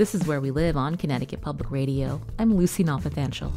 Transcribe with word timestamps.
This 0.00 0.14
is 0.14 0.26
Where 0.26 0.40
We 0.40 0.50
Live 0.50 0.78
on 0.78 0.96
Connecticut 0.96 1.42
Public 1.42 1.70
Radio. 1.70 2.22
I'm 2.38 2.54
Lucy 2.54 2.82
Nalpathanchel. 2.82 3.52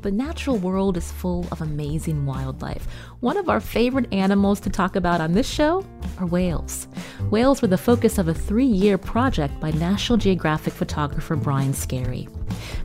The 0.00 0.10
natural 0.10 0.56
world 0.56 0.96
is 0.96 1.12
full 1.12 1.46
of 1.52 1.60
amazing 1.60 2.24
wildlife. 2.24 2.88
One 3.20 3.36
of 3.36 3.50
our 3.50 3.60
favorite 3.60 4.10
animals 4.10 4.60
to 4.60 4.70
talk 4.70 4.96
about 4.96 5.20
on 5.20 5.34
this 5.34 5.46
show 5.46 5.84
are 6.18 6.24
whales. 6.24 6.88
Whales 7.28 7.60
were 7.60 7.68
the 7.68 7.76
focus 7.76 8.16
of 8.16 8.28
a 8.28 8.32
three 8.32 8.64
year 8.64 8.96
project 8.96 9.60
by 9.60 9.72
National 9.72 10.16
Geographic 10.16 10.72
photographer 10.72 11.36
Brian 11.36 11.74
Skerry. 11.74 12.30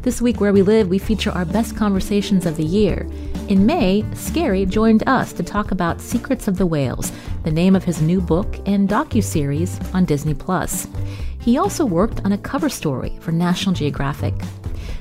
This 0.02 0.22
week, 0.22 0.42
Where 0.42 0.52
We 0.52 0.62
Live, 0.62 0.90
we 0.90 1.00
feature 1.00 1.32
our 1.32 1.46
best 1.46 1.78
conversations 1.78 2.46
of 2.46 2.58
the 2.58 2.66
year. 2.66 3.08
In 3.48 3.66
May, 3.66 4.04
Skerry 4.14 4.66
joined 4.66 5.08
us 5.08 5.32
to 5.34 5.44
talk 5.44 5.72
about 5.72 6.02
Secrets 6.02 6.50
of 6.50 6.58
the 6.58 6.66
Whales, 6.66 7.14
the 7.46 7.52
name 7.52 7.78
of 7.78 7.86
his 7.86 8.02
new 8.02 8.20
book 8.20 8.60
and 8.66 8.90
docu-series 8.90 9.80
on 9.94 10.04
Disney 10.04 10.34
Plus. 10.34 10.88
He 11.44 11.58
also 11.58 11.86
worked 11.86 12.24
on 12.24 12.32
a 12.32 12.38
cover 12.38 12.70
story 12.70 13.18
for 13.20 13.34
National 13.34 13.76
Geographic. 13.76 14.34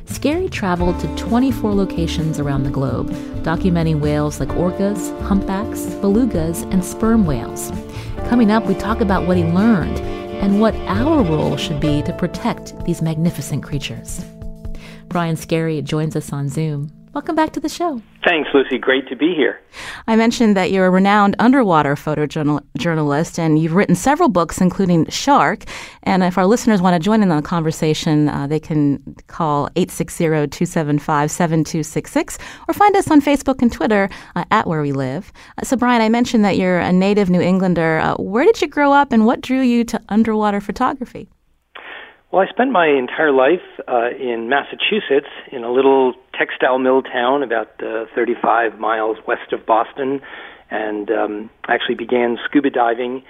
Skerry 0.06 0.48
traveled 0.48 0.98
to 0.98 1.14
24 1.14 1.72
locations 1.72 2.40
around 2.40 2.64
the 2.64 2.70
globe, 2.70 3.10
documenting 3.44 4.00
whales 4.00 4.40
like 4.40 4.48
orcas, 4.48 5.16
humpbacks, 5.22 5.82
belugas, 6.02 6.68
and 6.72 6.84
sperm 6.84 7.26
whales. 7.26 7.70
Coming 8.28 8.50
up, 8.50 8.66
we 8.66 8.74
talk 8.74 9.00
about 9.00 9.26
what 9.28 9.36
he 9.36 9.44
learned 9.44 10.00
and 10.42 10.60
what 10.60 10.74
our 10.88 11.22
role 11.22 11.56
should 11.56 11.78
be 11.78 12.02
to 12.02 12.12
protect 12.12 12.84
these 12.84 13.02
magnificent 13.02 13.62
creatures. 13.62 14.24
Brian 15.06 15.36
Skerry 15.36 15.80
joins 15.80 16.16
us 16.16 16.32
on 16.32 16.48
Zoom. 16.48 16.90
Welcome 17.14 17.36
back 17.36 17.52
to 17.52 17.60
the 17.60 17.68
show. 17.68 18.00
Thanks, 18.24 18.48
Lucy. 18.54 18.78
Great 18.78 19.06
to 19.08 19.16
be 19.16 19.34
here. 19.34 19.60
I 20.06 20.16
mentioned 20.16 20.56
that 20.56 20.70
you're 20.70 20.86
a 20.86 20.90
renowned 20.90 21.36
underwater 21.38 21.94
photojournalist 21.94 23.38
and 23.38 23.58
you've 23.58 23.74
written 23.74 23.94
several 23.94 24.30
books, 24.30 24.62
including 24.62 25.04
Shark. 25.10 25.64
And 26.04 26.22
if 26.22 26.38
our 26.38 26.46
listeners 26.46 26.80
want 26.80 26.94
to 26.94 26.98
join 26.98 27.22
in 27.22 27.30
on 27.30 27.36
the 27.36 27.46
conversation, 27.46 28.30
uh, 28.30 28.46
they 28.46 28.58
can 28.58 29.02
call 29.26 29.68
860 29.76 30.24
275 30.24 31.30
7266 31.30 32.38
or 32.66 32.72
find 32.72 32.96
us 32.96 33.10
on 33.10 33.20
Facebook 33.20 33.60
and 33.60 33.70
Twitter 33.70 34.08
uh, 34.34 34.44
at 34.50 34.66
Where 34.66 34.80
We 34.80 34.92
Live. 34.92 35.34
Uh, 35.58 35.66
so, 35.66 35.76
Brian, 35.76 36.00
I 36.00 36.08
mentioned 36.08 36.46
that 36.46 36.56
you're 36.56 36.78
a 36.78 36.94
native 36.94 37.28
New 37.28 37.42
Englander. 37.42 37.98
Uh, 37.98 38.14
where 38.16 38.46
did 38.46 38.62
you 38.62 38.68
grow 38.68 38.90
up 38.90 39.12
and 39.12 39.26
what 39.26 39.42
drew 39.42 39.60
you 39.60 39.84
to 39.84 40.00
underwater 40.08 40.62
photography? 40.62 41.28
Well, 42.32 42.40
I 42.40 42.48
spent 42.48 42.72
my 42.72 42.86
entire 42.86 43.30
life 43.30 43.60
uh, 43.86 44.08
in 44.08 44.48
Massachusetts 44.48 45.28
in 45.52 45.64
a 45.64 45.70
little 45.70 46.14
textile 46.32 46.78
mill 46.78 47.02
town 47.02 47.42
about 47.42 47.68
uh, 47.82 48.06
35 48.14 48.80
miles 48.80 49.18
west 49.28 49.52
of 49.52 49.66
Boston, 49.66 50.22
and 50.70 51.10
um, 51.10 51.50
actually 51.68 51.96
began 51.96 52.38
scuba 52.46 52.70
diving 52.70 53.22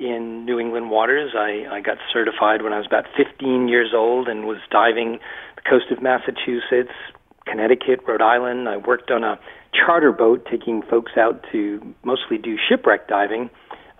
in 0.00 0.44
New 0.44 0.58
England 0.58 0.90
waters. 0.90 1.34
I, 1.38 1.66
I 1.70 1.80
got 1.80 1.98
certified 2.12 2.62
when 2.62 2.72
I 2.72 2.78
was 2.78 2.86
about 2.86 3.04
15 3.16 3.68
years 3.68 3.92
old 3.94 4.26
and 4.26 4.44
was 4.44 4.58
diving 4.72 5.20
the 5.54 5.62
coast 5.62 5.92
of 5.92 6.02
Massachusetts, 6.02 6.90
Connecticut, 7.46 8.00
Rhode 8.08 8.22
Island. 8.22 8.68
I 8.68 8.78
worked 8.78 9.12
on 9.12 9.22
a 9.22 9.38
charter 9.72 10.10
boat 10.10 10.44
taking 10.50 10.82
folks 10.82 11.12
out 11.16 11.44
to 11.52 11.94
mostly 12.02 12.38
do 12.38 12.56
shipwreck 12.68 13.06
diving 13.06 13.50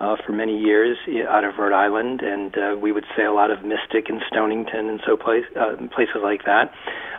uh, 0.00 0.16
for 0.24 0.32
many 0.32 0.56
years 0.58 0.96
out 1.28 1.44
of 1.44 1.58
Rhode 1.58 1.74
Island, 1.74 2.20
and 2.22 2.54
uh, 2.56 2.76
we 2.80 2.92
would 2.92 3.04
sail 3.16 3.38
out 3.38 3.50
of 3.50 3.64
Mystic 3.64 4.08
and 4.08 4.20
Stonington 4.30 4.88
and 4.88 5.00
so 5.06 5.16
place, 5.16 5.44
uh, 5.58 5.76
places 5.94 6.22
like 6.22 6.44
that. 6.44 6.72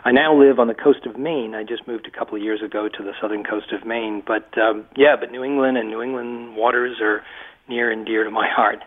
I 0.04 0.12
now 0.12 0.34
live 0.34 0.58
on 0.58 0.68
the 0.68 0.74
coast 0.74 1.04
of 1.04 1.18
Maine. 1.18 1.54
I 1.54 1.62
just 1.62 1.86
moved 1.86 2.06
a 2.06 2.10
couple 2.10 2.36
of 2.36 2.42
years 2.42 2.62
ago 2.62 2.88
to 2.88 3.02
the 3.02 3.12
southern 3.20 3.44
coast 3.44 3.72
of 3.72 3.86
Maine, 3.86 4.22
but 4.26 4.48
um, 4.58 4.86
yeah, 4.96 5.16
but 5.18 5.30
New 5.30 5.44
England 5.44 5.76
and 5.76 5.90
New 5.90 6.00
England 6.00 6.56
waters 6.56 6.98
are 7.02 7.22
near 7.68 7.90
and 7.90 8.06
dear 8.06 8.24
to 8.24 8.30
my 8.30 8.48
heart. 8.56 8.82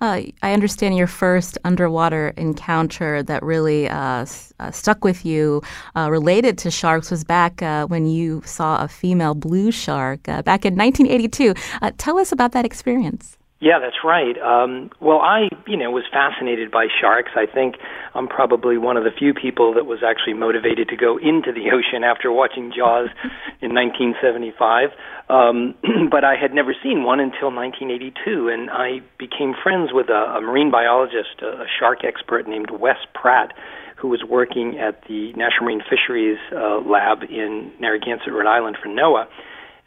Uh, 0.00 0.22
I 0.42 0.52
understand 0.52 0.96
your 0.96 1.06
first 1.06 1.58
underwater 1.64 2.28
encounter 2.36 3.22
that 3.22 3.42
really 3.42 3.88
uh, 3.88 4.22
s- 4.22 4.52
uh, 4.60 4.70
stuck 4.70 5.04
with 5.04 5.24
you 5.24 5.62
uh, 5.96 6.10
related 6.10 6.58
to 6.58 6.70
sharks 6.70 7.10
was 7.10 7.24
back 7.24 7.62
uh, 7.62 7.86
when 7.86 8.06
you 8.06 8.42
saw 8.44 8.82
a 8.82 8.88
female 8.88 9.34
blue 9.34 9.70
shark 9.70 10.28
uh, 10.28 10.42
back 10.42 10.64
in 10.64 10.74
1982. 10.76 11.54
tell 11.98 12.18
us 12.18 12.32
about 12.32 12.52
that 12.52 12.64
experience. 12.64 13.36
Yeah, 13.60 13.78
that's 13.78 14.00
right. 14.02 14.40
Um, 14.40 14.88
well, 15.00 15.20
I, 15.20 15.52
you 15.66 15.76
know, 15.76 15.90
was 15.90 16.04
fascinated 16.10 16.70
by 16.70 16.86
sharks. 16.88 17.32
I 17.36 17.44
think 17.44 17.76
I'm 18.14 18.26
probably 18.26 18.78
one 18.78 18.96
of 18.96 19.04
the 19.04 19.10
few 19.12 19.34
people 19.34 19.74
that 19.74 19.84
was 19.84 20.00
actually 20.00 20.32
motivated 20.32 20.88
to 20.88 20.96
go 20.96 21.18
into 21.18 21.52
the 21.52 21.68
ocean 21.76 22.02
after 22.02 22.32
watching 22.32 22.72
Jaws 22.74 23.12
in 23.60 23.76
1975. 23.76 24.96
Um, 25.28 25.74
but 26.10 26.24
I 26.24 26.40
had 26.40 26.54
never 26.54 26.72
seen 26.72 27.04
one 27.04 27.20
until 27.20 27.52
1982, 27.52 28.48
and 28.48 28.70
I 28.72 29.04
became 29.20 29.52
friends 29.52 29.92
with 29.92 30.08
a, 30.08 30.36
a 30.36 30.40
marine 30.40 30.70
biologist, 30.72 31.44
a, 31.44 31.60
a 31.60 31.66
shark 31.68 32.00
expert 32.02 32.48
named 32.48 32.72
Wes 32.72 32.96
Pratt, 33.12 33.52
who 34.00 34.08
was 34.08 34.24
working 34.24 34.80
at 34.80 35.04
the 35.04 35.36
National 35.36 35.68
Marine 35.68 35.84
Fisheries 35.84 36.40
uh, 36.56 36.80
Lab 36.80 37.28
in 37.28 37.72
Narragansett, 37.78 38.32
Rhode 38.32 38.48
Island 38.48 38.78
for 38.82 38.88
NOAA. 38.88 39.28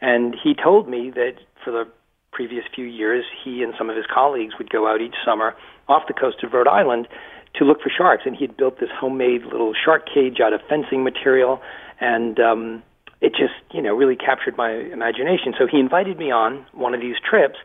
And 0.00 0.36
he 0.38 0.54
told 0.54 0.88
me 0.88 1.10
that 1.10 1.42
for 1.64 1.72
the 1.72 1.90
previous 2.34 2.64
few 2.74 2.84
years, 2.84 3.24
he 3.42 3.62
and 3.62 3.72
some 3.78 3.88
of 3.88 3.96
his 3.96 4.06
colleagues 4.12 4.54
would 4.58 4.68
go 4.68 4.86
out 4.90 5.00
each 5.00 5.14
summer 5.24 5.54
off 5.88 6.02
the 6.08 6.12
coast 6.12 6.42
of 6.42 6.52
Rhode 6.52 6.68
Island 6.68 7.08
to 7.54 7.64
look 7.64 7.80
for 7.80 7.90
sharks. 7.96 8.24
And 8.26 8.34
he 8.36 8.44
had 8.44 8.56
built 8.56 8.80
this 8.80 8.90
homemade 9.00 9.44
little 9.44 9.72
shark 9.72 10.02
cage 10.12 10.40
out 10.44 10.52
of 10.52 10.60
fencing 10.68 11.04
material, 11.04 11.62
and 12.00 12.38
um, 12.40 12.82
it 13.20 13.30
just, 13.30 13.54
you 13.72 13.80
know, 13.80 13.94
really 13.94 14.16
captured 14.16 14.56
my 14.56 14.72
imagination. 14.72 15.54
So 15.58 15.66
he 15.70 15.78
invited 15.78 16.18
me 16.18 16.30
on 16.30 16.66
one 16.72 16.92
of 16.92 17.00
these 17.00 17.16
trips, 17.28 17.56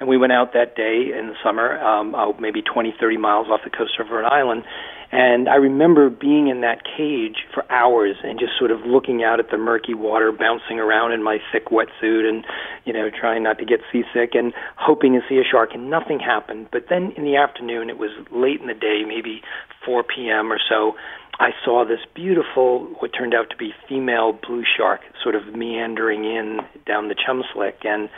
and 0.00 0.08
we 0.08 0.16
went 0.16 0.32
out 0.32 0.52
that 0.52 0.76
day 0.76 1.10
in 1.18 1.28
the 1.28 1.34
summer, 1.42 1.78
um, 1.80 2.14
oh, 2.14 2.34
maybe 2.40 2.62
20, 2.62 2.94
30 2.98 3.16
miles 3.16 3.48
off 3.48 3.60
the 3.64 3.70
coast 3.70 3.98
of 3.98 4.10
Rhode 4.10 4.26
Island, 4.26 4.64
and 5.10 5.48
I 5.48 5.54
remember 5.54 6.10
being 6.10 6.48
in 6.48 6.60
that 6.60 6.82
cage 6.84 7.46
for 7.54 7.64
hours 7.72 8.16
and 8.22 8.38
just 8.38 8.52
sort 8.58 8.70
of 8.70 8.80
looking 8.84 9.24
out 9.24 9.40
at 9.40 9.50
the 9.50 9.56
murky 9.56 9.94
water 9.94 10.32
bouncing 10.32 10.78
around 10.78 11.12
in 11.12 11.22
my 11.22 11.38
thick 11.50 11.68
wetsuit 11.70 12.28
and, 12.28 12.44
you 12.84 12.92
know, 12.92 13.08
trying 13.08 13.42
not 13.42 13.58
to 13.58 13.64
get 13.64 13.80
seasick 13.90 14.34
and 14.34 14.52
hoping 14.76 15.14
to 15.14 15.20
see 15.26 15.38
a 15.38 15.44
shark 15.44 15.70
and 15.72 15.88
nothing 15.88 16.20
happened. 16.20 16.68
But 16.70 16.86
then 16.90 17.12
in 17.16 17.24
the 17.24 17.36
afternoon, 17.36 17.88
it 17.88 17.96
was 17.96 18.10
late 18.30 18.60
in 18.60 18.66
the 18.66 18.74
day, 18.74 19.02
maybe 19.06 19.40
4 19.86 20.04
p.m. 20.04 20.52
or 20.52 20.58
so, 20.68 20.94
I 21.40 21.50
saw 21.64 21.86
this 21.86 22.00
beautiful, 22.14 22.84
what 22.98 23.12
turned 23.16 23.32
out 23.32 23.48
to 23.50 23.56
be 23.56 23.72
female 23.88 24.32
blue 24.32 24.64
shark, 24.76 25.00
sort 25.22 25.36
of 25.36 25.54
meandering 25.54 26.24
in 26.24 26.60
down 26.84 27.08
the 27.08 27.14
chum 27.14 27.44
slick. 27.54 27.78
And 27.84 28.10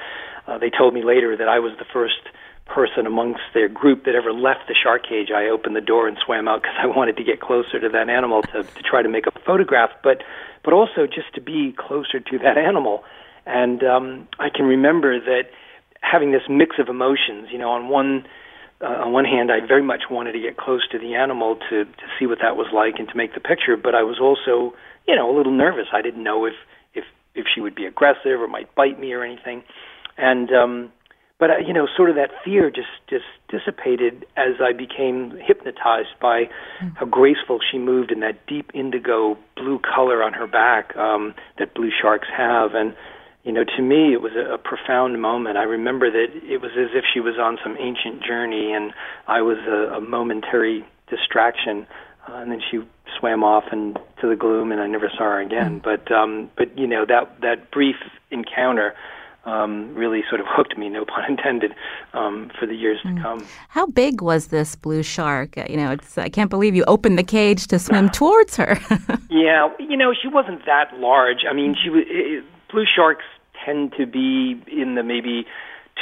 uh, 0.51 0.59
they 0.59 0.71
told 0.71 0.93
me 0.93 1.05
later 1.05 1.37
that 1.37 1.49
I 1.49 1.61
was 1.61 1.73
the 1.79 1.87
first 1.93 2.21
person 2.67 3.07
amongst 3.07 3.43
their 3.55 3.69
group 3.69 4.05
that 4.05 4.15
ever 4.15 4.33
left 4.33 4.67
the 4.69 4.75
shark 4.75 5.03
cage. 5.09 5.29
I 5.35 5.49
opened 5.49 5.77
the 5.77 5.81
door 5.81 6.09
and 6.09 6.17
swam 6.25 6.49
out 6.49 6.63
because 6.63 6.77
I 6.83 6.87
wanted 6.87 7.17
to 7.19 7.25
get 7.25 7.41
closer 7.41 7.79
to 7.79 7.89
that 7.89 8.09
animal 8.09 8.43
to, 8.43 8.63
to 8.63 8.83
try 8.83 9.03
to 9.03 9.09
make 9.09 9.27
a 9.27 9.33
photograph, 9.47 9.91
but 10.03 10.23
but 10.63 10.75
also 10.75 11.07
just 11.07 11.33
to 11.35 11.41
be 11.41 11.73
closer 11.73 12.21
to 12.21 12.39
that 12.39 12.59
animal. 12.59 13.03
And 13.47 13.83
um, 13.83 14.29
I 14.39 14.51
can 14.55 14.67
remember 14.67 15.19
that 15.19 15.45
having 16.03 16.33
this 16.33 16.43
mix 16.51 16.77
of 16.79 16.89
emotions. 16.89 17.49
You 17.51 17.59
know, 17.59 17.71
on 17.71 17.89
one 17.89 18.27
uh, 18.81 19.05
on 19.05 19.13
one 19.13 19.25
hand, 19.25 19.51
I 19.51 19.65
very 19.67 19.83
much 19.83 20.05
wanted 20.11 20.33
to 20.33 20.41
get 20.41 20.57
close 20.57 20.87
to 20.89 20.99
the 20.99 21.15
animal 21.15 21.57
to 21.71 21.85
to 21.85 22.07
see 22.19 22.27
what 22.27 22.39
that 22.43 22.57
was 22.57 22.67
like 22.75 22.99
and 22.99 23.09
to 23.09 23.17
make 23.17 23.35
the 23.35 23.41
picture, 23.41 23.77
but 23.77 23.95
I 23.95 24.03
was 24.03 24.19
also 24.21 24.77
you 25.07 25.17
know 25.17 25.31
a 25.31 25.35
little 25.37 25.53
nervous. 25.53 25.87
I 25.93 26.03
didn't 26.03 26.23
know 26.23 26.45
if 26.47 26.55
if 26.95 27.05
if 27.35 27.47
she 27.53 27.61
would 27.61 27.75
be 27.75 27.87
aggressive 27.87 28.41
or 28.41 28.49
might 28.49 28.75
bite 28.75 28.99
me 28.99 29.13
or 29.13 29.25
anything. 29.25 29.63
And 30.21 30.53
um, 30.53 30.93
but 31.39 31.51
uh, 31.51 31.59
you 31.67 31.73
know, 31.73 31.89
sort 31.97 32.11
of 32.11 32.17
that 32.17 32.31
fear 32.45 32.71
just 32.71 32.89
just 33.09 33.25
dissipated 33.49 34.27
as 34.37 34.61
I 34.61 34.73
became 34.73 35.37
hypnotized 35.43 36.21
by 36.21 36.51
mm. 36.83 36.97
how 36.97 37.07
graceful 37.07 37.59
she 37.71 37.79
moved 37.79 38.13
in 38.13 38.21
that 38.21 38.47
deep 38.47 38.71
indigo 38.75 39.39
blue 39.57 39.81
color 39.81 40.23
on 40.23 40.35
her 40.35 40.47
back 40.47 40.95
um, 40.97 41.35
that 41.59 41.75
blue 41.75 41.91
sharks 41.91 42.29
have, 42.37 42.75
and 42.75 42.95
you 43.45 43.53
know, 43.53 43.65
to 43.65 43.83
me, 43.83 44.13
it 44.13 44.21
was 44.21 44.33
a, 44.37 44.55
a 44.55 44.59
profound 44.59 45.21
moment. 45.21 45.57
I 45.57 45.63
remember 45.63 46.11
that 46.11 46.27
it 46.45 46.61
was 46.61 46.73
as 46.73 46.91
if 46.95 47.05
she 47.13 47.21
was 47.21 47.37
on 47.41 47.59
some 47.65 47.77
ancient 47.79 48.23
journey, 48.23 48.73
and 48.73 48.93
I 49.27 49.41
was 49.41 49.57
a, 49.67 49.97
a 49.97 50.01
momentary 50.01 50.85
distraction. 51.09 51.87
Uh, 52.29 52.35
and 52.35 52.53
then 52.53 52.61
she 52.71 52.81
swam 53.19 53.43
off 53.43 53.65
into 53.73 54.29
the 54.29 54.37
gloom, 54.37 54.73
and 54.73 54.81
I 54.81 54.87
never 54.87 55.11
saw 55.17 55.25
her 55.25 55.41
again. 55.41 55.81
Mm. 55.81 55.83
But 55.83 56.13
um, 56.13 56.51
but 56.55 56.77
you 56.77 56.87
know 56.87 57.07
that 57.07 57.41
that 57.41 57.71
brief 57.71 57.97
encounter 58.31 58.95
um, 59.45 59.95
really 59.95 60.23
sort 60.29 60.41
of 60.41 60.47
hooked 60.51 60.77
me, 60.77 60.89
no 60.89 61.05
pun 61.05 61.25
intended, 61.29 61.75
um, 62.13 62.51
for 62.59 62.67
the 62.67 62.75
years 62.75 62.99
mm. 63.05 63.17
to 63.17 63.23
come. 63.23 63.47
How 63.69 63.87
big 63.87 64.21
was 64.21 64.49
this 64.49 64.75
blue 64.77 65.03
shark? 65.03 65.57
You 65.69 65.77
know, 65.77 65.93
it's 65.93 66.19
I 66.19 66.29
can't 66.29 66.51
believe 66.51 66.75
you 66.75 66.85
opened 66.85 67.19
the 67.19 67.25
cage 67.25 67.67
to 67.69 67.79
swim 67.79 68.09
towards 68.21 68.57
her. 68.57 68.79
yeah, 69.31 69.69
you 69.79 69.97
know, 69.97 70.13
she 70.21 70.29
wasn't 70.29 70.65
that 70.67 70.93
large. 70.99 71.45
I 71.49 71.53
mean, 71.53 71.77
she 71.83 71.91
was. 71.91 72.05
It, 72.07 72.45
blue 72.71 72.85
sharks 72.85 73.25
tend 73.65 73.93
to 73.99 74.07
be 74.07 74.63
in 74.71 74.95
the 74.95 75.03
maybe 75.03 75.45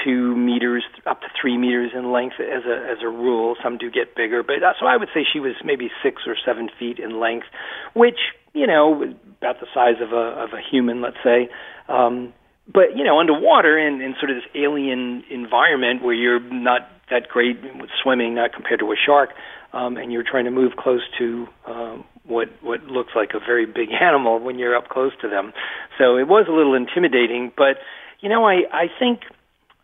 two 0.05 0.37
meters 0.37 0.85
up 1.07 1.21
to 1.23 1.27
three 1.41 1.57
meters 1.57 1.91
in 1.95 2.13
length 2.13 2.37
as 2.41 2.65
a 2.65 2.91
as 2.91 2.99
a 3.03 3.09
rule. 3.09 3.57
Some 3.63 3.79
do 3.79 3.91
get 3.91 4.15
bigger, 4.15 4.43
but 4.43 4.63
uh, 4.63 4.75
so 4.79 4.87
I 4.87 4.97
would 4.97 5.09
say 5.15 5.25
she 5.31 5.41
was 5.41 5.55
maybe 5.65 5.91
six 6.03 6.23
or 6.27 6.37
seven 6.45 6.69
feet 6.79 6.99
in 6.99 7.19
length, 7.19 7.47
which 7.95 8.19
you 8.53 8.67
know 8.67 9.03
about 9.41 9.61
the 9.61 9.67
size 9.75 10.01
of 10.01 10.13
a 10.13 10.45
of 10.45 10.53
a 10.53 10.61
human, 10.61 11.01
let's 11.01 11.17
say. 11.25 11.49
Um, 11.89 12.33
but 12.73 12.97
you 12.97 13.05
know, 13.05 13.19
underwater 13.19 13.79
in, 13.79 14.01
in 14.01 14.15
sort 14.19 14.31
of 14.31 14.37
this 14.37 14.51
alien 14.55 15.25
environment 15.31 16.03
where 16.03 16.15
you're 16.15 16.41
not 16.41 16.89
that 17.11 17.29
great 17.29 17.57
with 17.77 17.91
swimming, 18.03 18.35
not 18.35 18.53
compared 18.53 18.81
to 18.81 18.93
a 18.93 18.97
shark, 18.97 19.31
um, 19.73 19.97
and 19.97 20.13
you're 20.13 20.25
trying 20.25 20.45
to 20.45 20.51
move 20.51 20.73
close 20.79 21.03
to 21.19 21.47
um, 21.67 22.05
what 22.25 22.49
what 22.63 22.85
looks 22.85 23.13
like 23.17 23.31
a 23.35 23.39
very 23.39 23.67
big 23.67 23.89
animal 24.01 24.39
when 24.39 24.59
you're 24.59 24.77
up 24.77 24.89
close 24.89 25.13
to 25.23 25.29
them. 25.29 25.53
So 25.99 26.17
it 26.17 26.29
was 26.29 26.47
a 26.49 26.53
little 26.53 26.75
intimidating, 26.75 27.53
but 27.57 27.79
you 28.21 28.29
know, 28.29 28.45
I 28.45 28.63
I 28.73 28.87
think 28.99 29.21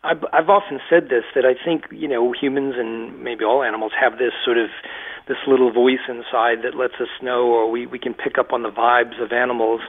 I've, 0.03 0.23
I've 0.31 0.49
often 0.49 0.79
said 0.89 1.05
this 1.09 1.23
that 1.33 1.45
I 1.45 1.55
think 1.63 1.85
you 1.91 2.07
know 2.07 2.33
humans 2.33 2.75
and 2.77 3.23
maybe 3.23 3.43
all 3.43 3.63
animals 3.63 3.91
have 3.99 4.19
this 4.19 4.33
sort 4.43 4.57
of 4.57 4.69
this 5.27 5.37
little 5.47 5.71
voice 5.71 6.05
inside 6.07 6.61
that 6.63 6.75
lets 6.75 6.95
us 7.01 7.09
know, 7.21 7.47
or 7.47 7.69
we 7.69 7.87
we 7.87 7.97
can 7.97 8.13
pick 8.13 8.37
up 8.37 8.53
on 8.53 8.61
the 8.61 8.69
vibes 8.69 9.21
of 9.21 9.31
animals, 9.31 9.81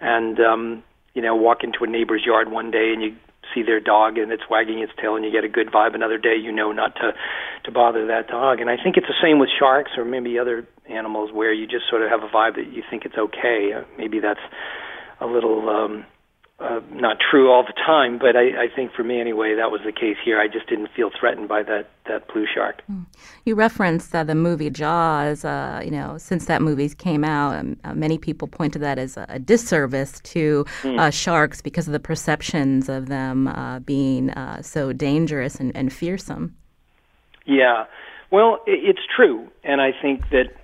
and 0.00 0.38
um, 0.38 0.82
you 1.14 1.22
know 1.22 1.34
walk 1.34 1.64
into 1.64 1.84
a 1.84 1.86
neighbor's 1.86 2.24
yard 2.24 2.50
one 2.50 2.70
day 2.70 2.92
and 2.92 3.02
you 3.02 3.16
see 3.54 3.62
their 3.62 3.80
dog 3.80 4.18
and 4.18 4.32
it's 4.32 4.42
wagging 4.50 4.80
its 4.80 4.92
tail 5.00 5.16
and 5.16 5.24
you 5.24 5.30
get 5.30 5.44
a 5.44 5.48
good 5.48 5.68
vibe 5.68 5.94
another 5.94 6.18
day 6.18 6.34
you 6.34 6.50
know 6.50 6.72
not 6.72 6.94
to 6.96 7.12
to 7.64 7.70
bother 7.70 8.06
that 8.06 8.28
dog. 8.28 8.60
And 8.60 8.68
i 8.68 8.76
think 8.76 8.96
it's 8.96 9.06
the 9.06 9.20
same 9.22 9.38
with 9.38 9.48
sharks 9.58 9.92
or 9.96 10.04
maybe 10.04 10.38
other 10.38 10.66
animals 10.88 11.30
where 11.32 11.52
you 11.52 11.66
just 11.66 11.88
sort 11.88 12.02
of 12.02 12.10
have 12.10 12.22
a 12.22 12.28
vibe 12.28 12.56
that 12.56 12.72
you 12.72 12.82
think 12.90 13.04
it's 13.04 13.16
okay. 13.16 13.72
Uh, 13.74 13.84
maybe 13.96 14.20
that's 14.20 14.40
a 15.20 15.26
little 15.26 15.68
um 15.68 16.04
uh, 16.60 16.80
not 16.92 17.16
true 17.18 17.50
all 17.50 17.64
the 17.64 17.72
time, 17.72 18.16
but 18.16 18.36
I, 18.36 18.64
I 18.64 18.68
think 18.74 18.92
for 18.92 19.02
me 19.02 19.20
anyway, 19.20 19.56
that 19.56 19.72
was 19.72 19.80
the 19.84 19.90
case 19.90 20.16
here. 20.24 20.40
I 20.40 20.46
just 20.46 20.68
didn't 20.68 20.88
feel 20.94 21.10
threatened 21.18 21.48
by 21.48 21.64
that 21.64 21.90
that 22.06 22.28
blue 22.32 22.46
shark. 22.52 22.82
Hmm. 22.86 23.02
You 23.44 23.56
referenced 23.56 24.14
uh, 24.14 24.22
the 24.22 24.36
movie 24.36 24.70
Jaws. 24.70 25.44
Uh, 25.44 25.82
you 25.84 25.90
know, 25.90 26.16
since 26.16 26.46
that 26.46 26.62
movie 26.62 26.88
came 26.90 27.24
out, 27.24 27.56
um, 27.56 27.76
uh, 27.82 27.94
many 27.94 28.18
people 28.18 28.46
point 28.46 28.72
to 28.74 28.78
that 28.78 28.98
as 28.98 29.16
a, 29.16 29.26
a 29.28 29.38
disservice 29.40 30.20
to 30.20 30.64
mm. 30.82 31.12
sharks 31.12 31.60
because 31.60 31.88
of 31.88 31.92
the 31.92 32.00
perceptions 32.00 32.88
of 32.88 33.08
them 33.08 33.48
uh, 33.48 33.80
being 33.80 34.32
so 34.62 34.92
dangerous 34.92 35.56
and, 35.56 35.76
and 35.76 35.92
fearsome. 35.92 36.54
Yeah, 37.46 37.86
well, 38.30 38.60
it, 38.66 38.78
it's 38.84 39.06
true, 39.14 39.48
and 39.64 39.80
I 39.80 39.90
think 40.00 40.30
that 40.30 40.54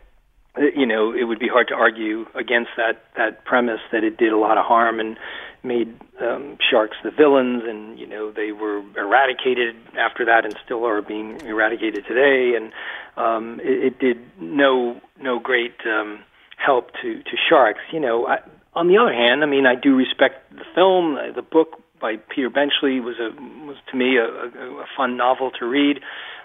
you 0.57 0.87
know 0.87 1.13
it 1.13 1.25
would 1.25 1.39
be 1.41 1.49
hard 1.49 1.69
to 1.69 1.75
argue 1.75 2.27
against 2.35 2.71
that 2.77 3.03
that 3.17 3.45
premise 3.45 3.81
that 3.91 4.05
it 4.05 4.19
did 4.19 4.33
a 4.33 4.39
lot 4.39 4.57
of 4.57 4.65
harm 4.65 5.01
and 5.01 5.17
made 5.63 5.95
um, 6.21 6.57
sharks 6.71 6.97
the 7.03 7.11
villains, 7.11 7.63
and 7.67 7.99
you 7.99 8.07
know 8.07 8.31
they 8.31 8.53
were 8.53 8.83
eradicated 8.97 9.77
after 9.99 10.25
that, 10.25 10.45
and 10.45 10.55
still 10.65 10.87
are 10.87 11.03
being 11.03 11.41
eradicated 11.43 12.05
today. 12.07 12.55
And 12.57 12.73
um, 13.17 13.61
it, 13.63 13.85
it 13.85 13.99
did 13.99 14.19
no 14.41 15.01
no 15.21 15.39
great 15.39 15.75
um, 15.87 16.21
help 16.57 16.93
to 17.03 17.23
to 17.23 17.37
sharks. 17.49 17.81
You 17.93 18.01
know, 18.01 18.27
I, 18.27 18.39
on 18.75 18.89
the 18.89 18.99
other 18.99 19.13
hand, 19.13 19.43
I 19.43 19.47
mean, 19.47 19.67
I 19.67 19.75
do 19.75 19.95
respect 19.95 20.51
the 20.55 20.65
film. 20.75 21.19
The 21.35 21.43
book 21.43 21.83
by 22.01 22.17
Peter 22.17 22.51
Benchley 22.51 23.01
was 23.01 23.17
a 23.19 23.31
was 23.67 23.77
to 23.91 23.97
me 23.97 24.17
a, 24.17 24.25
a, 24.25 24.81
a 24.81 24.87
fun 24.97 25.17
novel 25.17 25.51
to 25.59 25.67
read 25.67 26.01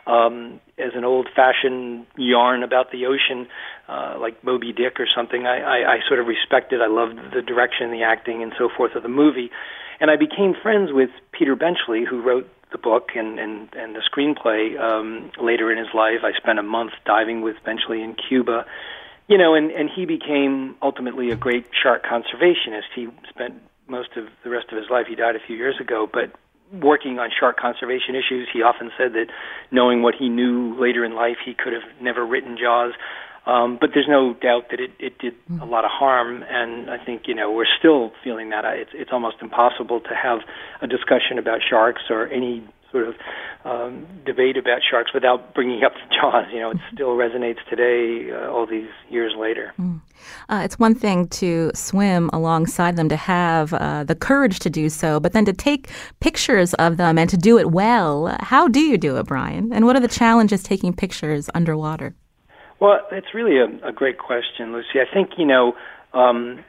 um, 0.07 0.59
as 0.77 0.91
an 0.93 1.03
old-fashioned 1.03 2.05
yarn 2.17 2.63
about 2.63 2.91
the 2.91 3.05
ocean, 3.05 3.47
uh, 3.87 4.17
like 4.19 4.43
Moby 4.43 4.73
Dick 4.73 4.99
or 4.99 5.07
something. 5.15 5.45
I, 5.45 5.59
I, 5.59 5.93
I 5.93 5.97
sort 6.07 6.19
of 6.19 6.27
respected. 6.27 6.81
I 6.81 6.87
loved 6.87 7.17
the 7.33 7.41
direction, 7.41 7.91
the 7.91 8.03
acting, 8.03 8.41
and 8.41 8.53
so 8.57 8.69
forth 8.75 8.95
of 8.95 9.03
the 9.03 9.09
movie, 9.09 9.51
and 9.99 10.11
I 10.11 10.15
became 10.15 10.53
friends 10.61 10.91
with 10.91 11.09
Peter 11.31 11.55
Benchley, 11.55 12.03
who 12.03 12.21
wrote 12.21 12.49
the 12.71 12.77
book 12.77 13.09
and 13.15 13.39
and 13.39 13.69
and 13.73 13.95
the 13.95 14.01
screenplay. 14.01 14.79
Um, 14.79 15.31
later 15.41 15.71
in 15.71 15.77
his 15.77 15.93
life, 15.93 16.23
I 16.23 16.31
spent 16.37 16.59
a 16.59 16.63
month 16.63 16.91
diving 17.05 17.41
with 17.41 17.55
Benchley 17.63 18.01
in 18.01 18.15
Cuba. 18.15 18.65
You 19.27 19.37
know, 19.37 19.55
and 19.55 19.71
and 19.71 19.89
he 19.95 20.05
became 20.05 20.75
ultimately 20.81 21.31
a 21.31 21.35
great 21.35 21.65
shark 21.81 22.03
conservationist. 22.05 22.89
He 22.95 23.07
spent 23.29 23.61
most 23.87 24.17
of 24.17 24.25
the 24.43 24.49
rest 24.49 24.67
of 24.71 24.77
his 24.77 24.89
life. 24.89 25.05
He 25.07 25.15
died 25.15 25.35
a 25.35 25.39
few 25.45 25.55
years 25.55 25.79
ago, 25.79 26.09
but 26.11 26.31
working 26.73 27.19
on 27.19 27.29
shark 27.37 27.57
conservation 27.57 28.15
issues, 28.15 28.47
he 28.51 28.61
often 28.61 28.91
said 28.97 29.13
that 29.13 29.27
knowing 29.71 30.01
what 30.01 30.15
he 30.15 30.29
knew 30.29 30.75
later 30.79 31.05
in 31.05 31.13
life, 31.15 31.37
he 31.45 31.53
could 31.53 31.73
have 31.73 31.83
never 32.01 32.25
written 32.25 32.57
Jaws. 32.57 32.93
Um, 33.45 33.77
but 33.79 33.91
there's 33.93 34.07
no 34.09 34.33
doubt 34.33 34.69
that 34.71 34.79
it, 34.79 34.91
it 34.99 35.19
did 35.19 35.33
mm. 35.47 35.61
a 35.61 35.65
lot 35.65 35.85
of 35.85 35.91
harm, 35.91 36.43
and 36.49 36.89
I 36.89 37.03
think 37.03 37.23
you 37.27 37.35
know 37.35 37.51
we're 37.51 37.69
still 37.77 38.11
feeling 38.23 38.49
that. 38.49 38.65
It's 38.65 38.91
it's 38.93 39.11
almost 39.13 39.37
impossible 39.41 39.99
to 39.99 40.15
have 40.15 40.39
a 40.81 40.87
discussion 40.87 41.37
about 41.37 41.59
sharks 41.67 42.01
or 42.09 42.27
any 42.27 42.67
sort 42.91 43.07
of 43.07 43.15
um, 43.65 44.07
debate 44.25 44.57
about 44.57 44.79
sharks 44.89 45.13
without 45.13 45.53
bringing 45.53 45.83
up 45.83 45.93
the 45.93 46.15
jaws. 46.15 46.45
You 46.51 46.59
know, 46.59 46.71
it 46.71 46.77
still 46.93 47.09
resonates 47.09 47.57
today, 47.69 48.31
uh, 48.31 48.49
all 48.49 48.65
these 48.65 48.89
years 49.09 49.33
later. 49.37 49.73
Mm. 49.79 50.01
Uh, 50.49 50.61
it's 50.63 50.79
one 50.79 50.95
thing 50.95 51.27
to 51.27 51.71
swim 51.75 52.29
alongside 52.31 52.95
them, 52.95 53.09
to 53.09 53.15
have 53.15 53.73
uh, 53.73 54.03
the 54.05 54.15
courage 54.15 54.59
to 54.59 54.69
do 54.69 54.89
so, 54.89 55.19
but 55.19 55.33
then 55.33 55.45
to 55.45 55.53
take 55.53 55.89
pictures 56.19 56.73
of 56.75 56.97
them 56.97 57.17
and 57.17 57.29
to 57.29 57.37
do 57.37 57.59
it 57.59 57.71
well. 57.71 58.35
How 58.39 58.67
do 58.67 58.79
you 58.79 58.97
do 58.97 59.17
it, 59.17 59.25
Brian? 59.25 59.73
And 59.73 59.85
what 59.85 59.95
are 59.95 59.99
the 60.01 60.07
challenges 60.07 60.63
taking 60.63 60.93
pictures 60.93 61.49
underwater? 61.53 62.15
Well, 62.85 62.99
it's 63.11 63.33
really 63.33 63.57
a, 63.57 63.89
a 63.89 63.91
great 63.91 64.19
question, 64.19 64.71
Lucy. 64.71 65.01
I 65.01 65.11
think, 65.11 65.39
you 65.39 65.45
know, 65.45 65.73
um, 66.13 66.63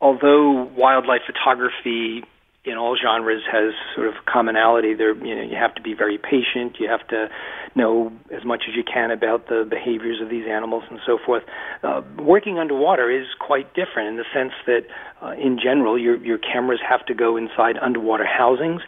although 0.00 0.62
wildlife 0.74 1.20
photography 1.26 2.24
in 2.64 2.78
all 2.78 2.96
genres 2.96 3.42
has 3.52 3.74
sort 3.94 4.08
of 4.08 4.14
commonality. 4.24 4.94
There, 4.94 5.14
you 5.14 5.34
know, 5.34 5.42
you 5.42 5.56
have 5.56 5.74
to 5.74 5.82
be 5.82 5.92
very 5.92 6.16
patient. 6.16 6.76
You 6.80 6.88
have 6.88 7.06
to 7.08 7.28
know 7.76 8.10
as 8.34 8.46
much 8.46 8.62
as 8.66 8.74
you 8.74 8.82
can 8.82 9.10
about 9.10 9.48
the 9.48 9.66
behaviors 9.68 10.22
of 10.22 10.30
these 10.30 10.46
animals 10.48 10.84
and 10.88 11.00
so 11.04 11.18
forth. 11.24 11.42
Uh, 11.82 12.00
working 12.18 12.58
underwater 12.58 13.10
is 13.10 13.26
quite 13.38 13.74
different 13.74 14.08
in 14.08 14.16
the 14.16 14.24
sense 14.32 14.52
that, 14.64 14.86
uh, 15.20 15.32
in 15.32 15.58
general, 15.62 15.98
your 15.98 16.16
your 16.16 16.38
cameras 16.38 16.80
have 16.88 17.04
to 17.06 17.14
go 17.14 17.36
inside 17.36 17.76
underwater 17.76 18.24
housings. 18.24 18.80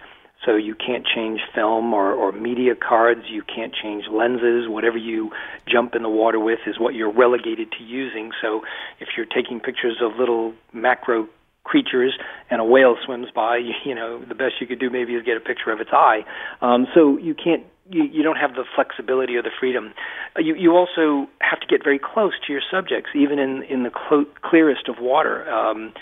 So 0.46 0.56
you 0.56 0.74
can't 0.74 1.06
change 1.06 1.40
film 1.54 1.92
or, 1.92 2.12
or 2.12 2.32
media 2.32 2.74
cards. 2.74 3.22
You 3.28 3.42
can't 3.42 3.74
change 3.74 4.04
lenses. 4.10 4.68
Whatever 4.68 4.96
you 4.96 5.30
jump 5.66 5.94
in 5.94 6.02
the 6.02 6.08
water 6.08 6.40
with 6.40 6.60
is 6.66 6.78
what 6.78 6.94
you're 6.94 7.12
relegated 7.12 7.72
to 7.72 7.84
using. 7.84 8.32
So 8.40 8.62
if 9.00 9.08
you're 9.16 9.26
taking 9.26 9.60
pictures 9.60 9.98
of 10.00 10.16
little 10.18 10.54
macro 10.72 11.28
creatures 11.64 12.18
and 12.48 12.60
a 12.60 12.64
whale 12.64 12.96
swims 13.04 13.28
by, 13.34 13.58
you, 13.84 13.94
know, 13.94 14.18
the 14.24 14.34
best 14.34 14.54
you 14.60 14.66
could 14.66 14.78
do 14.78 14.88
maybe 14.88 15.14
is 15.14 15.24
get 15.24 15.36
a 15.36 15.40
picture 15.40 15.70
of 15.70 15.80
its 15.80 15.90
eye. 15.92 16.24
Um, 16.62 16.86
so 16.94 17.18
you 17.18 17.34
can't 17.34 17.64
you, 17.90 18.04
you 18.04 18.22
don't 18.22 18.36
have 18.36 18.54
the 18.54 18.64
flexibility 18.74 19.36
or 19.36 19.42
the 19.42 19.50
freedom. 19.58 19.92
Uh, 20.36 20.40
you, 20.40 20.54
you 20.54 20.76
also 20.76 21.28
have 21.40 21.60
to 21.60 21.66
get 21.66 21.82
very 21.82 21.98
close 21.98 22.32
to 22.46 22.52
your 22.52 22.62
subjects, 22.70 23.10
even 23.14 23.38
in, 23.38 23.64
in 23.64 23.82
the 23.82 23.90
clo- 23.90 24.26
clearest 24.42 24.88
of 24.88 25.00
water, 25.00 25.50
um, 25.50 25.92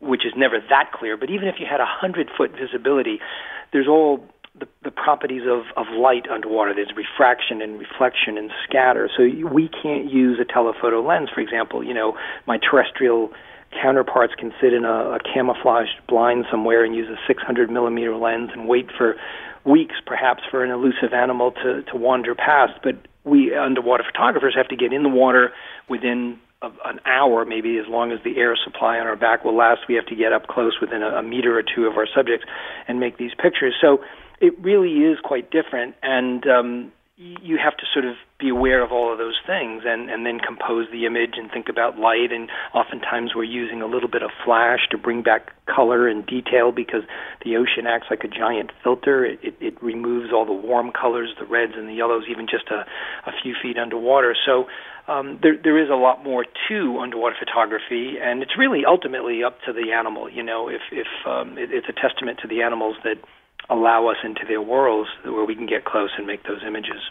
which 0.00 0.24
is 0.24 0.32
never 0.36 0.58
that 0.70 0.92
clear. 0.92 1.16
But 1.16 1.30
even 1.30 1.48
if 1.48 1.56
you 1.60 1.66
had 1.70 1.80
a 1.80 1.86
hundred 1.86 2.30
foot 2.36 2.52
visibility, 2.52 3.20
there's 3.74 3.88
all 3.88 4.24
the, 4.58 4.68
the 4.84 4.90
properties 4.92 5.42
of, 5.50 5.64
of 5.76 5.92
light 5.92 6.30
underwater. 6.30 6.72
There's 6.72 6.92
refraction 6.96 7.60
and 7.60 7.78
reflection 7.78 8.38
and 8.38 8.50
scatter. 8.62 9.10
So 9.14 9.24
we 9.52 9.68
can't 9.68 10.10
use 10.10 10.38
a 10.40 10.44
telephoto 10.44 11.06
lens, 11.06 11.28
for 11.34 11.40
example. 11.40 11.82
You 11.82 11.92
know, 11.92 12.16
my 12.46 12.58
terrestrial 12.58 13.32
counterparts 13.82 14.34
can 14.38 14.52
sit 14.62 14.72
in 14.72 14.84
a, 14.84 15.16
a 15.16 15.18
camouflaged 15.18 16.06
blind 16.08 16.44
somewhere 16.48 16.84
and 16.84 16.94
use 16.94 17.08
a 17.10 17.18
600 17.26 17.68
millimeter 17.68 18.14
lens 18.14 18.50
and 18.54 18.68
wait 18.68 18.86
for 18.96 19.16
weeks, 19.64 19.96
perhaps, 20.06 20.44
for 20.48 20.62
an 20.62 20.70
elusive 20.70 21.12
animal 21.12 21.50
to, 21.50 21.82
to 21.82 21.96
wander 21.96 22.36
past. 22.36 22.74
But 22.80 22.94
we 23.24 23.52
underwater 23.56 24.04
photographers 24.04 24.54
have 24.56 24.68
to 24.68 24.76
get 24.76 24.92
in 24.92 25.02
the 25.02 25.08
water 25.08 25.52
within 25.88 26.38
an 26.84 27.00
hour, 27.06 27.44
maybe 27.44 27.78
as 27.78 27.86
long 27.88 28.12
as 28.12 28.18
the 28.24 28.36
air 28.38 28.56
supply 28.62 28.98
on 28.98 29.06
our 29.06 29.16
back 29.16 29.44
will 29.44 29.56
last. 29.56 29.82
We 29.88 29.94
have 29.94 30.06
to 30.06 30.16
get 30.16 30.32
up 30.32 30.46
close 30.46 30.78
within 30.80 31.02
a, 31.02 31.18
a 31.18 31.22
meter 31.22 31.58
or 31.58 31.62
two 31.62 31.86
of 31.86 31.96
our 31.96 32.06
subjects 32.14 32.44
and 32.88 33.00
make 33.00 33.18
these 33.18 33.32
pictures. 33.40 33.74
So 33.80 33.98
it 34.40 34.58
really 34.60 35.04
is 35.04 35.18
quite 35.22 35.50
different. 35.50 35.94
And 36.02 36.46
um, 36.46 36.92
you 37.16 37.58
have 37.62 37.76
to 37.76 37.84
sort 37.92 38.04
of 38.04 38.16
be 38.40 38.48
aware 38.48 38.82
of 38.82 38.90
all 38.90 39.12
of 39.12 39.18
those 39.18 39.38
things 39.46 39.84
and, 39.86 40.10
and 40.10 40.26
then 40.26 40.40
compose 40.40 40.88
the 40.90 41.06
image 41.06 41.34
and 41.36 41.48
think 41.48 41.68
about 41.68 41.96
light 41.96 42.32
and 42.32 42.50
oftentimes 42.74 43.30
we're 43.36 43.44
using 43.44 43.82
a 43.82 43.86
little 43.86 44.08
bit 44.08 44.22
of 44.24 44.30
flash 44.44 44.80
to 44.90 44.98
bring 44.98 45.22
back 45.22 45.52
color 45.66 46.08
and 46.08 46.26
detail 46.26 46.72
because 46.72 47.02
the 47.44 47.56
ocean 47.56 47.86
acts 47.86 48.06
like 48.10 48.24
a 48.24 48.28
giant 48.28 48.72
filter. 48.82 49.24
It, 49.24 49.38
it, 49.44 49.54
it 49.60 49.82
removes 49.82 50.32
all 50.34 50.44
the 50.44 50.52
warm 50.52 50.90
colors, 50.90 51.30
the 51.38 51.46
reds 51.46 51.74
and 51.76 51.88
the 51.88 51.94
yellows, 51.94 52.24
even 52.28 52.46
just 52.50 52.66
a, 52.70 52.84
a 53.28 53.32
few 53.42 53.54
feet 53.62 53.78
underwater. 53.78 54.34
So 54.44 54.66
um, 55.06 55.38
there, 55.40 55.54
there 55.62 55.78
is 55.78 55.90
a 55.90 55.96
lot 55.96 56.24
more 56.24 56.44
to 56.68 56.98
underwater 56.98 57.36
photography, 57.38 58.16
and 58.20 58.42
it's 58.42 58.58
really 58.58 58.82
ultimately 58.84 59.44
up 59.44 59.58
to 59.66 59.72
the 59.72 59.92
animal. 59.92 60.28
You 60.28 60.42
know, 60.42 60.68
if 60.68 60.80
if 60.90 61.06
um, 61.26 61.58
it, 61.58 61.70
it's 61.70 61.86
a 61.88 61.92
testament 61.92 62.40
to 62.42 62.48
the 62.48 62.62
animals 62.62 62.96
that 63.04 63.16
allow 63.70 64.08
us 64.08 64.16
into 64.24 64.42
their 64.46 64.60
worlds 64.60 65.10
where 65.24 65.44
we 65.44 65.54
can 65.54 65.66
get 65.66 65.84
close 65.84 66.10
and 66.16 66.26
make 66.26 66.42
those 66.44 66.62
images. 66.66 67.02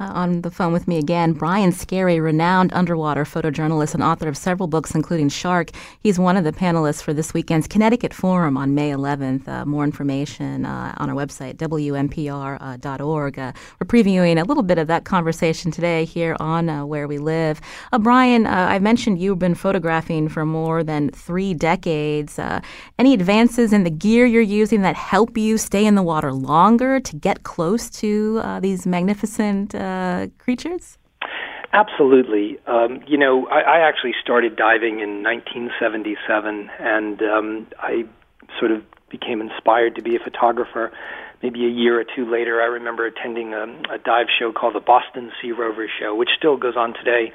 Uh, 0.00 0.12
on 0.14 0.42
the 0.42 0.50
phone 0.50 0.72
with 0.72 0.86
me 0.86 0.96
again, 0.96 1.32
Brian 1.32 1.72
Skerry, 1.72 2.20
renowned 2.20 2.72
underwater 2.72 3.24
photojournalist 3.24 3.94
and 3.94 4.02
author 4.02 4.28
of 4.28 4.36
several 4.36 4.68
books, 4.68 4.94
including 4.94 5.28
Shark. 5.28 5.70
He's 6.00 6.20
one 6.20 6.36
of 6.36 6.44
the 6.44 6.52
panelists 6.52 7.02
for 7.02 7.12
this 7.12 7.34
weekend's 7.34 7.66
Connecticut 7.66 8.14
Forum 8.14 8.56
on 8.56 8.76
May 8.76 8.90
11th. 8.90 9.48
Uh, 9.48 9.64
more 9.64 9.82
information 9.82 10.64
uh, 10.64 10.94
on 10.98 11.10
our 11.10 11.16
website, 11.16 11.56
wnpr.org. 11.56 13.38
Uh, 13.38 13.52
we're 13.80 13.86
previewing 13.86 14.40
a 14.40 14.44
little 14.44 14.62
bit 14.62 14.78
of 14.78 14.86
that 14.86 15.04
conversation 15.04 15.72
today 15.72 16.04
here 16.04 16.36
on 16.38 16.68
uh, 16.68 16.86
Where 16.86 17.08
We 17.08 17.18
Live. 17.18 17.60
Uh, 17.92 17.98
Brian, 17.98 18.46
I 18.46 18.78
mentioned 18.78 19.18
you've 19.18 19.40
been 19.40 19.56
photographing 19.56 20.28
for 20.28 20.46
more 20.46 20.84
than 20.84 21.10
three 21.10 21.54
decades. 21.54 22.38
any 22.98 23.14
advances 23.14 23.72
in 23.72 23.82
the 23.82 23.90
gear 23.90 24.26
you're 24.26 24.42
using 24.42 24.82
that 24.82 24.94
help 24.94 25.36
you 25.36 25.58
stay 25.58 25.84
in 25.84 25.96
the 25.96 26.02
water 26.04 26.32
longer 26.32 27.00
to 27.00 27.16
get 27.16 27.42
close 27.42 27.90
to 27.90 28.60
these 28.60 28.86
magnificent 28.86 29.57
uh, 29.74 30.28
creatures? 30.38 30.98
Absolutely. 31.72 32.58
Um, 32.66 33.00
you 33.06 33.18
know, 33.18 33.46
I, 33.48 33.60
I 33.60 33.88
actually 33.88 34.14
started 34.22 34.56
diving 34.56 35.00
in 35.00 35.22
1977, 35.22 36.70
and 36.80 37.22
um, 37.22 37.66
I 37.78 38.04
sort 38.58 38.70
of 38.70 38.82
became 39.10 39.40
inspired 39.40 39.94
to 39.96 40.02
be 40.02 40.16
a 40.16 40.18
photographer. 40.18 40.92
Maybe 41.42 41.64
a 41.66 41.68
year 41.68 42.00
or 42.00 42.04
two 42.04 42.30
later, 42.30 42.60
I 42.60 42.66
remember 42.66 43.06
attending 43.06 43.54
a, 43.54 43.64
a 43.92 43.98
dive 43.98 44.26
show 44.38 44.52
called 44.52 44.74
the 44.74 44.80
Boston 44.80 45.30
Sea 45.40 45.52
Rover 45.52 45.88
Show, 46.00 46.14
which 46.14 46.30
still 46.36 46.56
goes 46.56 46.74
on 46.76 46.94
today 46.94 47.32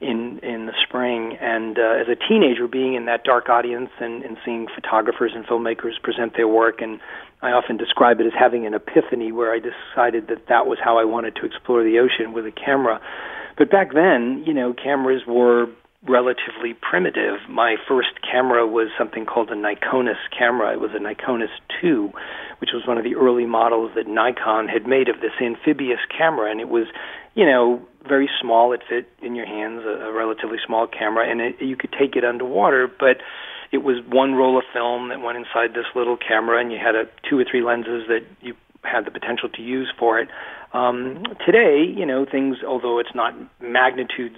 in 0.00 0.38
in 0.42 0.66
the 0.66 0.72
spring. 0.86 1.36
And 1.40 1.78
uh, 1.78 2.00
as 2.00 2.08
a 2.08 2.16
teenager, 2.16 2.68
being 2.68 2.94
in 2.94 3.06
that 3.06 3.24
dark 3.24 3.48
audience 3.48 3.90
and, 4.00 4.22
and 4.22 4.36
seeing 4.44 4.66
photographers 4.74 5.32
and 5.34 5.46
filmmakers 5.46 6.00
present 6.02 6.34
their 6.36 6.48
work, 6.48 6.80
and 6.80 7.00
I 7.42 7.50
often 7.50 7.76
describe 7.76 8.20
it 8.20 8.26
as 8.26 8.32
having 8.38 8.66
an 8.66 8.74
epiphany 8.74 9.32
where 9.32 9.52
I 9.52 9.58
decided 9.58 10.28
that 10.28 10.48
that 10.48 10.66
was 10.66 10.78
how 10.82 10.98
I 10.98 11.04
wanted 11.04 11.36
to 11.36 11.46
explore 11.46 11.82
the 11.82 11.98
ocean 11.98 12.32
with 12.32 12.46
a 12.46 12.52
camera. 12.52 13.00
But 13.56 13.70
back 13.70 13.92
then, 13.92 14.44
you 14.46 14.54
know, 14.54 14.72
cameras 14.72 15.22
were 15.26 15.66
relatively 16.06 16.74
primitive. 16.80 17.40
My 17.48 17.76
first 17.88 18.22
camera 18.22 18.66
was 18.66 18.88
something 18.96 19.26
called 19.26 19.50
a 19.50 19.56
Nikonos 19.56 20.18
camera. 20.36 20.72
It 20.72 20.80
was 20.80 20.90
a 20.94 21.00
Nikonos 21.00 21.50
2, 21.80 22.10
which 22.60 22.70
was 22.72 22.86
one 22.86 22.98
of 22.98 23.04
the 23.04 23.16
early 23.16 23.46
models 23.46 23.92
that 23.96 24.06
Nikon 24.06 24.68
had 24.68 24.86
made 24.86 25.08
of 25.08 25.20
this 25.20 25.32
amphibious 25.42 25.98
camera, 26.16 26.50
and 26.50 26.60
it 26.60 26.68
was, 26.68 26.86
you 27.34 27.44
know, 27.44 27.82
very 28.06 28.28
small. 28.40 28.72
It 28.72 28.82
fit 28.88 29.08
in 29.22 29.34
your 29.34 29.46
hands, 29.46 29.82
a, 29.84 30.08
a 30.08 30.12
relatively 30.12 30.58
small 30.64 30.86
camera, 30.86 31.30
and 31.30 31.40
it, 31.40 31.56
you 31.60 31.76
could 31.76 31.92
take 31.98 32.16
it 32.16 32.24
underwater, 32.24 32.88
but 32.88 33.18
it 33.72 33.78
was 33.78 33.96
one 34.08 34.34
roll 34.34 34.58
of 34.58 34.64
film 34.72 35.08
that 35.10 35.20
went 35.20 35.36
inside 35.36 35.74
this 35.74 35.86
little 35.94 36.16
camera, 36.16 36.60
and 36.60 36.72
you 36.72 36.78
had 36.78 36.94
a, 36.94 37.04
two 37.28 37.38
or 37.38 37.44
three 37.50 37.62
lenses 37.62 38.06
that 38.08 38.20
you 38.40 38.54
had 38.82 39.04
the 39.04 39.10
potential 39.10 39.48
to 39.48 39.62
use 39.62 39.92
for 39.98 40.18
it. 40.18 40.28
Um, 40.72 41.24
today, 41.44 41.84
you 41.84 42.06
know, 42.06 42.26
things, 42.30 42.58
although 42.66 42.98
it's 42.98 43.14
not 43.14 43.34
magnitudes 43.60 44.36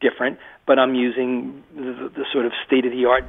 different, 0.00 0.38
but 0.66 0.78
I'm 0.78 0.94
using 0.94 1.62
the, 1.74 2.10
the 2.14 2.24
sort 2.32 2.46
of 2.46 2.52
state 2.66 2.84
of 2.84 2.92
the 2.92 3.06
art 3.06 3.24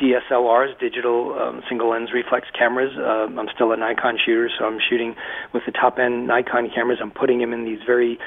DSLRs, 0.00 0.78
digital 0.80 1.36
um, 1.38 1.62
single 1.68 1.90
lens 1.90 2.10
reflex 2.12 2.48
cameras. 2.56 2.92
Um, 2.96 3.38
I'm 3.38 3.48
still 3.54 3.72
a 3.72 3.76
Nikon 3.76 4.18
shooter, 4.24 4.48
so 4.58 4.64
I'm 4.64 4.78
shooting 4.88 5.14
with 5.52 5.62
the 5.66 5.72
top 5.72 5.98
end 5.98 6.26
Nikon 6.26 6.70
cameras. 6.74 6.98
I'm 7.02 7.10
putting 7.10 7.38
them 7.38 7.52
in 7.52 7.64
these 7.64 7.80
very 7.86 8.18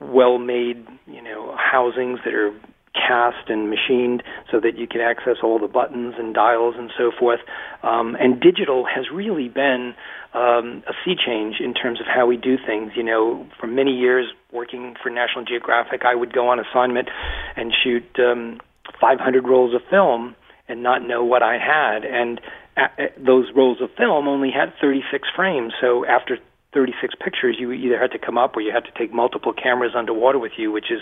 well 0.00 0.38
made, 0.38 0.86
you 1.06 1.22
know, 1.22 1.56
housings 1.56 2.20
that 2.24 2.34
are 2.34 2.52
cast 2.94 3.48
and 3.48 3.70
machined 3.70 4.22
so 4.50 4.60
that 4.60 4.76
you 4.76 4.86
can 4.86 5.00
access 5.00 5.36
all 5.42 5.58
the 5.58 5.68
buttons 5.68 6.14
and 6.18 6.34
dials 6.34 6.74
and 6.76 6.90
so 6.96 7.10
forth. 7.18 7.40
Um, 7.82 8.16
and 8.20 8.40
digital 8.40 8.84
has 8.84 9.06
really 9.12 9.48
been 9.48 9.94
um, 10.34 10.82
a 10.86 10.92
sea 11.04 11.14
change 11.16 11.56
in 11.60 11.72
terms 11.74 12.00
of 12.00 12.06
how 12.06 12.26
we 12.26 12.36
do 12.36 12.56
things. 12.64 12.92
You 12.94 13.02
know, 13.02 13.46
for 13.58 13.66
many 13.66 13.92
years 13.92 14.26
working 14.52 14.94
for 15.02 15.10
National 15.10 15.44
Geographic, 15.44 16.02
I 16.04 16.14
would 16.14 16.32
go 16.32 16.48
on 16.48 16.60
assignment 16.60 17.08
and 17.56 17.72
shoot 17.82 18.04
um, 18.18 18.60
500 19.00 19.46
rolls 19.46 19.74
of 19.74 19.80
film 19.88 20.36
and 20.72 20.82
not 20.82 21.06
know 21.06 21.22
what 21.22 21.42
I 21.42 21.58
had. 21.58 22.04
And 22.04 22.40
uh, 22.76 22.80
uh, 22.98 23.02
those 23.18 23.46
rolls 23.54 23.80
of 23.80 23.90
film 23.96 24.26
only 24.26 24.50
had 24.50 24.72
36 24.80 25.28
frames. 25.36 25.72
So 25.80 26.04
after 26.06 26.38
36 26.72 27.14
pictures, 27.22 27.56
you 27.60 27.70
either 27.70 28.00
had 28.00 28.10
to 28.12 28.18
come 28.18 28.38
up 28.38 28.56
or 28.56 28.62
you 28.62 28.72
had 28.72 28.84
to 28.84 28.90
take 28.98 29.12
multiple 29.12 29.52
cameras 29.52 29.92
underwater 29.94 30.38
with 30.38 30.52
you, 30.56 30.72
which 30.72 30.90
is 30.90 31.00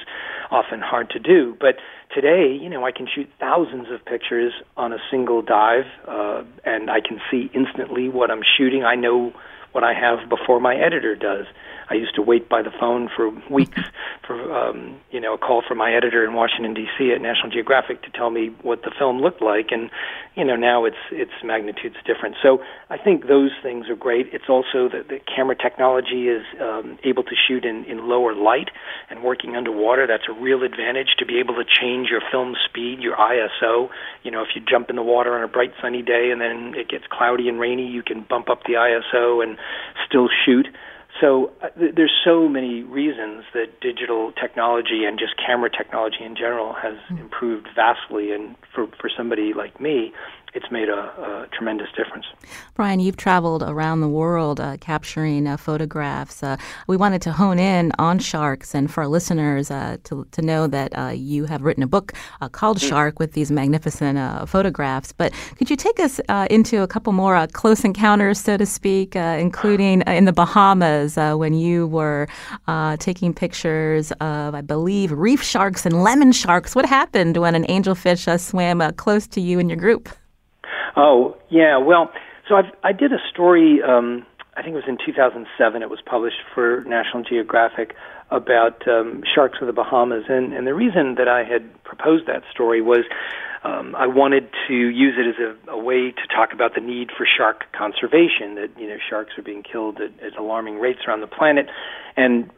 often 0.51 0.81
hard 0.81 1.11
to 1.11 1.21
do. 1.21 1.57
But 1.61 1.77
today, 2.13 2.59
you 2.61 2.69
know, 2.69 2.85
I 2.85 2.91
can 2.91 3.07
shoot 3.07 3.29
thousands 3.39 3.87
of 3.91 4.05
pictures 4.05 4.53
on 4.77 4.93
a 4.93 4.99
single 5.11 5.43
dive, 5.43 5.87
uh, 6.09 6.43
and 6.65 6.91
I 6.91 7.01
can 7.01 7.21
see 7.31 7.49
instantly 7.55 8.09
what 8.09 8.31
I'm 8.33 8.43
shooting. 8.59 8.83
I 8.83 8.97
know 8.97 9.33
what 9.73 9.85
I 9.85 9.93
have 9.95 10.29
before 10.29 10.61
my 10.61 10.75
editor 10.77 11.15
does. 11.15 11.47
I 11.91 11.95
used 11.95 12.15
to 12.15 12.23
wait 12.23 12.49
by 12.49 12.63
the 12.63 12.71
phone 12.71 13.11
for 13.15 13.31
weeks 13.51 13.81
for 14.27 14.39
um, 14.55 15.01
you 15.11 15.21
know 15.21 15.35
a 15.35 15.39
call 15.39 15.63
from 15.67 15.79
my 15.79 15.93
editor 15.93 16.25
in 16.25 16.35
Washington 16.35 16.73
D.C. 16.73 17.13
at 17.13 17.21
National 17.21 17.51
Geographic 17.51 18.03
to 18.03 18.11
tell 18.11 18.31
me 18.31 18.55
what 18.63 18.83
the 18.83 18.93
film 18.97 19.21
looked 19.21 19.43
like, 19.43 19.73
and 19.73 19.91
you 20.37 20.45
know 20.45 20.55
now 20.55 20.85
it's 20.85 21.03
it's 21.11 21.33
magnitudes 21.43 21.97
different. 22.07 22.37
So 22.41 22.63
I 22.89 22.97
think 22.97 23.27
those 23.27 23.51
things 23.61 23.89
are 23.89 23.97
great. 23.97 24.29
It's 24.33 24.49
also 24.49 24.89
that 24.89 25.09
the 25.09 25.19
camera 25.27 25.57
technology 25.57 26.29
is 26.29 26.43
um, 26.61 26.97
able 27.03 27.25
to 27.25 27.35
shoot 27.35 27.65
in, 27.65 27.85
in 27.85 28.09
lower 28.09 28.35
light 28.35 28.71
and 29.11 29.25
working 29.25 29.57
underwater. 29.57 30.07
That's 30.07 30.29
a 30.29 30.33
real 30.33 30.63
advantage 30.63 31.17
to 31.19 31.27
be 31.27 31.41
able 31.41 31.57
to 31.57 31.65
change 31.65 32.09
your 32.09 32.23
film 32.31 32.55
speed, 32.69 33.01
your 33.01 33.17
ISO. 33.17 33.89
You 34.23 34.31
know, 34.31 34.43
if 34.43 34.49
you 34.55 34.63
jump 34.63 34.91
in 34.91 34.97
the 34.97 35.03
water 35.03 35.37
on 35.37 35.43
a 35.43 35.49
bright 35.49 35.73
sunny 35.83 36.03
day 36.03 36.31
and 36.31 36.41
then 36.41 36.75
it 36.77 36.89
gets 36.89 37.05
cloudy 37.11 37.49
and 37.49 37.59
rainy, 37.59 37.87
you 37.87 38.05
can 38.05 38.25
bump 38.29 38.49
up 38.49 38.63
the 38.65 38.75
ISO 38.75 39.43
and 39.43 39.59
still 40.07 40.29
shoot. 40.45 40.67
So 41.21 41.53
uh, 41.63 41.69
th- 41.79 41.95
there's 41.97 42.15
so 42.25 42.49
many 42.49 42.83
reasons 42.83 43.45
that 43.53 43.81
digital 43.81 44.33
technology 44.33 45.05
and 45.05 45.19
just 45.19 45.35
camera 45.37 45.71
technology 45.71 46.25
in 46.25 46.35
general 46.37 46.73
has 46.75 46.95
mm. 47.11 47.21
improved 47.21 47.69
vastly. 47.75 48.33
And 48.33 48.57
for 48.75 48.87
for 49.01 49.11
somebody 49.15 49.53
like 49.53 49.81
me, 49.81 50.13
it's 50.55 50.71
made 50.71 50.89
a, 50.89 50.93
a, 50.95 51.47
tremendous 51.53 51.89
difference. 51.97 52.27
Brian, 52.75 53.01
you've 53.01 53.17
traveled 53.17 53.63
around 53.63 54.01
the 54.01 54.09
world 54.09 54.61
uh, 54.61 54.77
capturing 54.79 55.47
uh, 55.47 55.57
photographs. 55.57 56.43
Uh, 56.43 56.57
we 56.87 56.97
wanted 56.97 57.21
to 57.23 57.33
hone 57.33 57.59
in 57.59 57.93
on 57.99 58.19
sharks, 58.19 58.75
and 58.75 58.91
for 58.91 59.03
our 59.03 59.09
listeners 59.09 59.71
uh, 59.71 59.97
to, 60.05 60.27
to 60.31 60.43
know 60.43 60.67
that 60.67 60.97
uh, 60.97 61.09
you 61.09 61.45
have 61.45 61.63
written 61.63 61.83
a 61.83 61.87
book 61.87 62.13
uh, 62.41 62.49
called 62.49 62.79
mm. 62.79 62.89
Shark 62.89 63.19
with 63.19 63.33
these 63.33 63.51
magnificent 63.51 64.19
photographs. 64.49 65.13
But 65.13 65.33
could 65.57 65.71
you 65.71 65.77
take 65.77 66.01
us 66.01 66.21
into 66.51 66.83
a 66.83 66.87
couple 66.87 67.13
more 67.13 67.47
close 67.49 67.85
encounters, 67.85 68.41
so 68.41 68.57
to 68.57 68.67
speak, 68.67 69.17
including 69.17 70.03
in 70.03 70.25
the 70.25 70.33
Bahamas 70.33 71.17
when 71.17 71.55
you 71.55 71.87
were 71.87 72.29
taking 72.99 73.35
pictures 73.35 74.13
of, 74.13 74.55
I 74.55 74.61
believe, 74.61 75.13
reef 75.13 75.43
sharks 75.43 75.87
and 75.87 76.03
lemon 76.03 76.33
sharks? 76.33 76.75
What 76.75 76.87
happened 76.87 77.37
when 77.37 77.55
an 77.55 77.65
angelfish 77.65 78.41
swam 78.41 78.81
close 78.95 79.27
to 79.29 79.41
you 79.41 79.59
and 79.59 79.69
your 79.69 79.79
group? 79.79 80.09
Oh 80.97 81.37
yeah, 81.49 81.79
well, 81.79 82.11
so 82.49 82.57
I 82.57 82.63
I 82.83 82.93
did 82.93 83.13
a 83.13 83.19
story. 83.33 83.81
Um, 83.83 84.27
I 84.57 84.63
think 84.63 84.75
it 84.75 84.77
was 84.77 84.89
in 84.89 84.99
2007. 85.05 85.83
It 85.83 85.91
was 85.91 86.01
published 86.05 86.43
for 86.55 86.83
National 86.87 87.23
Geographic 87.23 87.95
about 88.31 88.87
um, 88.89 89.23
sharks 89.35 89.59
of 89.61 89.67
the 89.67 89.73
Bahamas, 89.73 90.25
and 90.29 90.53
and 90.53 90.67
the 90.67 90.75
reason 90.75 91.15
that 91.17 91.29
I 91.29 91.45
had 91.45 91.83
proposed 91.85 92.27
that 92.27 92.43
story 92.53 92.81
was. 92.81 93.05
Um, 93.63 93.95
I 93.95 94.07
wanted 94.07 94.49
to 94.69 94.75
use 94.75 95.17
it 95.19 95.29
as 95.29 95.35
a, 95.39 95.73
a 95.73 95.79
way 95.79 96.13
to 96.13 96.35
talk 96.35 96.55
about 96.55 96.75
the 96.75 96.81
need 96.81 97.11
for 97.15 97.27
shark 97.27 97.65
conservation. 97.77 98.55
That 98.55 98.71
you 98.79 98.89
know 98.89 98.97
sharks 99.11 99.33
are 99.37 99.43
being 99.43 99.63
killed 99.63 100.01
at, 100.01 100.13
at 100.25 100.39
alarming 100.39 100.79
rates 100.79 101.01
around 101.07 101.21
the 101.21 101.27
planet, 101.27 101.67
and 102.17 102.49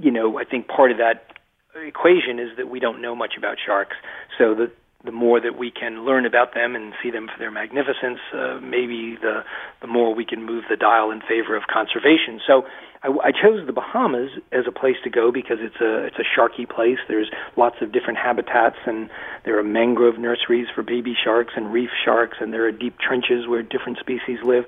you 0.00 0.10
know 0.10 0.38
I 0.38 0.44
think 0.44 0.66
part 0.66 0.92
of 0.92 0.96
that 0.96 1.36
equation 1.74 2.38
is 2.38 2.56
that 2.56 2.70
we 2.70 2.80
don't 2.80 3.02
know 3.02 3.14
much 3.14 3.34
about 3.36 3.58
sharks. 3.64 3.96
So 4.38 4.54
the 4.54 4.70
the 5.06 5.12
more 5.12 5.40
that 5.40 5.56
we 5.56 5.70
can 5.70 6.04
learn 6.04 6.26
about 6.26 6.52
them 6.52 6.76
and 6.76 6.92
see 7.02 7.10
them 7.10 7.28
for 7.32 7.38
their 7.38 7.50
magnificence, 7.50 8.18
uh, 8.34 8.58
maybe 8.60 9.16
the 9.20 9.44
the 9.80 9.86
more 9.86 10.14
we 10.14 10.24
can 10.24 10.44
move 10.44 10.64
the 10.68 10.76
dial 10.76 11.10
in 11.10 11.20
favor 11.20 11.56
of 11.56 11.62
conservation. 11.72 12.40
So 12.46 12.64
I, 13.02 13.08
I 13.28 13.30
chose 13.32 13.64
the 13.66 13.72
Bahamas 13.72 14.30
as 14.52 14.64
a 14.66 14.72
place 14.72 14.96
to 15.04 15.10
go 15.10 15.32
because 15.32 15.58
it's 15.60 15.80
a 15.80 16.04
it's 16.06 16.18
a 16.18 16.26
sharky 16.38 16.68
place. 16.68 16.98
There's 17.08 17.30
lots 17.56 17.76
of 17.80 17.92
different 17.92 18.18
habitats, 18.18 18.76
and 18.84 19.08
there 19.44 19.58
are 19.58 19.64
mangrove 19.64 20.18
nurseries 20.18 20.66
for 20.74 20.82
baby 20.82 21.14
sharks 21.16 21.54
and 21.56 21.72
reef 21.72 21.90
sharks, 22.04 22.38
and 22.40 22.52
there 22.52 22.66
are 22.66 22.72
deep 22.72 22.98
trenches 22.98 23.46
where 23.46 23.62
different 23.62 23.98
species 23.98 24.38
live, 24.44 24.64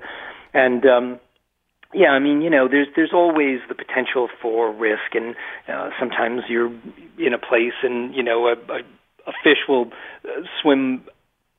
and 0.53 0.85
um, 0.85 1.19
yeah, 1.93 2.09
I 2.09 2.19
mean, 2.19 2.41
you 2.41 2.49
know, 2.49 2.67
there's 2.67 2.87
there's 2.95 3.13
always 3.13 3.59
the 3.67 3.75
potential 3.75 4.29
for 4.41 4.71
risk, 4.71 5.15
and 5.15 5.35
uh, 5.67 5.89
sometimes 5.99 6.43
you're 6.47 6.71
in 7.17 7.33
a 7.33 7.39
place, 7.39 7.73
and 7.81 8.13
you 8.13 8.21
know, 8.21 8.47
a, 8.47 8.53
a 8.53 8.81
a 9.27 9.31
fish 9.43 9.59
will 9.67 9.91
uh, 10.25 10.41
swim 10.61 11.03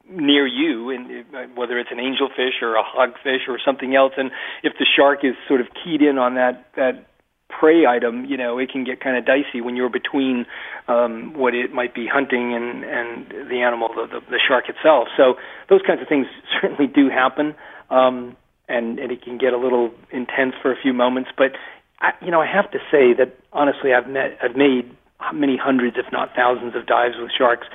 near 0.09 0.47
you, 0.47 0.91
and 0.91 1.25
uh, 1.35 1.43
whether 1.55 1.79
it's 1.79 1.91
an 1.93 1.99
angelfish 1.99 2.63
or 2.63 2.77
a 2.77 2.83
hogfish 2.83 3.49
or 3.49 3.59
something 3.65 3.95
else, 3.95 4.13
and 4.17 4.31
if 4.63 4.73
the 4.79 4.87
shark 4.97 5.21
is 5.25 5.35
sort 5.47 5.61
of 5.61 5.69
keyed 5.85 6.03
in 6.03 6.19
on 6.19 6.35
that 6.35 6.67
that 6.77 7.07
prey 7.49 7.85
item, 7.87 8.25
you 8.25 8.37
know, 8.37 8.59
it 8.59 8.71
can 8.71 8.85
get 8.85 9.01
kind 9.01 9.17
of 9.17 9.25
dicey 9.27 9.61
when 9.61 9.77
you're 9.77 9.91
between 9.91 10.47
um, 10.89 11.35
what 11.35 11.55
it 11.55 11.73
might 11.73 11.95
be 11.95 12.07
hunting 12.07 12.55
and 12.55 12.85
and 12.85 13.49
the 13.51 13.63
animal, 13.63 13.89
the, 13.89 14.07
the 14.07 14.21
the 14.31 14.41
shark 14.47 14.69
itself. 14.69 15.09
So 15.17 15.35
those 15.69 15.81
kinds 15.87 16.01
of 16.03 16.09
things 16.09 16.27
certainly 16.61 16.87
do 16.87 17.09
happen. 17.09 17.55
Um, 17.91 18.37
and 18.69 18.99
and 18.99 19.11
it 19.11 19.23
can 19.23 19.37
get 19.37 19.53
a 19.53 19.59
little 19.59 19.91
intense 20.11 20.55
for 20.63 20.73
a 20.73 20.77
few 20.81 20.93
moments. 20.93 21.31
But 21.37 21.53
I, 22.01 22.13
you 22.23 22.31
know, 22.31 22.41
I 22.41 22.47
have 22.47 22.71
to 22.71 22.79
say 22.91 23.13
that 23.19 23.37
honestly, 23.53 23.93
I've 23.93 24.09
met, 24.09 24.39
I've 24.43 24.57
made 24.57 24.97
many 25.33 25.57
hundreds, 25.57 25.97
if 25.97 26.11
not 26.13 26.31
thousands, 26.35 26.75
of 26.75 26.87
dives 26.87 27.15
with 27.19 27.31
sharks 27.37 27.67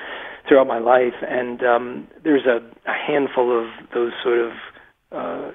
throughout 0.47 0.67
my 0.67 0.79
life, 0.79 1.15
and 1.27 1.63
um, 1.63 2.07
there's 2.23 2.45
a, 2.45 2.57
a 2.89 2.93
handful 2.93 3.57
of 3.57 3.67
those 3.93 4.11
sort 4.23 4.39
of 4.39 4.51
uh, 5.11 5.51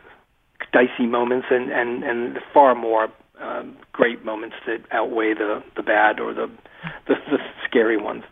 dicey 0.73 1.07
moments, 1.07 1.47
and 1.51 1.71
and 1.71 2.03
and 2.03 2.39
far 2.53 2.75
more 2.75 3.09
um, 3.41 3.77
great 3.93 4.25
moments 4.25 4.57
that 4.67 4.81
outweigh 4.93 5.35
the 5.35 5.63
the 5.77 5.83
bad 5.83 6.21
or 6.21 6.35
the 6.35 6.51
the, 7.07 7.15
the 7.31 7.39
scary 7.67 7.97
ones. 7.97 8.25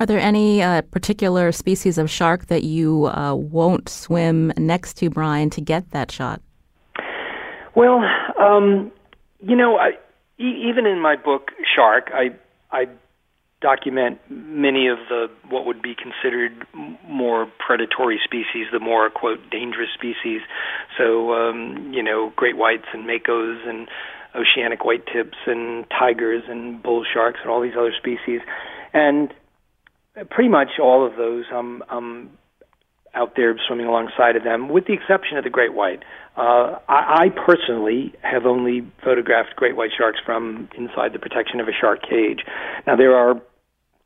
Are 0.00 0.06
there 0.06 0.18
any 0.18 0.62
uh, 0.62 0.82
particular 0.82 1.52
species 1.52 1.98
of 1.98 2.10
shark 2.10 2.46
that 2.46 2.62
you 2.62 3.06
uh, 3.06 3.34
won't 3.34 3.88
swim 3.88 4.52
next 4.58 4.94
to, 4.98 5.08
Brian, 5.08 5.48
to 5.50 5.60
get 5.60 5.90
that 5.92 6.10
shot? 6.10 6.42
Well, 7.74 8.02
um, 8.38 8.92
you 9.40 9.56
know, 9.56 9.76
I, 9.76 9.92
e- 10.38 10.68
even 10.68 10.84
in 10.84 11.00
my 11.00 11.16
book 11.16 11.52
Shark, 11.74 12.10
I 12.12 12.30
I 12.72 12.88
document 13.62 14.18
many 14.28 14.88
of 14.88 14.98
the 15.08 15.30
what 15.48 15.64
would 15.64 15.80
be 15.80 15.94
considered 15.94 16.66
more 17.08 17.50
predatory 17.64 18.20
species, 18.22 18.66
the 18.72 18.80
more 18.80 19.08
quote 19.08 19.38
dangerous 19.50 19.90
species. 19.94 20.40
So 20.98 21.32
um, 21.32 21.92
you 21.94 22.02
know, 22.02 22.32
great 22.36 22.56
whites 22.56 22.86
and 22.92 23.08
makos 23.08 23.66
and 23.66 23.88
oceanic 24.34 24.84
white 24.84 25.06
tips 25.06 25.38
and 25.46 25.86
tigers 25.90 26.42
and 26.48 26.82
bull 26.82 27.04
sharks 27.10 27.38
and 27.42 27.50
all 27.50 27.60
these 27.60 27.76
other 27.78 27.92
species, 27.96 28.40
and 28.92 29.32
pretty 30.30 30.50
much 30.50 30.78
all 30.80 31.06
of 31.06 31.16
those 31.16 31.44
I'm 31.52 31.82
I'm 31.88 32.30
out 33.14 33.34
there 33.36 33.54
swimming 33.66 33.86
alongside 33.86 34.36
of 34.36 34.44
them, 34.44 34.68
with 34.68 34.86
the 34.86 34.92
exception 34.92 35.36
of 35.36 35.44
the 35.44 35.50
great 35.50 35.74
white. 35.74 36.02
Uh, 36.36 36.78
I, 36.88 37.24
I 37.24 37.28
personally 37.28 38.14
have 38.22 38.46
only 38.46 38.86
photographed 39.04 39.54
great 39.56 39.76
white 39.76 39.90
sharks 39.96 40.18
from 40.24 40.68
inside 40.76 41.12
the 41.12 41.18
protection 41.18 41.60
of 41.60 41.68
a 41.68 41.72
shark 41.78 42.00
cage. 42.02 42.40
Now 42.86 42.96
there 42.96 43.14
are 43.14 43.40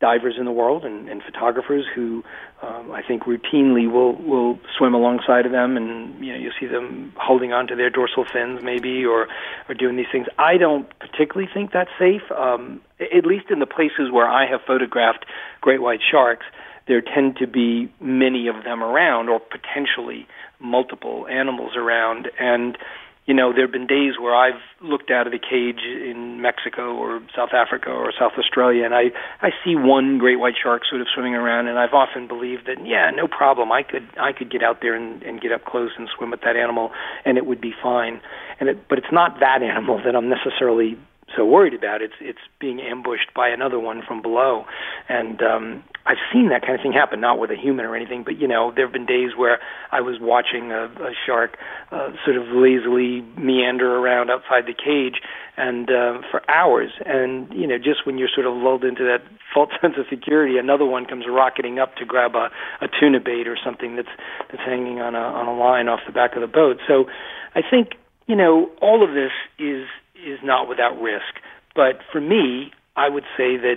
divers 0.00 0.34
in 0.38 0.44
the 0.44 0.52
world 0.52 0.84
and, 0.84 1.08
and 1.08 1.22
photographers 1.22 1.84
who 1.94 2.22
um, 2.62 2.90
I 2.90 3.02
think 3.02 3.24
routinely 3.24 3.90
will 3.90 4.14
will 4.16 4.58
swim 4.76 4.94
alongside 4.94 5.46
of 5.46 5.52
them, 5.52 5.76
and 5.76 6.24
you 6.24 6.32
know 6.32 6.38
you'll 6.38 6.52
see 6.58 6.66
them 6.66 7.12
holding 7.16 7.52
on 7.52 7.66
to 7.68 7.76
their 7.76 7.90
dorsal 7.90 8.24
fins 8.30 8.60
maybe, 8.62 9.04
or 9.04 9.28
or 9.68 9.74
doing 9.74 9.96
these 9.96 10.06
things. 10.10 10.26
I 10.38 10.56
don't 10.56 10.86
particularly 10.98 11.48
think 11.52 11.72
that's 11.72 11.90
safe. 11.98 12.22
Um, 12.36 12.80
at 13.00 13.26
least 13.26 13.46
in 13.50 13.58
the 13.58 13.66
places 13.66 14.10
where 14.10 14.26
I 14.26 14.46
have 14.50 14.60
photographed 14.66 15.26
great 15.60 15.82
white 15.82 16.00
sharks, 16.10 16.46
there 16.86 17.00
tend 17.00 17.36
to 17.38 17.46
be 17.46 17.92
many 18.00 18.48
of 18.48 18.64
them 18.64 18.82
around, 18.82 19.28
or 19.28 19.40
potentially 19.40 20.26
multiple 20.60 21.26
animals 21.28 21.72
around, 21.76 22.28
and 22.38 22.78
you 23.26 23.34
know, 23.34 23.52
there 23.52 23.62
have 23.62 23.72
been 23.72 23.88
days 23.88 24.14
where 24.20 24.34
I've 24.34 24.62
looked 24.80 25.10
out 25.10 25.26
of 25.26 25.32
the 25.32 25.38
cage 25.38 25.82
in 25.82 26.40
Mexico 26.40 26.94
or 26.94 27.20
South 27.34 27.50
Africa 27.52 27.90
or 27.90 28.12
South 28.16 28.32
Australia, 28.38 28.84
and 28.84 28.94
I 28.94 29.10
I 29.42 29.50
see 29.64 29.74
one 29.74 30.18
great 30.18 30.38
white 30.38 30.54
shark 30.62 30.82
sort 30.88 31.00
of 31.00 31.08
swimming 31.12 31.34
around, 31.34 31.66
and 31.66 31.76
I've 31.76 31.92
often 31.92 32.28
believed 32.28 32.66
that 32.66 32.86
yeah, 32.86 33.10
no 33.10 33.26
problem, 33.26 33.72
I 33.72 33.82
could 33.82 34.08
I 34.18 34.32
could 34.32 34.50
get 34.50 34.62
out 34.62 34.80
there 34.80 34.94
and, 34.94 35.22
and 35.24 35.40
get 35.40 35.50
up 35.50 35.64
close 35.64 35.90
and 35.98 36.08
swim 36.16 36.30
with 36.30 36.42
that 36.42 36.54
animal, 36.54 36.92
and 37.24 37.36
it 37.36 37.46
would 37.46 37.60
be 37.60 37.74
fine. 37.82 38.20
And 38.60 38.68
it, 38.68 38.88
but 38.88 38.98
it's 38.98 39.12
not 39.12 39.40
that 39.40 39.60
animal 39.60 40.00
that 40.04 40.14
I'm 40.14 40.28
necessarily 40.28 40.96
so 41.36 41.44
worried 41.44 41.74
about. 41.74 42.02
It's 42.02 42.14
it's 42.20 42.38
being 42.60 42.80
ambushed 42.80 43.34
by 43.34 43.48
another 43.48 43.80
one 43.80 44.02
from 44.06 44.22
below, 44.22 44.66
and 45.08 45.42
um, 45.42 45.82
I've 46.06 46.22
seen 46.32 46.48
that 46.50 46.62
kind 46.62 46.74
of 46.74 46.80
thing 46.80 46.92
happen. 46.92 47.20
Not 47.20 47.38
with 47.38 47.50
a 47.50 47.56
human 47.56 47.84
or 47.84 47.96
anything, 47.96 48.22
but 48.24 48.38
you 48.38 48.46
know, 48.46 48.72
there 48.74 48.86
have 48.86 48.92
been 48.92 49.06
days 49.06 49.30
where 49.36 49.58
I 49.90 50.00
was 50.00 50.16
watching 50.20 50.70
a, 50.70 50.84
a 50.84 51.12
shark 51.26 51.56
uh, 51.90 52.10
sort 52.24 52.36
of 52.36 52.44
lazily 52.48 53.22
meander 53.36 53.96
around 53.96 54.30
outside 54.30 54.66
the 54.66 54.74
cage, 54.74 55.20
and 55.56 55.90
uh, 55.90 56.22
for 56.30 56.48
hours. 56.50 56.92
And 57.04 57.52
you 57.52 57.66
know, 57.66 57.78
just 57.78 58.06
when 58.06 58.18
you're 58.18 58.30
sort 58.32 58.46
of 58.46 58.54
lulled 58.54 58.84
into 58.84 59.04
that 59.04 59.26
false 59.52 59.70
sense 59.80 59.94
of 59.98 60.06
security, 60.08 60.58
another 60.58 60.86
one 60.86 61.06
comes 61.06 61.24
rocketing 61.28 61.78
up 61.78 61.96
to 61.96 62.04
grab 62.04 62.34
a, 62.34 62.50
a 62.80 62.88
tuna 62.88 63.20
bait 63.20 63.48
or 63.48 63.56
something 63.62 63.96
that's 63.96 64.14
that's 64.50 64.62
hanging 64.62 65.00
on 65.00 65.14
a 65.14 65.18
on 65.18 65.48
a 65.48 65.56
line 65.58 65.88
off 65.88 66.00
the 66.06 66.12
back 66.12 66.36
of 66.36 66.40
the 66.40 66.46
boat. 66.46 66.78
So, 66.86 67.06
I 67.54 67.62
think 67.68 67.94
you 68.26 68.36
know, 68.36 68.70
all 68.80 69.02
of 69.02 69.14
this 69.14 69.32
is 69.58 69.86
is 70.24 70.38
not 70.42 70.68
without 70.68 71.00
risk. 71.00 71.42
But 71.74 72.00
for 72.10 72.20
me, 72.20 72.72
I 72.96 73.08
would 73.08 73.24
say 73.36 73.56
that 73.58 73.76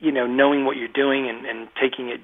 you 0.00 0.12
know 0.12 0.26
knowing 0.26 0.64
what 0.64 0.76
you're 0.76 0.88
doing 0.88 1.28
and, 1.28 1.46
and 1.46 1.68
taking 1.80 2.08
it 2.08 2.20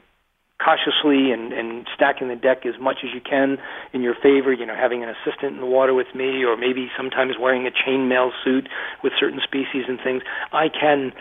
cautiously 0.58 1.32
and, 1.32 1.52
and 1.52 1.86
stacking 1.94 2.28
the 2.28 2.36
deck 2.36 2.64
as 2.64 2.80
much 2.80 2.98
as 3.04 3.10
you 3.14 3.20
can 3.20 3.58
in 3.92 4.02
your 4.02 4.14
favor. 4.14 4.52
You 4.52 4.66
know, 4.66 4.74
having 4.74 5.02
an 5.02 5.10
assistant 5.10 5.54
in 5.54 5.60
the 5.60 5.66
water 5.66 5.94
with 5.94 6.14
me, 6.14 6.44
or 6.44 6.56
maybe 6.56 6.88
sometimes 6.96 7.34
wearing 7.38 7.66
a 7.66 7.70
chainmail 7.70 8.30
suit 8.44 8.68
with 9.02 9.12
certain 9.18 9.40
species 9.44 9.84
and 9.88 9.98
things. 10.02 10.22
I 10.52 10.68
can 10.68 11.12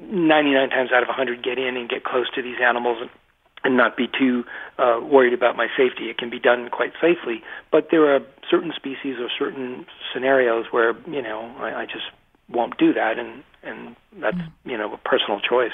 99 0.00 0.70
times 0.70 0.90
out 0.92 1.02
of 1.02 1.08
100 1.08 1.44
get 1.44 1.58
in 1.58 1.76
and 1.76 1.88
get 1.88 2.04
close 2.04 2.26
to 2.34 2.42
these 2.42 2.56
animals 2.62 2.98
and, 3.00 3.10
and 3.64 3.76
not 3.76 3.96
be 3.96 4.08
too 4.08 4.44
uh, 4.78 4.98
worried 5.00 5.32
about 5.32 5.56
my 5.56 5.68
safety. 5.76 6.10
It 6.10 6.18
can 6.18 6.30
be 6.30 6.40
done 6.40 6.68
quite 6.70 6.92
safely, 7.00 7.42
but 7.70 7.88
there 7.90 8.14
are 8.14 8.20
certain 8.50 8.72
species 8.74 9.16
or 9.20 9.28
certain 9.38 9.86
scenarios 10.12 10.66
where 10.70 10.94
you 11.06 11.22
know 11.22 11.54
I, 11.58 11.82
I 11.82 11.86
just 11.86 12.10
won't 12.48 12.76
do 12.78 12.92
that, 12.94 13.18
and 13.18 13.44
and 13.62 13.96
that's 14.20 14.38
you 14.64 14.76
know 14.76 14.92
a 14.92 14.98
personal 14.98 15.40
choice. 15.40 15.72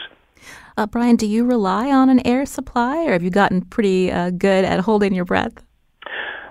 Uh, 0.76 0.86
Brian, 0.86 1.16
do 1.16 1.26
you 1.26 1.44
rely 1.44 1.90
on 1.90 2.08
an 2.08 2.24
air 2.26 2.46
supply, 2.46 3.04
or 3.04 3.12
have 3.12 3.22
you 3.22 3.30
gotten 3.30 3.62
pretty 3.62 4.12
uh, 4.12 4.30
good 4.30 4.64
at 4.64 4.80
holding 4.80 5.14
your 5.14 5.24
breath? 5.24 5.64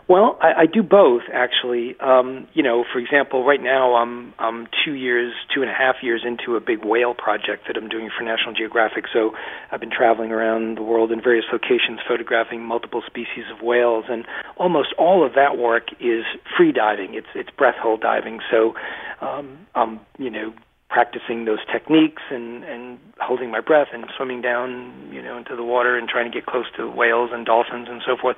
Well, 0.10 0.38
I, 0.42 0.62
I 0.62 0.66
do 0.68 0.84
both 0.84 1.24
actually. 1.34 2.00
Um, 2.00 2.48
you 2.54 2.64
know, 2.64 2.86
for 2.92 3.00
example, 3.00 3.44
right 3.44 3.62
now 3.62 3.96
I'm 3.96 4.34
I'm 4.40 4.68
two 4.86 4.94
years, 4.94 5.34
two 5.54 5.62
and 5.62 5.70
a 5.70 5.74
half 5.74 5.96
years 6.02 6.24
into 6.26 6.56
a 6.56 6.62
big 6.62 6.86
whale 6.86 7.14
project 7.14 7.68
that 7.68 7.76
I'm 7.76 7.90
doing 7.90 8.10
for 8.18 8.24
National 8.24 8.54
Geographic. 8.54 9.06
So 9.12 9.32
I've 9.70 9.82
been 9.82 9.92
traveling 9.92 10.32
around 10.32 10.78
the 10.78 10.84
world 10.84 11.12
in 11.12 11.22
various 11.22 11.46
locations, 11.52 12.00
photographing 12.08 12.64
multiple 12.64 13.04
species 13.06 13.44
of 13.54 13.62
whales, 13.62 14.06
and 14.10 14.26
almost 14.56 14.94
all 14.98 15.26
of 15.26 15.34
that 15.36 15.58
work 15.58 15.90
is 16.00 16.24
free 16.56 16.72
diving. 16.72 17.14
It's 17.14 17.28
it's 17.36 17.50
breath 17.50 17.76
hold 17.78 18.00
diving. 18.00 18.40
So 18.50 18.76
um, 19.20 19.68
I'm 19.76 20.00
you 20.18 20.30
know 20.30 20.54
practicing 20.90 21.46
those 21.46 21.60
techniques 21.72 22.22
and 22.32 22.64
and 22.64 23.00
holding 23.20 23.52
my 23.52 23.60
breath 23.60 23.90
and 23.94 24.06
swimming 24.16 24.42
down 24.42 25.10
you 25.12 25.22
know 25.22 25.38
into 25.38 25.56
the 25.56 25.64
water 25.64 25.98
and 25.98 26.08
trying 26.08 26.32
to 26.32 26.36
get 26.36 26.46
close 26.46 26.66
to 26.78 26.90
whales 26.90 27.30
and 27.34 27.46
dolphins 27.46 27.88
and 27.90 28.02
so 28.06 28.16
forth 28.16 28.38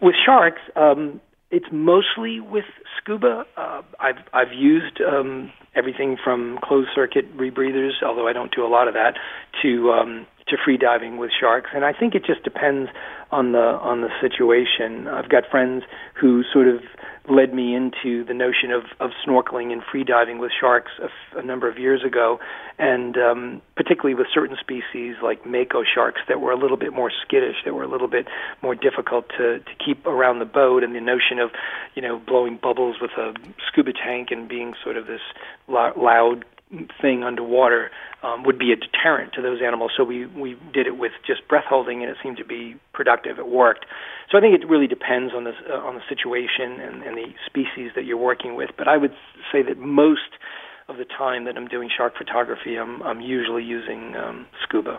with 0.00 0.14
sharks, 0.24 0.60
um, 0.76 1.20
it's 1.50 1.66
mostly 1.70 2.40
with 2.40 2.64
scuba. 2.98 3.44
Uh, 3.56 3.82
I've 4.00 4.22
I've 4.32 4.52
used 4.52 5.00
um, 5.00 5.52
everything 5.74 6.16
from 6.22 6.58
closed 6.62 6.90
circuit 6.94 7.36
rebreathers, 7.36 8.02
although 8.04 8.28
I 8.28 8.32
don't 8.32 8.54
do 8.54 8.64
a 8.64 8.68
lot 8.68 8.88
of 8.88 8.94
that, 8.94 9.14
to 9.62 9.92
um, 9.92 10.26
to 10.48 10.56
free 10.62 10.76
diving 10.76 11.16
with 11.16 11.30
sharks. 11.38 11.70
And 11.74 11.84
I 11.84 11.92
think 11.92 12.14
it 12.14 12.24
just 12.26 12.42
depends 12.42 12.90
on 13.30 13.52
the 13.52 13.78
on 13.80 14.00
the 14.00 14.08
situation. 14.20 15.06
I've 15.06 15.28
got 15.28 15.44
friends 15.50 15.84
who 16.20 16.42
sort 16.52 16.68
of 16.68 16.80
led 17.28 17.54
me 17.54 17.74
into 17.74 18.24
the 18.24 18.34
notion 18.34 18.70
of, 18.70 18.84
of 19.00 19.10
snorkeling 19.26 19.72
and 19.72 19.82
free 19.90 20.04
diving 20.04 20.38
with 20.38 20.52
sharks 20.58 20.92
a, 21.34 21.42
number 21.42 21.68
of 21.68 21.78
years 21.78 22.02
ago, 22.04 22.38
and 22.78 23.16
um, 23.16 23.62
particularly 23.76 24.14
with 24.14 24.26
certain 24.32 24.56
species 24.60 25.16
like 25.22 25.46
mako 25.46 25.84
sharks 25.84 26.20
that 26.28 26.40
were 26.40 26.50
a 26.50 26.56
little 26.56 26.76
bit 26.76 26.92
more 26.92 27.10
skittish, 27.24 27.56
that 27.64 27.74
were 27.74 27.82
a 27.82 27.88
little 27.88 28.08
bit 28.08 28.26
more 28.62 28.74
difficult 28.74 29.28
to, 29.30 29.58
to 29.60 29.74
keep 29.84 30.06
around 30.06 30.38
the 30.38 30.44
boat, 30.44 30.82
and 30.82 30.94
the 30.94 31.00
notion 31.00 31.38
of, 31.38 31.50
you 31.94 32.02
know, 32.02 32.18
blowing 32.18 32.58
bubbles 32.60 32.96
with 33.00 33.12
a 33.12 33.32
scuba 33.68 33.92
tank 33.92 34.28
and 34.30 34.48
being 34.48 34.74
sort 34.82 34.96
of 34.96 35.06
this 35.06 35.20
loud 35.68 36.44
thing 37.00 37.22
underwater 37.24 37.90
um, 38.22 38.44
would 38.44 38.58
be 38.58 38.72
a 38.72 38.76
deterrent 38.76 39.32
to 39.34 39.42
those 39.42 39.60
animals. 39.64 39.92
So 39.96 40.04
we 40.04 40.26
we 40.26 40.56
did 40.72 40.86
it 40.86 40.96
with 40.96 41.12
just 41.26 41.46
breath 41.48 41.64
holding, 41.68 42.02
and 42.02 42.10
it 42.10 42.16
seemed 42.22 42.38
to 42.38 42.44
be 42.44 42.76
productive. 42.92 43.38
It 43.38 43.48
worked. 43.48 43.86
So 44.30 44.38
I 44.38 44.40
think 44.40 44.60
it 44.60 44.68
really 44.68 44.86
depends 44.86 45.34
on 45.34 45.44
the 45.44 45.52
uh, 45.68 45.78
on 45.78 45.94
the 45.94 46.02
situation 46.08 46.80
and, 46.80 47.02
and 47.02 47.16
the 47.16 47.32
species 47.46 47.92
that 47.96 48.04
you're 48.04 48.16
working 48.16 48.54
with. 48.56 48.70
But 48.76 48.88
I 48.88 48.96
would 48.96 49.12
say 49.52 49.62
that 49.62 49.78
most 49.78 50.38
of 50.88 50.98
the 50.98 51.04
time 51.04 51.44
that 51.44 51.56
I'm 51.56 51.66
doing 51.66 51.88
shark 51.94 52.16
photography, 52.16 52.76
I'm, 52.76 53.02
I'm 53.02 53.20
usually 53.20 53.64
using 53.64 54.14
um, 54.16 54.46
scuba. 54.62 54.98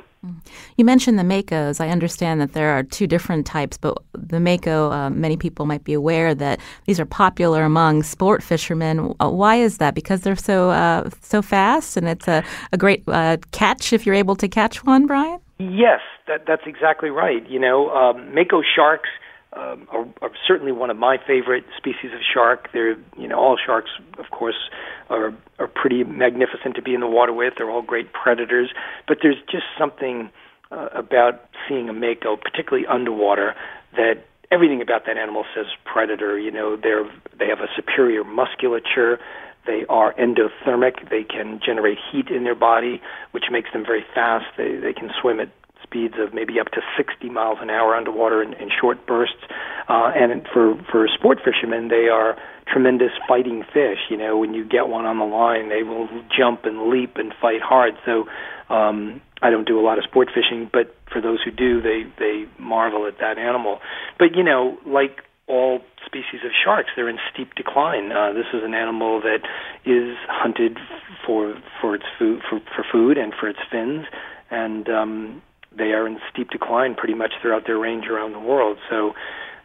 You 0.78 0.86
mentioned 0.86 1.19
the 1.19 1.24
makos. 1.24 1.80
I 1.80 1.89
understand 1.89 2.41
that 2.41 2.54
there 2.54 2.71
are 2.71 2.82
two 2.82 3.06
different 3.06 3.45
types, 3.45 3.78
but 3.78 3.98
the 4.13 4.39
mako, 4.39 4.91
uh, 4.91 5.10
many 5.12 5.38
people 5.38 5.67
might 5.67 5.84
be 5.84 5.93
aware 5.93 6.34
that 6.34 6.60
these 6.86 7.00
are 7.00 7.06
popular 7.06 7.63
among 7.63 8.02
sport 8.02 8.41
fishermen. 8.41 9.13
Uh, 9.19 9.30
why 9.30 9.56
is 9.56 9.78
that? 9.78 9.93
Because 9.93 10.21
they're 10.21 10.36
so 10.36 10.71
uh, 10.71 11.10
so 11.21 11.43
fast, 11.43 11.95
and 11.95 12.08
it's 12.08 12.28
a, 12.28 12.43
a 12.71 12.78
great 12.78 13.04
uh, 13.08 13.38
catch 13.52 13.93
if 13.93 14.06
you're 14.06 14.15
able 14.15 14.36
to 14.38 14.48
catch 14.48 14.84
one, 14.84 15.06
Brian. 15.06 15.39
Yes, 15.60 16.02
that, 16.28 16.45
that's 16.48 16.63
exactly 16.65 17.10
right. 17.10 17.48
You 17.50 17.60
know, 17.60 17.89
um, 17.91 18.34
mako 18.34 18.62
sharks 18.76 19.10
um, 19.56 19.88
are, 19.91 20.06
are 20.22 20.32
certainly 20.48 20.72
one 20.72 20.89
of 20.89 20.98
my 20.98 21.18
favorite 21.26 21.63
species 21.78 22.12
of 22.13 22.20
shark. 22.34 22.70
They're, 22.74 22.98
you 23.18 23.28
know, 23.28 23.39
all 23.39 23.58
sharks, 23.63 23.91
of 24.18 24.30
course, 24.32 24.70
are 25.10 25.34
are 25.60 25.68
pretty 25.68 26.04
magnificent 26.04 26.76
to 26.76 26.82
be 26.82 26.94
in 26.94 27.00
the 27.00 27.08
water 27.08 27.34
with. 27.34 27.54
They're 27.58 27.70
all 27.70 27.82
great 27.82 28.12
predators, 28.12 28.72
but 29.08 29.20
there's 29.22 29.41
just 29.50 29.65
something 29.78 30.30
uh, 30.72 30.89
about 30.94 31.50
seeing 31.68 31.89
a 31.89 31.94
mako, 31.94 32.38
particularly 32.38 32.86
underwater, 32.88 33.56
that 33.96 34.26
everything 34.52 34.82
about 34.82 35.06
that 35.06 35.18
animal 35.18 35.46
says 35.56 35.68
predator. 35.86 36.38
You 36.38 36.52
know, 36.52 36.76
they're 36.76 37.10
they 37.38 37.48
have 37.48 37.60
a 37.60 37.68
superior 37.76 38.24
musculature. 38.24 39.20
They 39.65 39.86
are 39.89 40.13
endothermic. 40.13 41.10
They 41.10 41.24
can 41.24 41.60
generate 41.65 41.98
heat 42.12 42.30
in 42.30 42.44
their 42.44 42.56
body, 42.56 43.02
which 43.32 43.46
makes 43.52 43.72
them 43.74 43.86
very 43.86 44.06
fast. 44.13 44.46
They 44.58 44.76
they 44.76 44.94
can 44.94 45.12
swim 45.22 45.39
at 45.39 45.50
speeds 45.96 46.16
of 46.20 46.34
maybe 46.34 46.60
up 46.60 46.68
to 46.72 46.82
60 46.98 47.30
miles 47.30 47.58
an 47.62 47.70
hour 47.70 47.96
underwater 47.96 48.44
in, 48.44 48.54
in 48.54 48.70
short 48.70 49.06
bursts. 49.08 49.44
Uh, 49.88 50.12
and 50.16 50.46
for 50.52 50.76
for 50.92 51.08
sport 51.08 51.40
fishermen, 51.44 51.88
they 51.88 52.10
are 52.12 52.38
tremendous 52.72 53.12
fighting 53.28 53.64
fish. 53.74 54.00
You 54.10 54.18
know, 54.18 54.38
when 54.38 54.54
you 54.54 54.66
get 54.68 54.88
one 54.88 55.06
on 55.06 55.20
the 55.20 55.26
line, 55.26 55.70
they 55.70 55.84
will 55.84 56.10
jump 56.36 56.66
and 56.66 56.90
leap 56.90 57.16
and 57.16 57.34
fight 57.42 57.62
hard. 57.62 57.94
So 58.06 58.26
um, 58.74 59.22
I 59.42 59.50
don't 59.50 59.68
do 59.68 59.80
a 59.80 59.84
lot 59.84 59.98
of 59.98 60.04
sport 60.04 60.30
fishing, 60.34 60.70
but 60.72 60.96
for 61.12 61.22
those 61.22 61.40
who 61.44 61.52
do, 61.52 61.82
they 61.82 62.04
they 62.18 62.46
marvel 62.60 63.08
at 63.08 63.20
that 63.20 63.38
animal. 63.38 63.80
But 64.18 64.36
you 64.36 64.44
know, 64.44 64.78
like 64.86 65.22
all 65.48 65.80
species 66.06 66.42
of 66.44 66.52
sharks, 66.52 66.90
they're 66.96 67.10
in 67.10 67.20
steep 67.32 67.54
decline. 67.56 68.12
Uh, 68.12 68.34
this 68.34 68.48
is 68.54 68.64
an 68.64 68.74
animal 68.74 69.22
that 69.22 69.46
is 69.86 70.18
hunted 70.28 70.78
for 71.26 71.56
for 71.80 71.96
its 71.96 72.06
food 72.18 72.42
for, 72.50 72.60
for 72.76 72.84
food 72.92 73.18
and 73.18 73.34
for 73.40 73.48
its 73.48 73.60
fins, 73.72 74.06
and 74.50 74.90
um, 74.90 75.42
they 75.78 75.92
are 75.94 76.08
in 76.08 76.20
steep 76.32 76.50
decline 76.50 76.96
pretty 76.96 77.14
much 77.14 77.34
throughout 77.42 77.66
their 77.66 77.78
range 77.78 78.08
around 78.08 78.34
the 78.34 78.40
world. 78.40 78.78
So. 78.90 79.14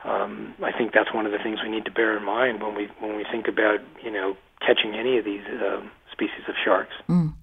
Um, 0.03 0.55
I 0.63 0.73
think 0.73 0.95
that's 0.95 1.13
one 1.13 1.27
of 1.27 1.33
the 1.33 1.37
things 1.37 1.59
we 1.63 1.69
need 1.69 1.85
to 1.85 1.91
bear 1.91 2.17
in 2.17 2.25
mind 2.25 2.63
when 2.63 2.75
we 2.75 2.89
when 3.01 3.17
we 3.17 3.27
think 3.31 3.49
about 3.49 3.81
you 4.03 4.11
know 4.11 4.35
catching 4.67 4.95
any 4.95 5.19
of 5.19 5.27
these 5.27 5.45
uh, 5.45 5.83
species 6.11 6.45
of 6.49 6.55
sharks. 6.63 6.95
Mm. 7.09 7.35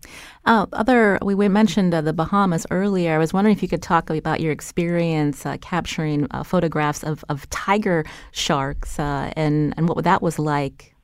Uh, 0.45 0.65
other, 0.73 1.19
we 1.21 1.47
mentioned 1.49 1.93
uh, 1.93 2.01
the 2.01 2.13
Bahamas 2.13 2.65
earlier. 2.71 3.13
I 3.13 3.17
was 3.17 3.33
wondering 3.33 3.55
if 3.55 3.61
you 3.61 3.67
could 3.67 3.81
talk 3.81 4.09
about 4.09 4.39
your 4.39 4.51
experience 4.51 5.45
uh, 5.45 5.57
capturing 5.61 6.27
uh, 6.31 6.43
photographs 6.43 7.03
of, 7.03 7.25
of 7.29 7.49
tiger 7.49 8.05
sharks 8.31 8.99
uh, 8.99 9.31
and 9.35 9.73
and 9.77 9.89
what 9.89 10.03
that 10.03 10.21
was 10.21 10.39
like. 10.39 10.95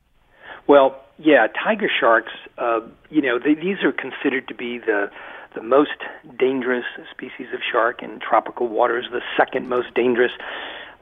Well, 0.66 0.98
yeah, 1.18 1.46
tiger 1.62 1.90
sharks. 2.00 2.32
Uh, 2.56 2.80
you 3.10 3.20
know, 3.20 3.38
they, 3.38 3.54
these 3.54 3.82
are 3.82 3.92
considered 3.92 4.48
to 4.48 4.54
be 4.54 4.78
the 4.78 5.10
the 5.54 5.62
most 5.62 5.96
dangerous 6.38 6.84
species 7.10 7.48
of 7.54 7.60
shark 7.70 8.02
in 8.02 8.20
tropical 8.20 8.68
waters. 8.68 9.06
The 9.10 9.22
second 9.36 9.68
most 9.68 9.94
dangerous 9.94 10.32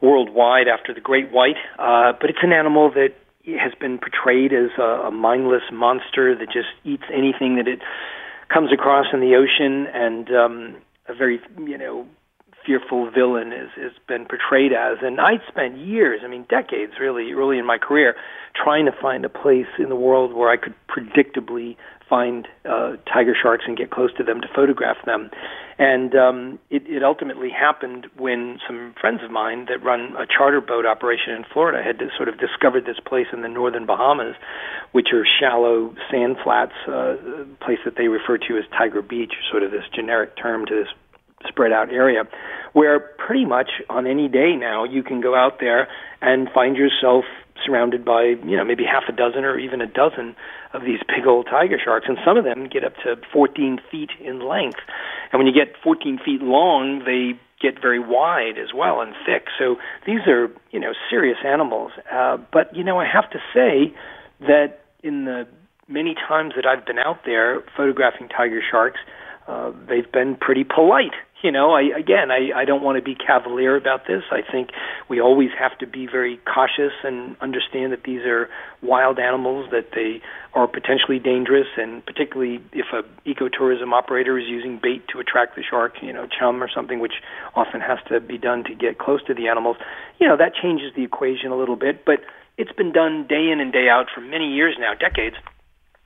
worldwide 0.00 0.68
after 0.68 0.92
the 0.92 1.00
great 1.00 1.30
white. 1.30 1.56
Uh, 1.78 2.12
but 2.20 2.30
it's 2.30 2.42
an 2.42 2.52
animal 2.52 2.90
that 2.90 3.14
has 3.46 3.72
been 3.80 3.98
portrayed 3.98 4.52
as 4.52 4.70
a, 4.78 5.08
a 5.08 5.10
mindless 5.10 5.62
monster 5.72 6.34
that 6.36 6.46
just 6.46 6.68
eats 6.84 7.04
anything 7.12 7.56
that 7.56 7.68
it 7.68 7.80
comes 8.52 8.72
across 8.72 9.06
in 9.12 9.20
the 9.20 9.34
ocean, 9.34 9.86
and 9.94 10.30
um, 10.30 10.76
a 11.08 11.14
very 11.14 11.40
you 11.58 11.78
know 11.78 12.06
fearful 12.64 13.10
villain 13.10 13.50
has, 13.50 13.68
has 13.76 13.92
been 14.08 14.26
portrayed 14.26 14.72
as. 14.72 14.98
And 15.02 15.20
I'd 15.20 15.40
spent 15.48 15.78
years, 15.78 16.20
I 16.24 16.28
mean 16.28 16.46
decades 16.48 16.94
really, 17.00 17.32
early 17.32 17.58
in 17.58 17.66
my 17.66 17.78
career, 17.78 18.14
trying 18.54 18.86
to 18.86 18.92
find 18.92 19.24
a 19.24 19.28
place 19.28 19.70
in 19.78 19.88
the 19.88 19.96
world 19.96 20.34
where 20.34 20.50
I 20.50 20.56
could 20.56 20.74
predictably 20.88 21.76
find 22.08 22.46
uh, 22.68 22.96
tiger 23.10 23.34
sharks 23.40 23.64
and 23.66 23.74
get 23.74 23.90
close 23.90 24.12
to 24.18 24.22
them 24.22 24.42
to 24.42 24.48
photograph 24.54 24.98
them. 25.06 25.30
And 25.78 26.14
um, 26.14 26.58
it, 26.68 26.82
it 26.86 27.02
ultimately 27.02 27.48
happened 27.48 28.06
when 28.18 28.58
some 28.66 28.94
friends 29.00 29.20
of 29.24 29.30
mine 29.30 29.66
that 29.70 29.82
run 29.82 30.14
a 30.20 30.26
charter 30.26 30.60
boat 30.60 30.84
operation 30.84 31.32
in 31.32 31.44
Florida 31.50 31.82
had 31.82 31.98
sort 32.16 32.28
of 32.28 32.38
discovered 32.38 32.84
this 32.84 33.00
place 33.04 33.28
in 33.32 33.40
the 33.40 33.48
northern 33.48 33.86
Bahamas, 33.86 34.36
which 34.92 35.08
are 35.14 35.24
shallow 35.40 35.94
sand 36.10 36.36
flats, 36.44 36.76
uh, 36.86 37.16
place 37.64 37.78
that 37.86 37.96
they 37.96 38.08
refer 38.08 38.36
to 38.36 38.58
as 38.58 38.64
Tiger 38.76 39.00
Beach, 39.00 39.32
sort 39.50 39.62
of 39.62 39.70
this 39.70 39.84
generic 39.94 40.36
term 40.36 40.66
to 40.66 40.74
this 40.74 40.92
spread 41.48 41.72
out 41.72 41.90
area, 41.92 42.24
where 42.72 43.00
pretty 43.00 43.44
much 43.44 43.70
on 43.90 44.06
any 44.06 44.28
day 44.28 44.56
now 44.56 44.84
you 44.84 45.02
can 45.02 45.20
go 45.20 45.34
out 45.34 45.60
there 45.60 45.88
and 46.20 46.48
find 46.54 46.76
yourself 46.76 47.24
surrounded 47.64 48.04
by 48.04 48.22
you 48.44 48.56
know 48.56 48.64
maybe 48.64 48.84
half 48.84 49.04
a 49.08 49.12
dozen 49.12 49.44
or 49.44 49.58
even 49.58 49.80
a 49.80 49.86
dozen 49.86 50.34
of 50.72 50.82
these 50.82 51.00
big 51.06 51.26
old 51.26 51.46
tiger 51.46 51.78
sharks, 51.82 52.06
and 52.08 52.18
some 52.24 52.36
of 52.36 52.44
them 52.44 52.68
get 52.68 52.84
up 52.84 52.94
to 53.04 53.16
14 53.32 53.78
feet 53.90 54.10
in 54.20 54.40
length. 54.46 54.80
And 55.30 55.38
when 55.38 55.46
you 55.46 55.52
get 55.52 55.74
14 55.82 56.18
feet 56.24 56.42
long, 56.42 57.02
they 57.04 57.38
get 57.60 57.80
very 57.80 58.00
wide 58.00 58.58
as 58.58 58.74
well 58.74 59.00
and 59.00 59.14
thick. 59.24 59.46
So 59.58 59.76
these 60.06 60.26
are 60.26 60.50
you 60.70 60.80
know 60.80 60.92
serious 61.10 61.38
animals. 61.44 61.92
Uh, 62.12 62.38
but 62.52 62.74
you 62.74 62.84
know 62.84 62.98
I 62.98 63.06
have 63.06 63.30
to 63.30 63.38
say 63.54 63.94
that 64.40 64.84
in 65.02 65.24
the 65.24 65.46
many 65.88 66.14
times 66.14 66.54
that 66.56 66.66
I've 66.66 66.86
been 66.86 66.98
out 66.98 67.20
there 67.24 67.62
photographing 67.76 68.28
tiger 68.28 68.62
sharks, 68.68 68.98
uh, 69.46 69.72
they've 69.88 70.10
been 70.10 70.36
pretty 70.36 70.64
polite 70.64 71.14
you 71.42 71.50
know, 71.50 71.72
I 71.72 71.82
again, 71.98 72.30
I, 72.30 72.50
I 72.54 72.64
don't 72.64 72.82
want 72.82 72.96
to 72.98 73.02
be 73.02 73.14
cavalier 73.14 73.76
about 73.76 74.06
this. 74.06 74.22
I 74.30 74.40
think 74.42 74.70
we 75.08 75.20
always 75.20 75.50
have 75.58 75.76
to 75.78 75.86
be 75.86 76.06
very 76.06 76.38
cautious 76.46 76.92
and 77.02 77.36
understand 77.40 77.92
that 77.92 78.04
these 78.04 78.20
are 78.20 78.48
wild 78.80 79.18
animals, 79.18 79.70
that 79.72 79.90
they 79.94 80.22
are 80.54 80.68
potentially 80.68 81.18
dangerous, 81.18 81.66
and 81.76 82.04
particularly 82.06 82.60
if 82.72 82.86
a 82.92 83.02
ecotourism 83.28 83.92
operator 83.92 84.38
is 84.38 84.46
using 84.48 84.78
bait 84.80 85.02
to 85.08 85.18
attract 85.18 85.56
the 85.56 85.62
shark, 85.68 85.94
you 86.00 86.12
know, 86.12 86.26
chum 86.26 86.62
or 86.62 86.68
something, 86.72 87.00
which 87.00 87.14
often 87.54 87.80
has 87.80 87.98
to 88.08 88.20
be 88.20 88.38
done 88.38 88.62
to 88.64 88.74
get 88.74 88.98
close 88.98 89.22
to 89.24 89.34
the 89.34 89.48
animals. 89.48 89.76
You 90.18 90.28
know, 90.28 90.36
that 90.36 90.52
changes 90.54 90.92
the 90.94 91.02
equation 91.02 91.50
a 91.50 91.56
little 91.56 91.76
bit, 91.76 92.04
but 92.04 92.20
it's 92.56 92.72
been 92.72 92.92
done 92.92 93.26
day 93.28 93.50
in 93.50 93.60
and 93.60 93.72
day 93.72 93.88
out 93.88 94.06
for 94.14 94.20
many 94.20 94.52
years 94.54 94.76
now, 94.78 94.92
decades, 94.94 95.36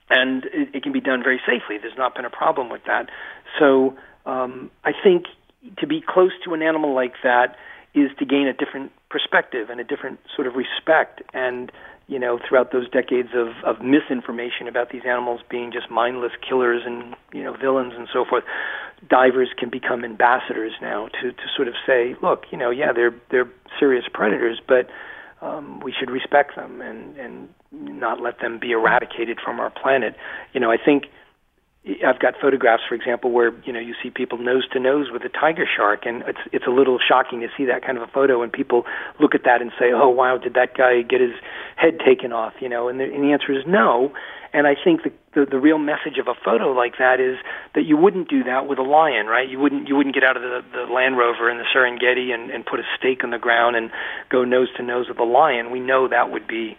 and 0.09 0.45
it, 0.45 0.75
it 0.75 0.83
can 0.83 0.93
be 0.93 1.01
done 1.01 1.21
very 1.21 1.39
safely. 1.45 1.77
There's 1.77 1.97
not 1.97 2.15
been 2.15 2.25
a 2.25 2.29
problem 2.29 2.69
with 2.69 2.81
that. 2.87 3.09
So 3.59 3.95
um, 4.27 4.69
I 4.83 4.91
think 4.91 5.25
to 5.79 5.87
be 5.87 6.03
close 6.07 6.31
to 6.45 6.53
an 6.53 6.61
animal 6.61 6.93
like 6.93 7.13
that 7.23 7.55
is 7.95 8.11
to 8.19 8.25
gain 8.25 8.47
a 8.47 8.53
different 8.53 8.91
perspective 9.09 9.69
and 9.69 9.79
a 9.79 9.83
different 9.83 10.19
sort 10.35 10.47
of 10.47 10.53
respect. 10.55 11.21
And 11.33 11.71
you 12.07 12.19
know, 12.19 12.39
throughout 12.47 12.71
those 12.71 12.89
decades 12.89 13.29
of, 13.35 13.47
of 13.65 13.83
misinformation 13.83 14.67
about 14.67 14.91
these 14.91 15.01
animals 15.05 15.41
being 15.49 15.73
just 15.73 15.91
mindless 15.91 16.31
killers 16.47 16.83
and 16.85 17.15
you 17.33 17.43
know 17.43 17.55
villains 17.55 17.93
and 17.97 18.07
so 18.13 18.23
forth, 18.23 18.43
divers 19.09 19.49
can 19.57 19.69
become 19.69 20.05
ambassadors 20.05 20.73
now 20.81 21.07
to 21.21 21.31
to 21.31 21.43
sort 21.55 21.67
of 21.67 21.73
say, 21.85 22.15
look, 22.21 22.45
you 22.51 22.57
know, 22.57 22.69
yeah, 22.69 22.93
they're 22.93 23.15
they're 23.31 23.49
serious 23.79 24.05
predators, 24.13 24.61
but 24.65 24.87
um, 25.41 25.79
we 25.81 25.93
should 25.97 26.09
respect 26.09 26.55
them 26.55 26.81
and 26.81 27.17
and 27.17 27.49
not 27.71 28.21
let 28.21 28.39
them 28.39 28.59
be 28.59 28.71
eradicated 28.71 29.39
from 29.43 29.59
our 29.59 29.69
planet. 29.69 30.15
You 30.53 30.59
know, 30.59 30.71
I 30.71 30.77
think 30.77 31.05
I've 32.05 32.19
got 32.19 32.33
photographs, 32.41 32.83
for 32.87 32.95
example, 32.95 33.31
where 33.31 33.53
you 33.63 33.71
know 33.71 33.79
you 33.79 33.95
see 34.03 34.09
people 34.09 34.37
nose 34.37 34.67
to 34.73 34.79
nose 34.79 35.07
with 35.11 35.23
a 35.23 35.29
tiger 35.29 35.65
shark, 35.65 36.05
and 36.05 36.23
it's 36.27 36.39
it's 36.51 36.65
a 36.67 36.71
little 36.71 36.99
shocking 36.99 37.39
to 37.41 37.47
see 37.55 37.65
that 37.65 37.85
kind 37.85 37.97
of 37.97 38.03
a 38.03 38.11
photo, 38.11 38.41
and 38.41 38.51
people 38.51 38.85
look 39.19 39.35
at 39.35 39.43
that 39.45 39.61
and 39.61 39.71
say, 39.79 39.91
"Oh, 39.93 40.09
wow, 40.09 40.37
did 40.37 40.53
that 40.55 40.75
guy 40.75 41.01
get 41.01 41.21
his 41.21 41.35
head 41.75 41.99
taken 42.05 42.33
off?" 42.33 42.53
You 42.59 42.69
know, 42.69 42.89
and 42.89 42.99
the, 42.99 43.05
and 43.05 43.23
the 43.23 43.31
answer 43.31 43.51
is 43.53 43.63
no. 43.65 44.11
And 44.53 44.65
I 44.65 44.75
think 44.81 45.03
the, 45.03 45.11
the 45.33 45.45
the 45.45 45.59
real 45.59 45.77
message 45.77 46.17
of 46.19 46.27
a 46.27 46.33
photo 46.33 46.71
like 46.71 46.97
that 46.99 47.19
is 47.19 47.37
that 47.75 47.83
you 47.83 47.95
wouldn't 47.95 48.29
do 48.29 48.43
that 48.43 48.67
with 48.67 48.79
a 48.79 48.83
lion, 48.83 49.27
right? 49.27 49.47
You 49.47 49.59
wouldn't 49.59 49.87
you 49.87 49.95
wouldn't 49.95 50.15
get 50.15 50.23
out 50.23 50.35
of 50.35 50.43
the, 50.43 50.63
the 50.73 50.91
Land 50.91 51.17
Rover 51.17 51.49
in 51.49 51.57
the 51.57 51.65
Serengeti 51.73 52.33
and, 52.33 52.51
and 52.51 52.65
put 52.65 52.79
a 52.79 52.87
stake 52.97 53.23
on 53.23 53.31
the 53.31 53.39
ground 53.39 53.75
and 53.75 53.91
go 54.29 54.43
nose 54.43 54.69
to 54.77 54.83
nose 54.83 55.07
with 55.07 55.19
a 55.19 55.23
lion. 55.23 55.71
We 55.71 55.79
know 55.79 56.07
that 56.07 56.31
would 56.31 56.47
be 56.47 56.77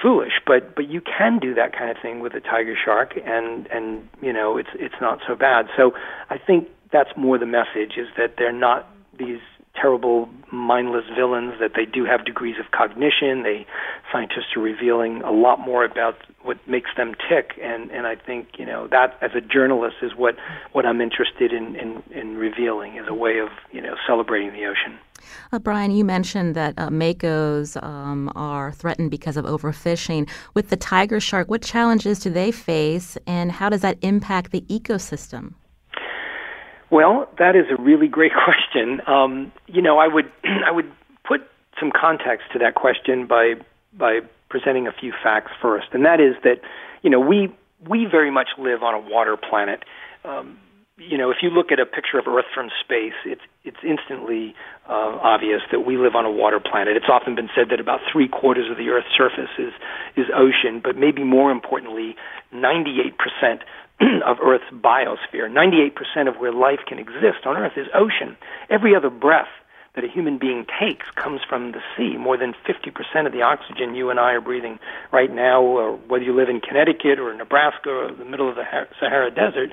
foolish, 0.00 0.32
but 0.46 0.74
but 0.74 0.88
you 0.88 1.00
can 1.00 1.38
do 1.38 1.54
that 1.54 1.76
kind 1.76 1.90
of 1.90 1.96
thing 2.00 2.20
with 2.20 2.34
a 2.34 2.40
tiger 2.40 2.74
shark, 2.82 3.12
and 3.16 3.66
and 3.68 4.08
you 4.20 4.32
know 4.32 4.56
it's 4.56 4.70
it's 4.74 5.00
not 5.00 5.20
so 5.26 5.34
bad. 5.34 5.66
So 5.76 5.92
I 6.28 6.38
think 6.38 6.68
that's 6.92 7.10
more 7.16 7.38
the 7.38 7.46
message 7.46 7.96
is 7.96 8.08
that 8.16 8.34
they're 8.38 8.52
not 8.52 8.88
these 9.18 9.40
terrible 9.80 10.28
mindless 10.52 11.04
villains 11.16 11.54
that 11.60 11.72
they 11.74 11.84
do 11.84 12.04
have 12.04 12.24
degrees 12.24 12.56
of 12.58 12.70
cognition. 12.72 13.42
They 13.42 13.66
scientists 14.12 14.56
are 14.56 14.60
revealing 14.60 15.22
a 15.22 15.30
lot 15.30 15.60
more 15.60 15.84
about 15.84 16.16
what 16.42 16.56
makes 16.66 16.90
them 16.96 17.14
tick. 17.28 17.52
And 17.62 17.90
and 17.90 18.06
I 18.06 18.16
think 18.16 18.58
you 18.58 18.66
know 18.66 18.88
that 18.88 19.16
as 19.20 19.30
a 19.34 19.40
journalist 19.40 19.96
is 20.02 20.12
what 20.16 20.36
what 20.72 20.86
I'm 20.86 21.00
interested 21.00 21.52
in 21.52 21.76
in, 21.76 22.02
in 22.10 22.36
revealing 22.36 22.96
is 22.96 23.06
a 23.08 23.14
way 23.14 23.38
of 23.38 23.48
you 23.72 23.80
know 23.80 23.94
celebrating 24.06 24.52
the 24.52 24.66
ocean 24.66 24.98
uh, 25.52 25.58
Brian, 25.58 25.90
you 25.90 26.04
mentioned 26.04 26.54
that 26.54 26.74
uh, 26.78 26.88
makos 26.88 27.82
um, 27.82 28.30
are 28.34 28.72
threatened 28.72 29.10
because 29.10 29.36
of 29.36 29.44
overfishing. 29.44 30.28
With 30.54 30.70
the 30.70 30.76
tiger 30.76 31.20
shark, 31.20 31.48
what 31.48 31.62
challenges 31.62 32.18
do 32.18 32.30
they 32.30 32.50
face, 32.50 33.16
and 33.26 33.52
how 33.52 33.68
does 33.68 33.80
that 33.82 33.98
impact 34.02 34.52
the 34.52 34.62
ecosystem? 34.62 35.54
Well, 36.90 37.28
that 37.38 37.54
is 37.54 37.66
a 37.70 37.80
really 37.80 38.08
great 38.08 38.32
question. 38.44 39.00
Um, 39.06 39.52
you 39.66 39.82
know, 39.82 39.98
I 39.98 40.08
would 40.08 40.30
I 40.44 40.70
would 40.70 40.90
put 41.24 41.42
some 41.78 41.90
context 41.98 42.46
to 42.52 42.58
that 42.58 42.74
question 42.74 43.26
by 43.26 43.54
by 43.92 44.20
presenting 44.48 44.86
a 44.86 44.92
few 44.92 45.12
facts 45.22 45.52
first, 45.62 45.88
and 45.92 46.04
that 46.04 46.20
is 46.20 46.34
that 46.44 46.60
you 47.02 47.10
know 47.10 47.20
we 47.20 47.54
we 47.88 48.06
very 48.10 48.30
much 48.30 48.48
live 48.58 48.82
on 48.82 48.94
a 48.94 49.00
water 49.00 49.36
planet. 49.36 49.84
Um, 50.24 50.58
you 51.00 51.16
know, 51.16 51.30
if 51.30 51.38
you 51.42 51.48
look 51.48 51.72
at 51.72 51.80
a 51.80 51.86
picture 51.86 52.18
of 52.18 52.28
Earth 52.28 52.44
from 52.54 52.68
space, 52.84 53.16
it's 53.24 53.40
it's 53.64 53.80
instantly 53.82 54.54
uh, 54.88 55.16
obvious 55.22 55.62
that 55.70 55.80
we 55.80 55.96
live 55.96 56.14
on 56.14 56.24
a 56.26 56.30
water 56.30 56.60
planet. 56.60 56.96
It's 56.96 57.08
often 57.08 57.34
been 57.34 57.48
said 57.54 57.68
that 57.70 57.80
about 57.80 58.00
three 58.12 58.28
quarters 58.28 58.70
of 58.70 58.76
the 58.76 58.88
Earth's 58.90 59.08
surface 59.16 59.50
is 59.58 59.72
is 60.16 60.26
ocean, 60.34 60.80
but 60.82 60.96
maybe 60.96 61.24
more 61.24 61.50
importantly, 61.50 62.16
98 62.52 63.16
percent 63.16 63.62
of 64.26 64.38
Earth's 64.42 64.70
biosphere, 64.72 65.48
98% 65.48 66.28
of 66.28 66.36
where 66.36 66.52
life 66.52 66.80
can 66.86 66.98
exist 66.98 67.44
on 67.44 67.56
Earth 67.56 67.76
is 67.76 67.86
ocean. 67.94 68.36
Every 68.68 68.94
other 68.96 69.10
breath 69.10 69.48
that 69.94 70.04
a 70.04 70.08
human 70.08 70.38
being 70.38 70.64
takes 70.80 71.04
comes 71.16 71.40
from 71.48 71.72
the 71.72 71.80
sea. 71.96 72.16
More 72.16 72.36
than 72.36 72.54
50% 72.64 73.26
of 73.26 73.32
the 73.32 73.42
oxygen 73.42 73.94
you 73.94 74.10
and 74.10 74.20
I 74.20 74.32
are 74.32 74.40
breathing 74.40 74.78
right 75.12 75.32
now, 75.32 75.62
or 75.62 75.96
whether 75.96 76.24
you 76.24 76.34
live 76.34 76.48
in 76.48 76.60
Connecticut 76.60 77.18
or 77.18 77.34
Nebraska 77.34 77.90
or 77.90 78.12
the 78.12 78.24
middle 78.24 78.48
of 78.48 78.54
the 78.54 78.64
Sahara 79.00 79.30
Desert, 79.30 79.70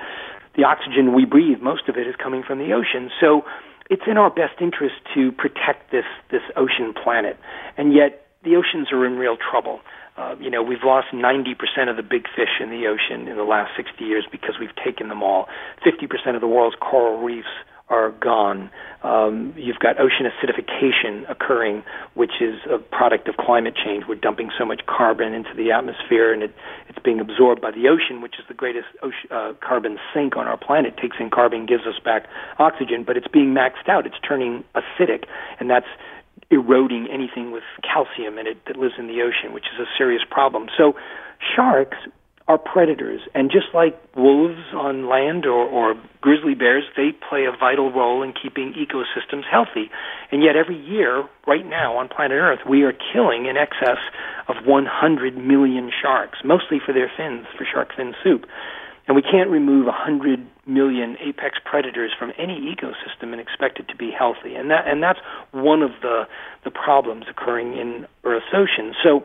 the 0.58 0.64
oxygen 0.64 1.14
we 1.14 1.24
breathe, 1.24 1.62
most 1.62 1.88
of 1.88 1.96
it 1.96 2.08
is 2.08 2.16
coming 2.22 2.44
from 2.44 2.58
the 2.58 2.74
ocean. 2.74 3.10
So 3.22 3.44
it's 3.90 4.04
in 4.10 4.18
our 4.18 4.30
best 4.30 4.60
interest 4.60 4.96
to 5.14 5.32
protect 5.32 5.92
this, 5.92 6.06
this 6.32 6.42
ocean 6.58 6.94
planet. 6.94 7.38
And 7.78 7.94
yet, 7.94 8.26
the 8.44 8.56
oceans 8.56 8.92
are 8.92 9.06
in 9.06 9.18
real 9.18 9.38
trouble. 9.38 9.80
Uh, 10.18 10.36
you 10.40 10.50
know, 10.50 10.64
we've 10.64 10.84
lost 10.84 11.08
90% 11.14 11.54
of 11.90 11.96
the 11.96 12.04
big 12.04 12.26
fish 12.36 12.58
in 12.60 12.70
the 12.70 12.88
ocean 12.88 13.28
in 13.28 13.38
the 13.38 13.44
last 13.44 13.72
60 13.78 14.04
years 14.04 14.26
because 14.32 14.56
we've 14.60 14.76
taken 14.84 15.10
them 15.10 15.22
all. 15.22 15.48
50% 15.86 16.34
of 16.34 16.42
the 16.42 16.48
world's 16.48 16.76
coral 16.82 17.22
reefs 17.24 17.54
are 17.90 18.12
gone. 18.12 18.70
Um, 19.02 19.54
you've 19.56 19.80
got 19.80 20.00
ocean 20.00 20.26
acidification 20.28 21.30
occurring, 21.30 21.84
which 22.16 22.42
is 22.42 22.56
a 22.70 22.78
product 22.78 23.30
of 23.30 23.38
climate 23.38 23.76
change. 23.76 24.04
We're 24.08 24.16
dumping 24.16 24.50
so 24.58 24.66
much 24.66 24.82
carbon 24.86 25.34
into 25.34 25.54
the 25.56 25.72
atmosphere, 25.72 26.34
and 26.34 26.44
it, 26.44 26.54
it's 26.90 27.00
being 27.00 27.20
absorbed 27.20 27.62
by 27.62 27.72
the 27.72 27.88
ocean, 27.88 28.22
which 28.22 28.36
is 28.40 28.46
the 28.48 28.54
greatest 28.54 28.88
ocean, 29.02 29.32
uh, 29.32 29.54
carbon 29.62 29.98
sink 30.14 30.36
on 30.36 30.48
our 30.48 30.58
planet. 30.58 30.96
It 30.98 31.02
takes 31.02 31.18
in 31.20 31.30
carbon, 31.30 31.66
gives 31.66 31.86
us 31.88 32.00
back 32.04 32.28
oxygen, 32.60 33.04
but 33.06 33.16
it's 33.16 33.28
being 33.28 33.54
maxed 33.54 33.88
out. 33.88 34.06
It's 34.06 34.20
turning 34.28 34.66
acidic, 34.76 35.24
and 35.60 35.70
that's 35.70 35.88
eroding 36.52 37.08
anything 37.12 37.52
with 37.52 37.64
calcium 37.84 38.38
in 38.38 38.48
it 38.48 38.58
that 38.68 38.76
lives 38.76 38.96
in 38.98 39.08
the 39.08 39.22
ocean, 39.22 39.54
which 39.54 39.66
is 39.74 39.80
a 39.80 39.88
serious 39.98 40.24
problem. 40.30 40.68
So, 40.78 40.96
sharks 41.56 41.98
are 42.48 42.58
predators, 42.58 43.20
and 43.36 43.52
just 43.52 43.68
like 43.74 44.00
wolves 44.16 44.62
on 44.74 45.10
land 45.10 45.46
or, 45.46 45.68
or 45.68 45.96
grizzly 46.22 46.56
bears, 46.56 46.84
they 46.96 47.10
play 47.30 47.44
a 47.44 47.52
vital 47.52 47.92
role 47.92 48.24
in 48.24 48.32
keeping 48.32 48.74
ecosystems 48.74 49.44
healthy. 49.50 49.92
And 50.32 50.42
yet, 50.42 50.56
every 50.56 50.80
year, 50.80 51.28
right 51.46 51.66
now 51.66 51.98
on 51.98 52.08
planet 52.08 52.40
Earth, 52.40 52.60
we 52.68 52.84
are 52.84 52.94
killing 53.14 53.48
in 53.48 53.58
excess 53.58 54.00
of 54.48 54.56
100 54.66 55.38
million 55.38 55.92
sharks, 56.02 56.40
mostly 56.46 56.80
for 56.84 56.94
their 56.94 57.12
fins, 57.18 57.48
for 57.58 57.66
shark 57.66 57.90
fin 57.98 58.14
soup. 58.24 58.46
And 59.08 59.16
we 59.16 59.22
can't 59.22 59.50
remove 59.50 59.86
100 59.86 60.46
million 60.66 61.16
apex 61.24 61.58
predators 61.64 62.12
from 62.18 62.32
any 62.38 62.76
ecosystem 62.76 63.32
and 63.32 63.40
expect 63.40 63.80
it 63.80 63.88
to 63.88 63.96
be 63.96 64.12
healthy. 64.12 64.56
And 64.56 64.70
that 64.70 64.86
and 64.86 65.02
that's 65.02 65.20
one 65.52 65.82
of 65.82 65.92
the 66.02 66.28
the 66.66 66.72
problems 66.72 67.26
occurring 67.30 67.78
in 67.78 68.06
Earth's 68.26 68.52
oceans. 68.54 68.96
So 69.02 69.24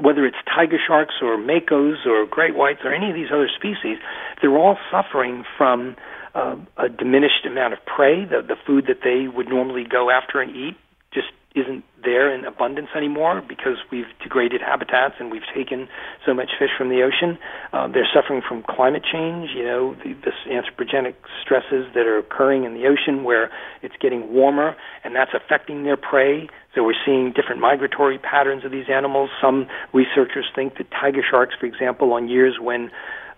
whether 0.00 0.26
it's 0.26 0.36
tiger 0.44 0.78
sharks 0.84 1.14
or 1.22 1.36
makos 1.36 2.06
or 2.06 2.26
great 2.26 2.54
whites 2.54 2.80
or 2.84 2.92
any 2.92 3.08
of 3.08 3.14
these 3.14 3.30
other 3.32 3.48
species, 3.48 3.98
they're 4.40 4.56
all 4.56 4.76
suffering 4.90 5.44
from 5.56 5.96
uh, 6.34 6.56
a 6.76 6.88
diminished 6.88 7.46
amount 7.46 7.72
of 7.72 7.84
prey. 7.84 8.24
The, 8.24 8.42
the 8.42 8.56
food 8.66 8.86
that 8.86 9.00
they 9.02 9.28
would 9.28 9.48
normally 9.48 9.84
go 9.84 10.10
after 10.10 10.40
and 10.40 10.54
eat 10.54 10.76
just 11.12 11.28
isn't 11.54 11.84
there 12.04 12.32
in 12.32 12.44
abundance 12.44 12.88
anymore 12.96 13.42
because 13.46 13.76
we've 13.90 14.06
degraded 14.22 14.60
habitats 14.60 15.16
and 15.18 15.30
we've 15.30 15.46
taken 15.54 15.88
so 16.24 16.32
much 16.34 16.50
fish 16.58 16.70
from 16.76 16.88
the 16.88 17.02
ocean. 17.02 17.38
Uh, 17.72 17.88
they're 17.88 18.08
suffering 18.12 18.42
from 18.46 18.62
climate 18.62 19.02
change, 19.02 19.50
you 19.56 19.64
know, 19.64 19.94
the, 20.04 20.14
this 20.24 20.34
anthropogenic 20.46 21.14
stresses 21.42 21.86
that 21.94 22.06
are 22.06 22.18
occurring 22.18 22.64
in 22.64 22.74
the 22.74 22.86
ocean 22.86 23.24
where 23.24 23.50
it's 23.82 23.96
getting 24.00 24.32
warmer 24.32 24.76
and 25.02 25.16
that's 25.16 25.32
affecting 25.34 25.84
their 25.84 25.96
prey. 25.96 26.48
So 26.74 26.84
we're 26.84 27.00
seeing 27.04 27.32
different 27.32 27.60
migratory 27.60 28.18
patterns 28.18 28.64
of 28.64 28.70
these 28.70 28.88
animals. 28.88 29.30
Some 29.40 29.66
researchers 29.92 30.46
think 30.54 30.76
that 30.78 30.90
tiger 30.90 31.22
sharks, 31.28 31.54
for 31.58 31.66
example, 31.66 32.12
on 32.12 32.28
years 32.28 32.58
when 32.60 32.90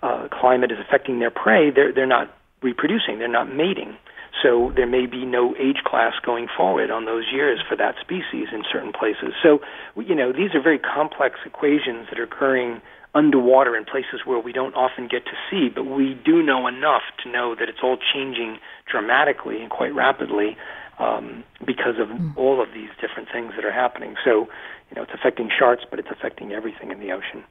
uh, 0.02 0.28
climate 0.32 0.72
is 0.72 0.78
affecting 0.78 1.20
their 1.20 1.30
prey, 1.30 1.70
they're, 1.70 1.92
they're 1.92 2.06
not 2.06 2.34
reproducing, 2.62 3.18
they're 3.18 3.28
not 3.28 3.54
mating. 3.54 3.96
So 4.42 4.72
there 4.74 4.86
may 4.86 5.06
be 5.06 5.24
no 5.24 5.54
age 5.56 5.82
class 5.84 6.14
going 6.24 6.48
forward 6.56 6.90
on 6.90 7.04
those 7.04 7.24
years 7.32 7.60
for 7.68 7.76
that 7.76 7.96
species 8.00 8.48
in 8.52 8.62
certain 8.70 8.92
places. 8.92 9.34
So, 9.42 9.60
you 9.96 10.14
know, 10.14 10.32
these 10.32 10.54
are 10.54 10.62
very 10.62 10.78
complex 10.78 11.40
equations 11.44 12.06
that 12.10 12.18
are 12.18 12.24
occurring 12.24 12.80
underwater 13.14 13.76
in 13.76 13.84
places 13.84 14.20
where 14.24 14.38
we 14.38 14.52
don't 14.52 14.74
often 14.74 15.08
get 15.08 15.24
to 15.24 15.32
see, 15.50 15.68
but 15.68 15.84
we 15.84 16.14
do 16.24 16.42
know 16.42 16.66
enough 16.68 17.02
to 17.24 17.30
know 17.30 17.54
that 17.56 17.68
it's 17.68 17.80
all 17.82 17.98
changing 18.14 18.58
dramatically 18.90 19.60
and 19.60 19.70
quite 19.70 19.94
rapidly 19.94 20.56
um, 20.98 21.42
because 21.66 21.98
of 21.98 22.08
mm. 22.08 22.36
all 22.36 22.62
of 22.62 22.68
these 22.72 22.90
different 23.00 23.28
things 23.32 23.52
that 23.56 23.64
are 23.64 23.72
happening. 23.72 24.14
So, 24.24 24.48
you 24.90 24.96
know, 24.96 25.02
it's 25.02 25.12
affecting 25.12 25.50
sharks, 25.56 25.82
but 25.88 25.98
it's 25.98 26.10
affecting 26.10 26.52
everything 26.52 26.92
in 26.92 27.00
the 27.00 27.10
ocean. 27.12 27.42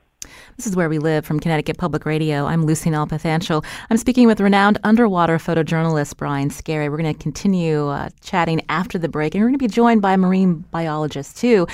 This 0.57 0.67
is 0.67 0.75
Where 0.75 0.89
We 0.89 0.99
Live 0.99 1.25
from 1.25 1.39
Connecticut 1.39 1.77
Public 1.77 2.05
Radio. 2.05 2.45
I'm 2.45 2.65
Lucy 2.65 2.89
Nalpathanchel. 2.89 3.63
I'm 3.89 3.95
speaking 3.95 4.27
with 4.27 4.41
renowned 4.41 4.77
underwater 4.83 5.37
photojournalist 5.37 6.17
Brian 6.17 6.49
Skerry. 6.49 6.89
We're 6.89 6.97
going 6.97 7.13
to 7.13 7.23
continue 7.23 7.87
uh, 7.87 8.09
chatting 8.19 8.61
after 8.67 8.97
the 8.97 9.07
break, 9.07 9.33
and 9.33 9.41
we're 9.41 9.47
going 9.47 9.59
to 9.59 9.63
be 9.63 9.69
joined 9.69 10.01
by 10.01 10.13
a 10.13 10.17
marine 10.17 10.65
biologist, 10.71 11.37
too. 11.37 11.67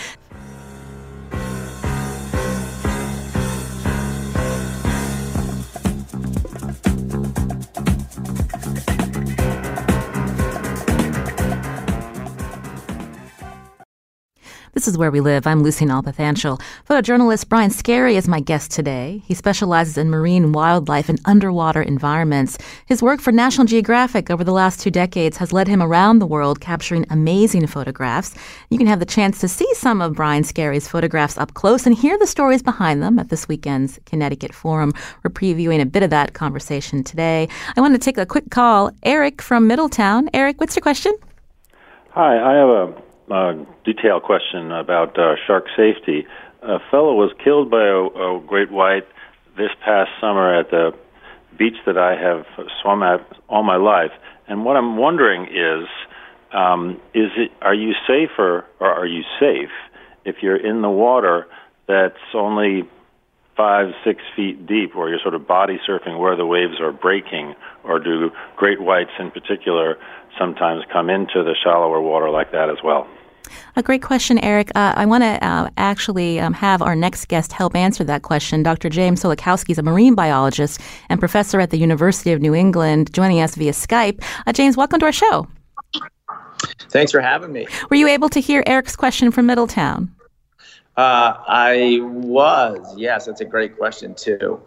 This 14.75 14.89
is 14.89 14.97
Where 14.97 15.09
We 15.09 15.21
Live. 15.21 15.47
I'm 15.47 15.63
Lucy 15.63 15.85
Nalpathanchel. 15.85 16.61
Photojournalist 16.89 17.47
Brian 17.47 17.69
Skerry 17.69 18.17
is 18.17 18.27
my 18.27 18.41
guest 18.41 18.71
today. 18.71 19.21
He 19.25 19.33
specializes 19.33 19.97
in 19.97 20.09
marine 20.09 20.51
wildlife 20.51 21.07
and 21.07 21.17
underwater 21.23 21.81
environments. 21.81 22.57
His 22.85 23.01
work 23.01 23.21
for 23.21 23.31
National 23.31 23.65
Geographic 23.65 24.29
over 24.29 24.43
the 24.43 24.51
last 24.51 24.81
two 24.81 24.91
decades 24.91 25.38
has 25.38 25.53
led 25.53 25.69
him 25.69 25.81
around 25.81 26.19
the 26.19 26.25
world 26.25 26.59
capturing 26.59 27.05
amazing 27.09 27.67
photographs. 27.67 28.35
You 28.69 28.77
can 28.77 28.85
have 28.88 28.99
the 28.99 29.05
chance 29.05 29.39
to 29.39 29.47
see 29.47 29.73
some 29.75 30.01
of 30.01 30.15
Brian 30.15 30.43
Skerry's 30.43 30.89
photographs 30.89 31.38
up 31.38 31.53
close 31.53 31.85
and 31.85 31.95
hear 31.95 32.17
the 32.17 32.27
stories 32.27 32.61
behind 32.61 33.01
them 33.01 33.17
at 33.17 33.29
this 33.29 33.47
weekend's 33.47 33.97
Connecticut 34.05 34.53
Forum. 34.53 34.91
We're 35.23 35.31
previewing 35.31 35.79
a 35.79 35.85
bit 35.85 36.03
of 36.03 36.09
that 36.09 36.33
conversation 36.33 37.01
today. 37.01 37.47
I 37.77 37.79
want 37.79 37.93
to 37.93 37.97
take 37.97 38.17
a 38.17 38.25
quick 38.25 38.49
call. 38.51 38.91
Eric 39.03 39.41
from 39.41 39.67
Middletown. 39.67 40.29
Eric, 40.33 40.59
what's 40.59 40.75
your 40.75 40.83
question? 40.83 41.13
Hi, 42.09 42.38
I 42.38 42.55
have 42.57 42.67
a 42.67 43.05
uh, 43.31 43.53
detailed 43.83 44.23
question 44.23 44.71
about 44.71 45.17
uh, 45.17 45.35
shark 45.47 45.65
safety. 45.75 46.25
A 46.61 46.79
fellow 46.91 47.13
was 47.13 47.31
killed 47.43 47.69
by 47.69 47.85
a, 47.85 48.38
a 48.38 48.41
great 48.45 48.71
white 48.71 49.07
this 49.57 49.71
past 49.83 50.11
summer 50.19 50.59
at 50.59 50.71
the 50.71 50.93
beach 51.57 51.77
that 51.85 51.97
I 51.97 52.15
have 52.15 52.45
swum 52.81 53.03
at 53.03 53.25
all 53.47 53.63
my 53.63 53.77
life. 53.77 54.11
And 54.47 54.65
what 54.65 54.75
I'm 54.75 54.97
wondering 54.97 55.45
is, 55.45 55.88
um, 56.51 57.01
is 57.13 57.31
it 57.38 57.51
are 57.61 57.73
you 57.73 57.93
safer 58.07 58.65
or 58.79 58.88
are 58.88 59.05
you 59.05 59.23
safe 59.39 59.71
if 60.23 60.38
you're 60.41 60.55
in 60.55 60.81
the 60.81 60.89
water 60.89 61.47
that's 61.88 62.17
only 62.33 62.83
five, 63.55 63.93
six 64.03 64.21
feet 64.35 64.67
deep, 64.67 64.95
where 64.95 65.09
you're 65.09 65.19
sort 65.19 65.33
of 65.33 65.47
body 65.47 65.79
surfing 65.88 66.19
where 66.19 66.35
the 66.35 66.45
waves 66.45 66.79
are 66.81 66.91
breaking, 66.91 67.55
or 67.83 67.99
do 67.99 68.31
great 68.57 68.81
whites 68.81 69.11
in 69.19 69.31
particular 69.31 69.97
sometimes 70.38 70.83
come 70.91 71.09
into 71.09 71.43
the 71.43 71.55
shallower 71.63 72.01
water 72.01 72.29
like 72.29 72.51
that 72.51 72.69
as 72.69 72.77
well? 72.83 73.07
A 73.75 73.84
great 73.84 74.01
question, 74.01 74.38
Eric. 74.39 74.71
Uh, 74.75 74.93
I 74.95 75.05
want 75.05 75.23
to 75.23 75.45
uh, 75.45 75.69
actually 75.77 76.39
um, 76.39 76.53
have 76.53 76.81
our 76.81 76.95
next 76.95 77.27
guest 77.27 77.51
help 77.51 77.75
answer 77.75 78.03
that 78.03 78.21
question. 78.21 78.63
Dr. 78.63 78.89
James 78.89 79.23
Sulikowski 79.23 79.71
is 79.71 79.77
a 79.77 79.84
marine 79.84 80.15
biologist 80.15 80.81
and 81.10 81.19
professor 81.19 81.60
at 81.60 81.69
the 81.69 81.77
University 81.77 82.31
of 82.31 82.41
New 82.41 82.53
England, 82.53 83.13
joining 83.13 83.41
us 83.41 83.55
via 83.55 83.71
Skype. 83.71 84.23
Uh, 84.45 84.53
James, 84.53 84.77
welcome 84.77 84.99
to 84.99 85.05
our 85.05 85.12
show. 85.12 85.47
Thanks 86.89 87.12
for 87.12 87.21
having 87.21 87.51
me. 87.51 87.67
Were 87.89 87.97
you 87.97 88.08
able 88.08 88.29
to 88.29 88.39
hear 88.39 88.63
Eric's 88.65 88.95
question 88.95 89.31
from 89.31 89.45
Middletown? 89.45 90.13
Uh, 90.97 91.34
I 91.47 91.99
was. 92.01 92.95
Yes, 92.97 93.25
that's 93.25 93.41
a 93.41 93.45
great 93.45 93.77
question 93.77 94.15
too. 94.15 94.62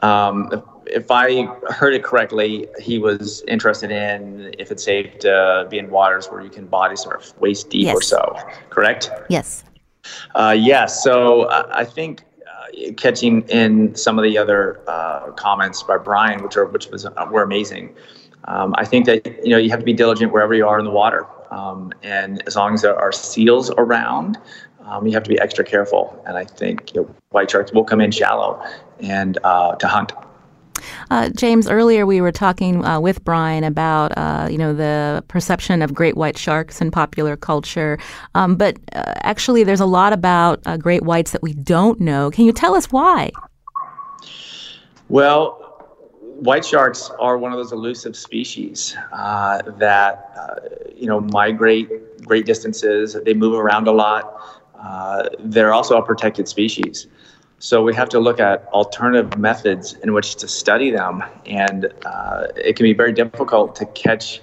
Um, 0.00 0.62
if 0.86 1.10
I 1.10 1.44
heard 1.70 1.94
it 1.94 2.04
correctly, 2.04 2.68
he 2.78 2.98
was 2.98 3.42
interested 3.48 3.90
in 3.90 4.54
if 4.58 4.70
it's 4.70 4.84
safe 4.84 5.18
to 5.20 5.66
be 5.68 5.78
in 5.78 5.90
waters 5.90 6.26
where 6.26 6.40
you 6.40 6.50
can 6.50 6.66
body 6.66 6.96
surf 6.96 7.34
waist 7.38 7.70
deep 7.70 7.86
yes. 7.86 7.96
or 7.96 8.02
so. 8.02 8.36
Correct? 8.70 9.10
Yes. 9.28 9.64
Uh, 10.34 10.54
yes. 10.56 11.02
So 11.02 11.42
uh, 11.42 11.68
I 11.72 11.84
think 11.84 12.22
uh, 12.46 12.92
catching 12.96 13.42
in 13.48 13.94
some 13.94 14.18
of 14.18 14.24
the 14.24 14.38
other 14.38 14.80
uh, 14.88 15.32
comments 15.32 15.82
by 15.82 15.98
Brian, 15.98 16.42
which 16.42 16.56
are 16.56 16.66
which 16.66 16.88
was 16.88 17.06
uh, 17.06 17.26
were 17.30 17.42
amazing. 17.42 17.94
Um, 18.44 18.74
I 18.78 18.84
think 18.84 19.06
that 19.06 19.44
you 19.44 19.50
know 19.50 19.58
you 19.58 19.70
have 19.70 19.80
to 19.80 19.84
be 19.84 19.92
diligent 19.92 20.32
wherever 20.32 20.54
you 20.54 20.66
are 20.68 20.78
in 20.78 20.84
the 20.84 20.90
water, 20.92 21.26
um, 21.50 21.92
and 22.02 22.42
as 22.46 22.54
long 22.54 22.74
as 22.74 22.82
there 22.82 22.96
are 22.96 23.10
seals 23.10 23.70
around, 23.76 24.38
um, 24.86 25.06
you 25.06 25.12
have 25.12 25.22
to 25.24 25.30
be 25.30 25.38
extra 25.40 25.64
careful. 25.64 26.22
And 26.26 26.36
I 26.36 26.44
think 26.44 26.94
you 26.94 27.02
know, 27.02 27.14
white 27.30 27.50
sharks 27.50 27.72
will 27.72 27.84
come 27.84 28.00
in 28.00 28.10
shallow 28.10 28.62
and 29.00 29.38
uh, 29.44 29.76
to 29.76 29.86
hunt. 29.86 30.12
Uh, 31.10 31.30
James, 31.30 31.68
earlier 31.68 32.06
we 32.06 32.20
were 32.20 32.32
talking 32.32 32.84
uh, 32.84 33.00
with 33.00 33.24
Brian 33.24 33.64
about 33.64 34.16
uh, 34.16 34.48
you 34.50 34.58
know 34.58 34.74
the 34.74 35.24
perception 35.28 35.82
of 35.82 35.94
great 35.94 36.16
white 36.16 36.38
sharks 36.38 36.80
in 36.80 36.90
popular 36.90 37.36
culture, 37.36 37.98
um, 38.34 38.56
but 38.56 38.76
uh, 38.94 39.14
actually 39.22 39.64
there's 39.64 39.80
a 39.80 39.86
lot 39.86 40.12
about 40.12 40.60
uh, 40.66 40.76
great 40.76 41.02
whites 41.02 41.32
that 41.32 41.42
we 41.42 41.54
don't 41.54 42.00
know. 42.00 42.30
Can 42.30 42.44
you 42.44 42.52
tell 42.52 42.74
us 42.74 42.86
why? 42.92 43.30
Well, 45.08 45.66
white 46.20 46.64
sharks 46.64 47.10
are 47.20 47.38
one 47.38 47.52
of 47.52 47.58
those 47.58 47.72
elusive 47.72 48.16
species 48.16 48.96
uh, 49.12 49.62
that 49.78 50.30
uh, 50.36 50.54
you 50.94 51.06
know 51.06 51.20
migrate 51.20 51.88
great 52.24 52.46
distances. 52.46 53.16
They 53.24 53.34
move 53.34 53.54
around 53.54 53.88
a 53.88 53.92
lot. 53.92 54.55
Uh, 54.86 55.28
they're 55.40 55.74
also 55.74 55.98
a 55.98 56.02
protected 56.02 56.46
species. 56.46 57.08
So 57.58 57.82
we 57.82 57.94
have 57.94 58.08
to 58.10 58.20
look 58.20 58.38
at 58.38 58.66
alternative 58.66 59.38
methods 59.38 59.94
in 60.04 60.12
which 60.12 60.36
to 60.36 60.46
study 60.46 60.90
them, 60.90 61.24
and 61.46 61.92
uh, 62.04 62.48
it 62.56 62.76
can 62.76 62.84
be 62.84 62.92
very 62.92 63.12
difficult 63.12 63.74
to 63.76 63.86
catch 63.86 64.40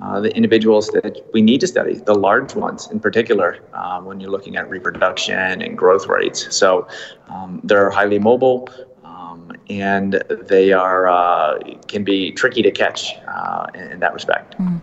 uh, 0.00 0.20
the 0.20 0.34
individuals 0.34 0.88
that 0.88 1.24
we 1.32 1.40
need 1.42 1.60
to 1.60 1.68
study, 1.68 1.94
the 1.94 2.14
large 2.14 2.54
ones 2.56 2.90
in 2.90 2.98
particular, 2.98 3.60
uh, 3.74 4.00
when 4.00 4.18
you're 4.18 4.30
looking 4.30 4.56
at 4.56 4.68
reproduction 4.68 5.62
and 5.62 5.78
growth 5.78 6.08
rates. 6.08 6.54
So 6.56 6.88
um, 7.28 7.60
they're 7.62 7.90
highly 7.90 8.18
mobile. 8.18 8.68
Um, 9.04 9.52
and 9.70 10.22
they 10.48 10.72
are 10.72 11.06
uh, 11.08 11.58
can 11.86 12.02
be 12.02 12.32
tricky 12.32 12.62
to 12.62 12.70
catch 12.70 13.14
uh, 13.28 13.66
in, 13.74 13.92
in, 13.92 14.00
that 14.00 14.12
respect. 14.12 14.58
Mm. 14.58 14.80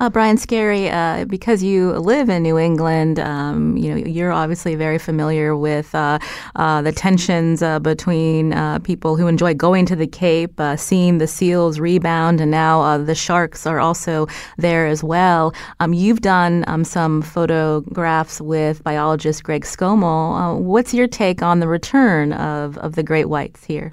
Uh, 0.00 0.08
Brian 0.08 0.38
Skerry, 0.38 0.90
uh, 0.90 1.26
because 1.26 1.62
you 1.62 1.92
live 1.92 2.30
in 2.30 2.42
New 2.42 2.56
England, 2.56 3.18
um, 3.18 3.76
you 3.76 3.90
know 3.90 3.96
you're 3.98 4.32
obviously 4.32 4.74
very 4.74 4.98
familiar 4.98 5.54
with 5.54 5.94
uh, 5.94 6.18
uh 6.56 6.80
the 6.80 6.90
tensions 6.90 7.62
uh, 7.62 7.78
between 7.78 8.54
uh, 8.54 8.78
people 8.78 9.14
who 9.14 9.26
enjoy 9.26 9.52
going 9.52 9.84
to 9.84 9.94
the 9.94 10.06
Cape, 10.06 10.58
seeing 10.76 11.18
the 11.18 11.26
seals 11.26 11.78
rebound, 11.78 12.40
and 12.40 12.50
now 12.50 12.96
the 12.96 13.14
sharks 13.14 13.66
are 13.66 13.78
also 13.78 14.26
there 14.56 14.86
as 14.86 15.04
well. 15.04 15.52
Um, 15.80 15.92
you've 15.92 16.22
done 16.22 16.64
um, 16.66 16.82
some 16.82 17.20
photographs 17.20 18.40
with 18.40 18.82
biologist 18.82 19.44
Greg 19.44 19.66
Skomal. 19.66 20.60
what's 20.60 20.94
your 20.94 21.08
take 21.08 21.42
on 21.42 21.60
the 21.60 21.68
return 21.68 22.32
of, 22.32 22.78
of 22.78 22.94
the 22.94 23.02
great 23.02 23.28
whites 23.28 23.64
here? 23.64 23.92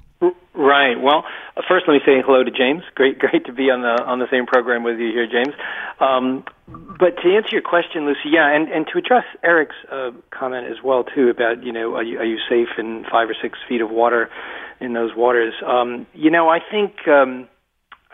Right. 0.58 1.00
Well, 1.00 1.24
first 1.70 1.86
let 1.88 1.94
me 1.94 2.00
say 2.04 2.24
hello 2.26 2.44
to 2.44 2.50
James. 2.50 2.82
Great, 2.96 3.20
great 3.24 3.46
to 3.46 3.54
be 3.54 3.70
on 3.70 3.84
the 3.84 4.04
on 4.04 4.18
the 4.18 4.26
same 4.32 4.48
program 4.48 4.84
with 4.84 4.98
you 5.00 5.12
here, 5.12 5.28
James. 5.28 5.54
Um, 6.00 6.46
but 6.68 7.16
to 7.22 7.36
answer 7.36 7.50
your 7.52 7.62
question, 7.62 8.08
Lucy, 8.08 8.30
yeah, 8.34 8.50
and, 8.50 8.68
and 8.70 8.88
to 8.92 8.98
address 8.98 9.26
Eric's 9.44 9.76
uh, 9.92 10.12
comment 10.32 10.66
as 10.66 10.82
well 10.84 11.04
too 11.04 11.30
about 11.30 11.64
you 11.64 11.72
know 11.72 11.94
are 11.94 12.04
you, 12.04 12.18
are 12.18 12.26
you 12.26 12.40
safe 12.50 12.70
in 12.80 13.06
five 13.10 13.30
or 13.30 13.36
six 13.40 13.60
feet 13.70 13.82
of 13.82 13.92
water 13.92 14.32
in 14.80 14.94
those 14.94 15.16
waters? 15.16 15.54
Um, 15.64 16.08
you 16.16 16.32
know, 16.32 16.50
I 16.50 16.58
think 16.60 17.08
um, 17.08 17.48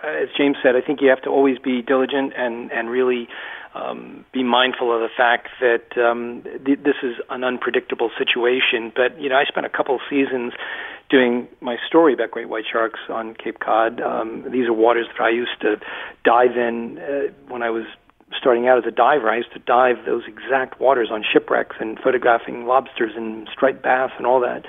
as 0.03 0.27
James 0.38 0.58
said, 0.62 0.75
I 0.75 0.82
think 0.82 0.99
you 1.01 1.08
have 1.10 1.21
to 1.21 1.29
always 1.29 1.60
be 1.60 1.82
diligent 1.82 2.34
and 2.36 2.73
and 2.73 2.89
really 2.89 3.29
um, 3.75 4.25
be 4.31 4.43
mindful 4.43 4.93
of 4.93 5.01
the 5.01 5.09
fact 5.15 5.49
that 5.59 5.97
um, 5.97 6.43
th- 6.65 6.79
this 6.83 6.95
is 7.01 7.15
an 7.29 7.43
unpredictable 7.43 8.12
situation. 8.17 8.91
But 8.95 9.19
you 9.19 9.29
know, 9.29 9.36
I 9.36 9.45
spent 9.45 9.65
a 9.65 9.69
couple 9.69 9.99
seasons 10.09 10.53
doing 11.09 11.47
my 11.62 11.77
story 11.88 12.13
about 12.13 12.31
great 12.31 12.49
white 12.49 12.65
sharks 12.71 12.99
on 13.09 13.36
Cape 13.36 13.59
Cod. 13.59 14.01
Um, 14.01 14.45
these 14.51 14.67
are 14.67 14.73
waters 14.73 15.07
that 15.17 15.23
I 15.23 15.29
used 15.29 15.59
to 15.62 15.77
dive 16.23 16.57
in 16.57 16.97
uh, 16.99 17.33
when 17.47 17.62
I 17.62 17.69
was 17.69 17.86
starting 18.38 18.67
out 18.67 18.77
as 18.77 18.86
a 18.86 18.91
diver. 18.91 19.29
I 19.29 19.38
used 19.38 19.53
to 19.53 19.59
dive 19.59 20.05
those 20.05 20.23
exact 20.27 20.79
waters 20.79 21.09
on 21.12 21.23
shipwrecks 21.23 21.75
and 21.79 21.99
photographing 21.99 22.65
lobsters 22.65 23.12
and 23.15 23.47
striped 23.51 23.83
bass 23.83 24.12
and 24.17 24.25
all 24.25 24.39
that 24.41 24.65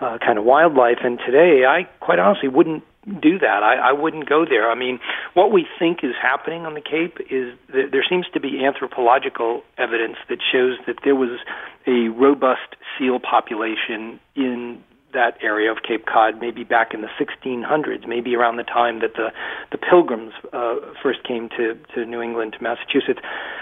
uh, 0.00 0.18
kind 0.18 0.38
of 0.38 0.44
wildlife. 0.44 0.98
And 1.02 1.18
today, 1.18 1.64
I 1.66 1.84
quite 2.00 2.18
honestly 2.18 2.48
wouldn't 2.48 2.84
do 3.06 3.38
that. 3.38 3.62
I, 3.62 3.90
I 3.90 3.92
wouldn't 3.92 4.28
go 4.28 4.44
there. 4.44 4.70
I 4.70 4.74
mean, 4.74 4.98
what 5.34 5.52
we 5.52 5.66
think 5.78 6.02
is 6.02 6.14
happening 6.20 6.66
on 6.66 6.74
the 6.74 6.80
Cape 6.80 7.18
is 7.30 7.54
that 7.68 7.90
there 7.92 8.04
seems 8.08 8.26
to 8.34 8.40
be 8.40 8.64
anthropological 8.64 9.62
evidence 9.78 10.16
that 10.28 10.38
shows 10.52 10.78
that 10.86 10.96
there 11.04 11.14
was 11.14 11.38
a 11.86 12.08
robust 12.08 12.74
seal 12.98 13.20
population 13.20 14.18
in 14.34 14.82
that 15.12 15.38
area 15.42 15.70
of 15.70 15.78
Cape 15.86 16.04
Cod, 16.04 16.40
maybe 16.40 16.64
back 16.64 16.92
in 16.92 17.00
the 17.00 17.08
1600s, 17.18 18.06
maybe 18.06 18.34
around 18.36 18.56
the 18.56 18.64
time 18.64 19.00
that 19.00 19.14
the 19.14 19.32
the 19.72 19.78
Pilgrims 19.78 20.32
uh, 20.52 20.76
first 21.02 21.24
came 21.24 21.48
to 21.56 21.78
to 21.94 22.04
New 22.04 22.20
England 22.20 22.54
to 22.58 22.62
Massachusetts. 22.62 23.20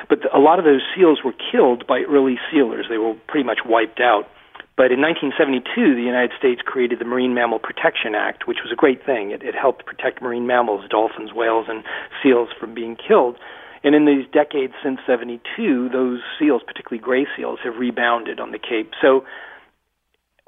But 0.09 0.23
the, 0.23 0.37
a 0.37 0.41
lot 0.41 0.59
of 0.59 0.65
those 0.65 0.83
seals 0.97 1.21
were 1.25 1.35
killed 1.53 1.87
by 1.87 2.01
early 2.01 2.39
sealers; 2.51 2.87
they 2.89 2.99
were 2.99 3.15
pretty 3.29 3.47
much 3.47 3.61
wiped 3.65 4.01
out. 4.01 4.29
But 4.77 4.91
in 4.91 5.01
1972, 5.01 5.95
the 5.95 6.03
United 6.03 6.33
States 6.37 6.61
created 6.65 6.99
the 6.99 7.05
Marine 7.05 7.33
Mammal 7.33 7.61
Protection 7.61 8.15
Act, 8.15 8.49
which 8.49 8.59
was 8.65 8.73
a 8.73 8.77
great 8.77 9.07
thing. 9.07 9.31
It, 9.31 9.43
it 9.43 9.55
helped 9.55 9.87
protect 9.87 10.21
marine 10.21 10.47
mammals, 10.47 10.85
dolphins, 10.91 11.33
whales, 11.33 11.67
and 11.69 11.85
seals 12.23 12.49
from 12.59 12.75
being 12.75 12.97
killed. 12.97 13.39
And 13.85 13.95
in 13.95 14.05
these 14.05 14.27
decades 14.33 14.73
since 14.83 14.99
72, 15.07 15.91
those 15.91 16.21
seals, 16.39 16.63
particularly 16.67 17.03
gray 17.03 17.27
seals, 17.37 17.61
have 17.63 17.77
rebounded 17.77 18.41
on 18.41 18.51
the 18.51 18.59
Cape. 18.59 18.91
So 19.01 19.25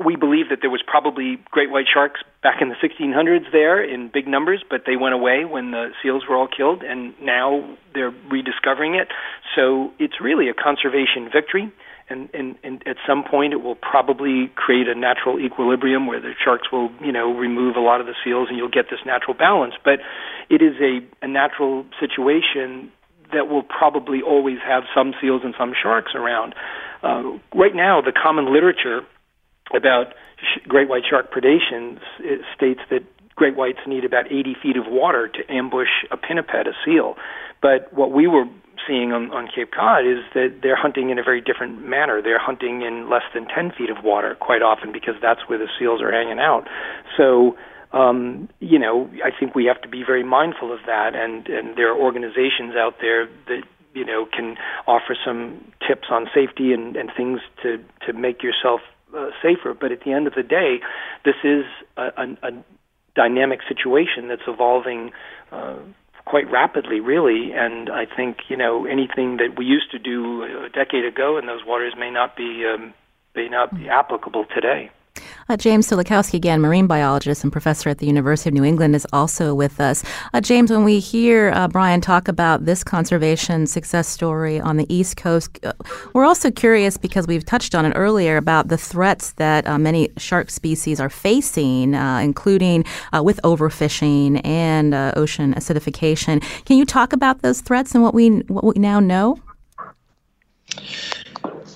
we 0.05 0.17
believe 0.17 0.49
that 0.51 0.59
there 0.61 0.71
was 0.71 0.83
probably 0.85 1.39
great 1.51 1.71
white 1.71 1.87
sharks 1.93 2.21
back 2.43 2.61
in 2.61 2.69
the 2.69 2.75
1600s 2.83 3.53
there 3.53 3.83
in 3.83 4.11
big 4.13 4.27
numbers, 4.27 4.65
but 4.69 4.83
they 4.87 4.97
went 4.97 5.15
away 5.15 5.45
when 5.45 5.71
the 5.71 5.91
seals 6.03 6.25
were 6.29 6.37
all 6.37 6.49
killed, 6.49 6.83
and 6.83 7.15
now 7.23 7.77
they're 7.95 8.15
rediscovering 8.29 8.97
it. 8.97 9.09
So 9.55 9.93
it's 10.01 10.21
really 10.21 10.49
a 10.49 10.55
conservation 10.55 11.31
victory 11.33 11.73
and, 12.09 12.29
and, 12.33 12.57
and 12.63 12.87
at 12.87 12.97
some 13.07 13.25
point 13.25 13.53
it 13.53 13.63
will 13.63 13.75
probably 13.75 14.51
create 14.55 14.89
a 14.89 14.95
natural 14.95 15.39
equilibrium 15.41 16.07
where 16.07 16.21
the 16.21 16.33
sharks 16.43 16.71
will, 16.71 16.91
you 17.01 17.13
know, 17.13 17.33
remove 17.33 17.77
a 17.77 17.81
lot 17.81 18.01
of 18.01 18.07
the 18.07 18.15
seals 18.25 18.49
and 18.49 18.57
you'll 18.57 18.71
get 18.71 18.87
this 18.91 19.01
natural 19.05 19.35
balance. 19.35 19.75
But 19.85 20.01
it 20.49 20.63
is 20.63 20.75
a, 20.81 21.01
a 21.25 21.29
natural 21.29 21.85
situation 21.99 22.93
that 23.33 23.49
will 23.49 23.63
probably 23.63 24.23
always 24.23 24.59
have 24.65 24.85
some 24.95 25.15
seals 25.21 25.43
and 25.45 25.55
some 25.59 25.73
sharks 25.81 26.13
around. 26.15 26.55
Uh, 27.03 27.39
right 27.55 27.75
now, 27.75 28.01
the 28.01 28.13
common 28.13 28.53
literature 28.53 29.01
about 29.75 30.15
sh- 30.39 30.67
great 30.69 30.89
white 30.89 31.03
shark 31.09 31.33
predations 31.33 31.99
states 32.55 32.81
that 32.91 33.03
great 33.35 33.57
whites 33.57 33.81
need 33.87 34.05
about 34.05 34.27
80 34.27 34.57
feet 34.63 34.77
of 34.77 34.85
water 34.87 35.29
to 35.29 35.53
ambush 35.53 36.05
a 36.11 36.17
pinniped, 36.17 36.55
a 36.55 36.73
seal. 36.85 37.17
But 37.61 37.93
what 37.93 38.13
we 38.13 38.27
were 38.27 38.45
seeing 38.87 39.13
on, 39.13 39.31
on 39.31 39.49
Cape 39.53 39.71
Cod 39.73 40.07
is 40.07 40.19
that 40.35 40.61
they're 40.63 40.77
hunting 40.77 41.11
in 41.11 41.19
a 41.19 41.23
very 41.23 41.41
different 41.41 41.87
manner. 41.87 42.21
They're 42.23 42.39
hunting 42.39 42.83
in 42.83 43.09
less 43.11 43.25
than 43.35 43.47
10 43.47 43.73
feet 43.77 43.91
of 43.91 44.05
water 44.05 44.37
quite 44.39 44.63
often 44.63 44.93
because 44.93 45.15
that's 45.21 45.41
where 45.49 45.59
the 45.59 45.69
seals 45.79 46.01
are 46.03 46.13
hanging 46.13 46.39
out. 46.39 46.69
So, 47.17 47.57
um, 47.93 48.49
you 48.61 48.79
know, 48.79 49.09
I 49.25 49.31
think 49.39 49.55
we 49.55 49.67
have 49.67 49.81
to 49.83 49.89
be 49.89 50.03
very 50.05 50.25
mindful 50.25 50.73
of 50.73 50.81
that. 50.87 51.15
And, 51.15 51.47
and 51.49 51.77
there 51.77 51.93
are 51.93 51.99
organizations 51.99 52.75
out 52.77 52.97
there 53.01 53.27
that 53.49 53.63
you 53.95 54.05
know 54.05 54.27
can 54.31 54.57
offer 54.87 55.17
some 55.25 55.73
tips 55.89 56.09
on 56.11 56.27
safety 56.35 56.73
and, 56.73 56.97
and 56.97 57.11
things 57.17 57.41
to 57.63 57.83
to 58.07 58.13
make 58.13 58.43
yourself 58.43 58.81
uh, 59.17 59.31
safer. 59.43 59.75
But 59.75 59.91
at 59.91 60.01
the 60.05 60.13
end 60.13 60.27
of 60.27 60.35
the 60.35 60.43
day, 60.43 60.81
this 61.25 61.37
is 61.43 61.65
a, 61.97 62.09
a, 62.17 62.49
a 62.49 62.65
dynamic 63.15 63.61
situation 63.67 64.29
that's 64.29 64.47
evolving. 64.47 65.11
Uh, 65.51 65.77
quite 66.27 66.51
rapidly, 66.51 67.01
really. 67.01 67.53
And 67.53 67.89
I 67.89 68.05
think 68.05 68.39
you 68.49 68.57
know 68.57 68.85
anything 68.85 69.39
that 69.39 69.57
we 69.57 69.65
used 69.65 69.91
to 69.93 69.99
do 69.99 70.43
a 70.43 70.69
decade 70.69 71.05
ago 71.07 71.39
in 71.39 71.47
those 71.47 71.65
waters 71.65 71.95
may 71.99 72.11
not 72.11 72.37
be 72.37 72.67
um, 72.67 72.93
may 73.35 73.49
not 73.49 73.75
be 73.75 73.89
applicable 73.89 74.45
today. 74.55 74.91
Uh, 75.49 75.57
James 75.57 75.89
Sulikowski, 75.89 76.35
again, 76.35 76.61
marine 76.61 76.89
biologist 76.89 77.45
and 77.45 77.53
professor 77.53 77.89
at 77.89 77.99
the 77.99 78.07
University 78.07 78.51
of 78.51 78.55
New 78.55 78.65
England, 78.65 78.97
is 78.97 79.07
also 79.13 79.55
with 79.55 79.81
us. 79.81 80.03
Uh, 80.35 80.41
James, 80.41 80.73
when 80.73 80.83
we 80.83 80.99
hear 80.99 81.53
uh, 81.55 81.69
Brian 81.69 82.01
talk 82.01 82.27
about 82.27 82.65
this 82.65 82.83
conservation 82.83 83.67
success 83.69 84.09
story 84.09 84.59
on 84.61 84.77
the 84.77 84.93
East 84.93 85.17
Coast, 85.17 85.65
uh, 85.65 85.73
we're 86.15 86.25
also 86.25 86.51
curious 86.51 86.97
because 86.97 87.29
we've 87.29 87.45
touched 87.45 87.77
on 87.77 87.85
it 87.85 87.93
earlier 87.95 88.37
about 88.37 88.69
the 88.69 88.77
threats 88.77 89.33
that 89.35 89.65
uh, 89.69 89.79
many 89.79 90.11
shark 90.17 90.51
species 90.51 90.99
are 90.99 91.11
facing, 91.11 91.95
uh, 91.95 92.19
including 92.19 92.85
with 93.23 93.41
overfishing 93.45 94.45
and 94.45 94.95
ocean 95.17 95.55
acidification. 95.55 96.43
Can 96.65 96.77
you 96.77 96.85
talk 96.85 97.13
about 97.13 97.43
those 97.43 97.61
threats 97.61 97.95
and 97.95 98.03
what 98.03 98.15
we 98.15 98.31
what 98.49 98.65
we 98.65 98.75
now 98.77 99.01
know? 99.01 99.39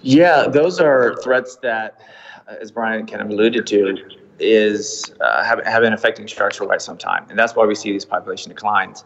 Yeah, 0.02 0.48
those 0.48 0.80
are 0.80 1.16
threats 1.22 1.56
that 1.62 2.00
as 2.60 2.70
Brian 2.70 3.06
kind 3.06 3.22
of 3.22 3.30
alluded 3.30 3.66
to, 3.66 3.96
is 4.38 5.12
uh, 5.20 5.44
have, 5.44 5.64
have 5.66 5.82
been 5.82 5.92
affecting 5.92 6.26
sharks 6.26 6.56
for 6.56 6.66
quite 6.66 6.82
some 6.82 6.96
time, 6.96 7.26
and 7.28 7.38
that's 7.38 7.54
why 7.54 7.66
we 7.66 7.74
see 7.74 7.92
these 7.92 8.04
population 8.04 8.50
declines. 8.50 9.04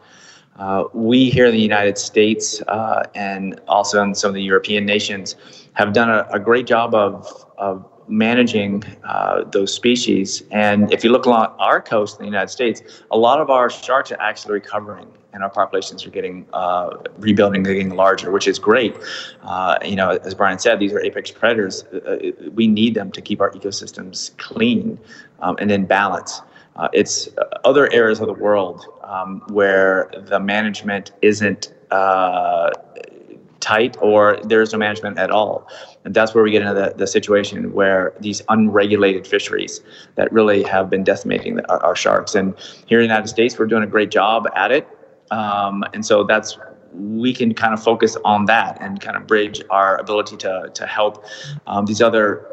Uh, 0.57 0.85
we 0.93 1.31
here 1.31 1.47
in 1.47 1.53
the 1.53 1.61
United 1.61 1.99
States 1.99 2.63
uh, 2.69 3.03
and 3.17 3.61
also 3.67 4.01
in 4.03 4.15
some 4.15 4.29
of 4.29 4.35
the 4.35 4.43
European 4.43 4.87
nations 4.87 5.35
have 5.73 5.93
done 5.93 6.09
a, 6.09 6.27
a 6.31 6.39
great 6.39 6.67
job 6.67 6.95
of, 6.95 7.45
of 7.59 7.85
managing 8.07 8.85
uh, 9.03 9.43
those 9.51 9.75
species. 9.75 10.45
And 10.53 10.93
if 10.93 11.03
you 11.03 11.11
look 11.11 11.27
along 11.27 11.55
our 11.59 11.81
coast 11.81 12.19
in 12.19 12.23
the 12.23 12.31
United 12.31 12.51
States, 12.51 12.83
a 13.11 13.19
lot 13.19 13.41
of 13.41 13.51
our 13.51 13.69
sharks 13.69 14.13
are 14.13 14.21
actually 14.21 14.55
recovering 14.55 15.09
and 15.35 15.43
our 15.43 15.51
populations 15.51 16.07
are 16.07 16.11
getting 16.11 16.47
uh, 16.53 16.97
rebuilding, 17.19 17.63
getting 17.63 17.91
larger, 17.91 18.31
which 18.31 18.49
is 18.49 18.59
great. 18.59 18.97
Uh, 19.43 19.77
you 19.85 19.97
know, 19.97 20.11
as 20.11 20.35
Brian 20.35 20.59
said, 20.59 20.79
these 20.79 20.93
are 20.93 21.01
apex 21.01 21.31
predators. 21.31 21.85
Uh, 21.93 21.99
uh 21.99 22.51
we 22.55 22.67
need 22.67 22.95
them 22.95 23.11
to 23.13 23.21
keep 23.21 23.41
our 23.41 23.51
ecosystems 23.51 24.37
clean 24.39 24.99
um, 25.41 25.57
and 25.59 25.71
in 25.71 25.85
balance. 25.85 26.41
Uh, 26.77 26.89
it's 26.93 27.29
other 27.65 27.93
areas 27.93 28.21
of 28.21 28.27
the 28.27 28.33
world 28.33 28.87
um, 29.03 29.43
where 29.49 30.11
the 30.27 30.41
management 30.41 31.13
isn't 31.23 31.73
tight 33.65 33.97
or 34.01 34.39
there's 34.45 34.73
no 34.73 34.79
management 34.79 35.19
at 35.19 35.31
all. 35.31 35.67
And 36.05 36.15
that's 36.15 36.35
where 36.35 36.45
we 36.45 36.51
get 36.51 36.61
into 36.61 36.75
the, 36.75 36.95
the 36.97 37.07
situation 37.07 37.73
where 37.73 38.13
these 38.21 38.43
unregulated 38.51 39.27
fisheries 39.27 39.81
that 40.17 40.31
really 40.33 40.63
have 40.65 40.91
been 40.91 41.03
decimating 41.03 41.57
the, 41.57 41.71
our, 41.71 41.83
our, 41.83 41.97
sharks. 41.97 42.35
And 42.35 42.55
here 42.87 43.01
in 43.01 43.09
the 43.09 43.15
United 43.15 43.29
States, 43.29 43.59
we're 43.59 43.67
doing 43.67 43.83
a 43.83 43.87
great 43.87 44.11
job 44.11 44.47
at 44.55 44.71
it. 44.71 44.87
Um, 45.31 45.85
and 45.93 46.05
so 46.05 46.25
that's 46.25 46.59
we 46.93 47.33
can 47.35 47.55
kind 47.55 47.75
of 47.75 47.83
focus 47.83 48.17
on 48.25 48.45
that 48.47 48.79
and 48.81 49.01
kind 49.01 49.17
of 49.17 49.27
bridge 49.27 49.61
our 49.71 49.99
ability 49.99 50.37
to, 50.37 50.71
to 50.75 50.87
help 50.87 51.25
um, 51.67 51.87
these 51.87 52.01
other 52.01 52.47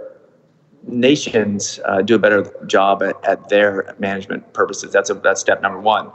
nations 0.88 1.80
uh, 1.86 2.02
do 2.02 2.16
a 2.16 2.20
better 2.20 2.52
job 2.66 3.04
at, 3.04 3.24
at 3.24 3.50
their 3.50 3.96
management 4.00 4.52
purposes. 4.54 4.92
That's 4.92 5.10
a, 5.10 5.14
that's 5.14 5.42
step 5.42 5.62
number 5.62 5.80
one. 5.80 6.12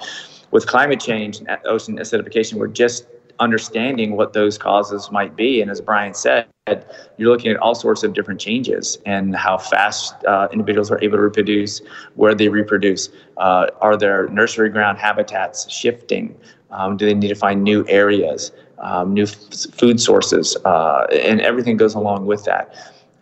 With 0.51 0.67
climate 0.67 1.01
change 1.01 1.39
and 1.39 1.59
ocean 1.67 1.99
acidification, 1.99 2.55
we're 2.55 2.67
just 2.67 3.07
understanding 3.39 4.17
what 4.17 4.33
those 4.33 4.59
causes 4.59 5.11
might 5.11 5.37
be. 5.37 5.61
And 5.61 5.71
as 5.71 5.81
Brian 5.81 6.15
said, 6.15 6.47
you're 7.17 7.31
looking 7.31 7.51
at 7.51 7.57
all 7.59 7.75
sorts 7.75 8.03
of 8.03 8.13
different 8.13 8.41
changes 8.41 8.99
and 9.07 9.37
how 9.37 9.59
fast 9.59 10.15
uh, 10.25 10.49
individuals 10.53 10.91
are 10.91 11.03
able 11.03 11.17
to 11.17 11.23
reproduce, 11.23 11.81
where 12.15 12.35
they 12.35 12.49
reproduce. 12.49 13.09
Uh, 13.37 13.69
are 13.81 13.97
their 13.97 14.29
nursery 14.29 14.69
ground 14.69 14.99
habitats 14.99 15.71
shifting? 15.71 16.37
Um, 16.71 16.97
do 16.97 17.07
they 17.07 17.15
need 17.15 17.29
to 17.29 17.35
find 17.35 17.63
new 17.63 17.87
areas, 17.89 18.53
um, 18.79 19.15
new 19.15 19.25
f- 19.25 19.37
food 19.73 20.01
sources? 20.01 20.57
Uh, 20.65 21.07
and 21.13 21.41
everything 21.41 21.77
goes 21.77 21.95
along 21.95 22.27
with 22.27 22.45
that. 22.45 22.75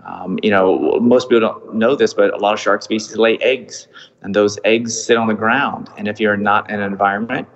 Um, 0.04 0.38
you 0.42 0.50
know, 0.50 0.98
most 1.00 1.28
people 1.28 1.40
don't 1.40 1.74
know 1.74 1.96
this, 1.96 2.12
but 2.12 2.32
a 2.34 2.36
lot 2.36 2.52
of 2.52 2.60
shark 2.60 2.82
species 2.82 3.16
lay 3.16 3.38
eggs, 3.38 3.88
and 4.22 4.34
those 4.34 4.58
eggs 4.64 4.98
sit 5.02 5.16
on 5.16 5.28
the 5.28 5.34
ground. 5.34 5.88
And 5.96 6.08
if 6.08 6.20
you're 6.20 6.36
not 6.36 6.68
in 6.68 6.80
an 6.80 6.92
environment 6.92 7.48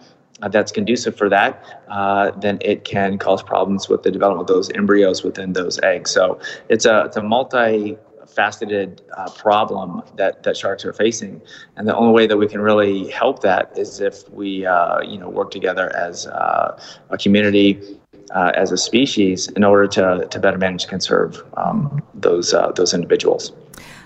that's 0.51 0.71
conducive 0.71 1.17
for 1.17 1.29
that, 1.29 1.83
uh, 1.89 2.31
then 2.39 2.59
it 2.61 2.85
can 2.85 3.19
cause 3.19 3.43
problems 3.43 3.89
with 3.89 4.03
the 4.03 4.11
development 4.11 4.49
of 4.49 4.55
those 4.55 4.71
embryos 4.73 5.25
within 5.25 5.53
those 5.53 5.81
eggs. 5.81 6.11
So 6.11 6.39
it's 6.69 6.87
a 6.87 7.05
it's 7.07 7.17
a 7.17 7.23
multi 7.23 7.99
faceted 8.29 9.03
uh, 9.17 9.31
problem 9.31 10.03
that, 10.17 10.43
that 10.43 10.57
sharks 10.57 10.85
are 10.85 10.93
facing. 10.93 11.41
And 11.77 11.89
the 11.89 11.97
only 11.97 12.13
way 12.13 12.27
that 12.27 12.37
we 12.37 12.47
can 12.47 12.61
really 12.61 13.09
help 13.11 13.41
that 13.43 13.77
is 13.77 14.01
if 14.01 14.29
we, 14.31 14.67
uh, 14.67 15.01
you 15.01 15.19
know, 15.19 15.29
work 15.29 15.51
together 15.51 15.95
as 15.97 16.27
uh, 16.27 16.81
a 17.11 17.19
community, 17.19 17.99
uh, 18.31 18.53
as 18.55 18.71
a 18.71 18.77
species, 18.77 19.49
in 19.49 19.65
order 19.65 19.87
to, 19.89 20.29
to 20.31 20.39
better 20.39 20.59
manage 20.59 20.85
and 20.85 20.91
conserve 20.91 21.43
um, 21.57 22.03
those, 22.15 22.53
uh, 22.53 22.71
those 22.73 22.95
individuals. 22.95 23.53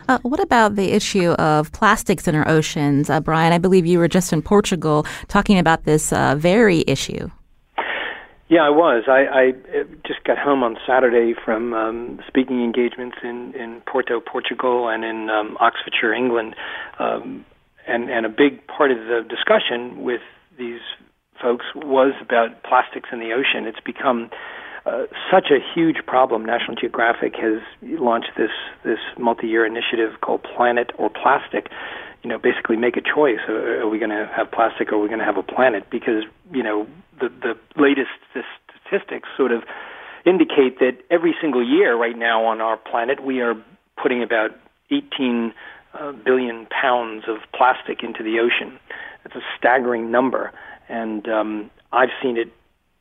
Uh, 0.09 0.18
what 0.22 0.40
about 0.40 0.76
the 0.76 0.92
issue 0.92 1.30
of 1.32 1.70
plastics 1.72 2.26
in 2.28 2.34
our 2.34 2.48
oceans? 2.48 3.11
Brian, 3.24 3.53
I 3.53 3.59
believe 3.59 3.86
you 3.86 3.98
were 3.98 4.09
just 4.09 4.32
in 4.32 4.42
Portugal 4.42 5.07
talking 5.28 5.59
about 5.59 5.84
this 5.84 6.11
very 6.11 6.84
issue. 6.86 7.30
Yeah, 8.53 8.64
I 8.64 8.68
was. 8.68 9.05
I, 9.09 9.24
I 9.24 9.48
uh, 9.48 9.84
just 10.07 10.24
got 10.24 10.36
home 10.36 10.62
on 10.62 10.76
Saturday 10.86 11.32
from 11.42 11.72
um, 11.72 12.20
speaking 12.28 12.62
engagements 12.62 13.16
in, 13.24 13.55
in 13.55 13.80
Porto, 13.86 14.20
Portugal, 14.20 14.90
and 14.90 15.05
in 15.05 15.30
um, 15.30 15.57
Oxfordshire, 15.59 16.12
England. 16.12 16.55
Um, 16.98 17.46
and, 17.88 18.11
and 18.11 18.26
a 18.26 18.28
big 18.28 18.66
part 18.66 18.90
of 18.90 18.98
the 18.98 19.24
discussion 19.26 20.03
with 20.03 20.20
these 20.59 20.82
folks 21.40 21.64
was 21.74 22.12
about 22.20 22.62
plastics 22.62 23.09
in 23.11 23.20
the 23.20 23.32
ocean. 23.32 23.66
It's 23.66 23.80
become 23.80 24.28
uh, 24.85 25.05
such 25.30 25.47
a 25.51 25.59
huge 25.74 26.05
problem. 26.07 26.45
National 26.45 26.74
Geographic 26.74 27.35
has 27.37 27.62
launched 27.83 28.30
this 28.37 28.51
this 28.85 28.99
multi-year 29.18 29.64
initiative 29.64 30.20
called 30.20 30.43
Planet 30.43 30.91
or 30.99 31.09
Plastic. 31.09 31.68
You 32.22 32.30
know, 32.30 32.39
basically 32.39 32.76
make 32.76 32.97
a 32.97 33.01
choice: 33.01 33.39
are 33.49 33.89
we 33.89 33.99
going 33.99 34.11
to 34.11 34.30
have 34.35 34.51
plastic 34.51 34.93
or 34.93 34.97
are 34.97 34.99
we 34.99 35.09
going 35.09 35.20
to 35.20 35.24
have 35.24 35.37
a 35.37 35.43
planet? 35.43 35.89
Because 35.91 36.24
you 36.53 36.62
know 36.62 36.87
the 37.20 37.28
the 37.28 37.55
latest 37.80 38.11
statistics 38.30 39.28
sort 39.37 39.53
of 39.53 39.62
indicate 40.26 40.78
that 40.80 40.99
every 41.11 41.35
single 41.41 41.66
year 41.66 41.97
right 41.97 42.16
now 42.16 42.45
on 42.45 42.61
our 42.61 42.76
planet 42.76 43.24
we 43.24 43.41
are 43.41 43.55
putting 44.01 44.22
about 44.22 44.51
18 44.91 45.53
uh, 45.95 46.12
billion 46.12 46.66
pounds 46.66 47.24
of 47.28 47.39
plastic 47.55 48.03
into 48.03 48.22
the 48.22 48.39
ocean. 48.39 48.78
It's 49.24 49.35
a 49.35 49.43
staggering 49.59 50.11
number, 50.11 50.53
and 50.89 51.28
um, 51.28 51.70
I've 51.93 52.11
seen 52.22 52.37
it 52.37 52.53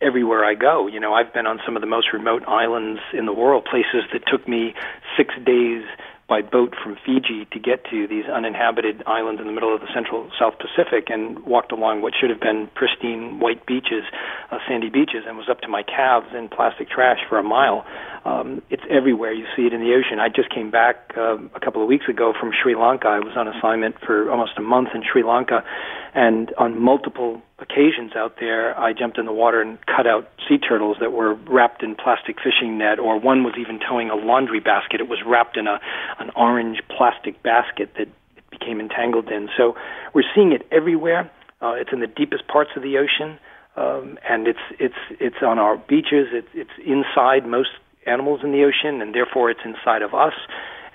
everywhere 0.02 0.44
I 0.44 0.56
go. 0.56 0.88
You 0.88 1.00
know, 1.00 1.14
I've 1.14 1.34
been 1.34 1.46
on 1.46 1.60
some 1.66 1.76
of 1.76 1.82
the 1.82 1.88
most 1.88 2.14
remote 2.14 2.44
islands 2.48 3.00
in 3.14 3.26
the 3.26 3.34
world, 3.34 3.66
places 3.70 4.04
that 4.14 4.24
took 4.28 4.48
me 4.48 4.74
six 5.18 5.34
days 5.46 5.84
by 6.32 6.42
boat 6.42 6.74
from 6.82 6.96
Fiji 7.06 7.46
to 7.52 7.60
get 7.60 7.84
to 7.92 8.08
these 8.08 8.24
uninhabited 8.24 9.04
islands 9.06 9.42
in 9.42 9.48
the 9.48 9.52
middle 9.52 9.76
of 9.76 9.82
the 9.82 9.92
central 9.94 10.32
South 10.40 10.54
Pacific 10.64 11.10
and 11.10 11.44
walked 11.44 11.74
along 11.74 12.02
what 12.02 12.14
should 12.16 12.30
have 12.30 12.40
been 12.40 12.70
pristine 12.74 13.42
white 13.42 13.66
beaches, 13.66 14.08
uh, 14.50 14.58
sandy 14.66 14.90
beaches, 14.90 15.28
and 15.28 15.36
was 15.36 15.50
up 15.52 15.60
to 15.60 15.68
my 15.68 15.84
calves 15.84 16.28
in 16.34 16.48
plastic 16.48 16.90
trash 16.90 17.20
for 17.28 17.38
a 17.38 17.44
mile. 17.44 17.86
Um, 18.24 18.62
it's 18.70 18.84
everywhere. 18.90 19.34
You 19.34 19.44
see 19.58 19.64
it 19.64 19.74
in 19.74 19.82
the 19.82 19.92
ocean. 19.92 20.22
I 20.22 20.30
just 20.30 20.50
came 20.56 20.72
back 20.72 21.12
uh, 21.18 21.36
a 21.54 21.60
couple 21.60 21.82
of 21.82 21.90
weeks 21.90 22.08
ago 22.08 22.32
from 22.40 22.52
Sri 22.56 22.76
Lanka. 22.76 23.10
I 23.10 23.20
was 23.20 23.36
on 23.36 23.50
assignment 23.50 23.96
for 24.00 24.32
almost 24.32 24.54
a 24.56 24.62
month 24.62 24.96
in 24.96 25.04
Sri 25.04 25.24
Lanka, 25.24 25.66
and 26.14 26.54
on 26.58 26.82
multiple 26.82 27.42
occasions 27.60 28.12
out 28.16 28.36
there, 28.40 28.78
I 28.78 28.92
jumped 28.92 29.18
in 29.18 29.26
the 29.26 29.32
water 29.34 29.62
and 29.62 29.78
cut 29.86 30.06
out 30.08 30.30
sea 30.48 30.58
turtles 30.58 30.98
that 31.00 31.12
were 31.14 31.36
wrapped 31.36 31.84
in 31.84 31.96
plastic 31.96 32.38
fishing 32.44 32.78
net, 32.78 33.00
or 33.00 33.20
one 33.20 33.44
was 33.44 33.54
even 33.60 33.80
towing 33.80 34.10
a 34.10 34.16
laundry 34.16 34.60
basket. 34.60 35.00
It 35.00 35.08
was 35.08 35.20
wrapped 35.26 35.56
in 35.58 35.68
a 35.68 35.80
an 36.20 36.32
orange 36.36 36.82
plastic 36.96 37.42
basket 37.44 37.94
that 37.98 38.10
it 38.36 38.50
became 38.50 38.80
entangled 38.80 39.30
in. 39.30 39.48
So 39.56 39.76
we're 40.14 40.28
seeing 40.36 40.52
it 40.52 40.68
everywhere. 40.72 41.32
Uh, 41.62 41.74
it's 41.74 41.92
in 41.94 42.00
the 42.02 42.08
deepest 42.08 42.48
parts 42.48 42.72
of 42.76 42.82
the 42.82 42.98
ocean, 42.98 43.40
um, 43.78 44.18
and 44.28 44.48
it's 44.48 44.66
it's 44.80 45.02
it's 45.20 45.42
on 45.42 45.60
our 45.60 45.78
beaches. 45.78 46.28
It's 46.34 46.50
it's 46.54 46.76
inside 46.86 47.48
most 47.48 47.70
animals 48.06 48.42
in 48.44 48.52
the 48.52 48.64
ocean, 48.64 49.02
and 49.02 49.16
therefore 49.16 49.50
it's 49.50 49.62
inside 49.64 50.02
of 50.02 50.14
us, 50.14 50.34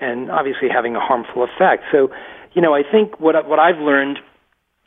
and 0.00 0.30
obviously 0.30 0.68
having 0.68 0.96
a 0.96 1.00
harmful 1.00 1.44
effect. 1.44 1.84
So, 1.92 2.10
you 2.52 2.60
know, 2.60 2.74
I 2.74 2.82
think 2.82 3.18
what 3.18 3.48
what 3.48 3.58
I've 3.58 3.78
learned 3.78 4.18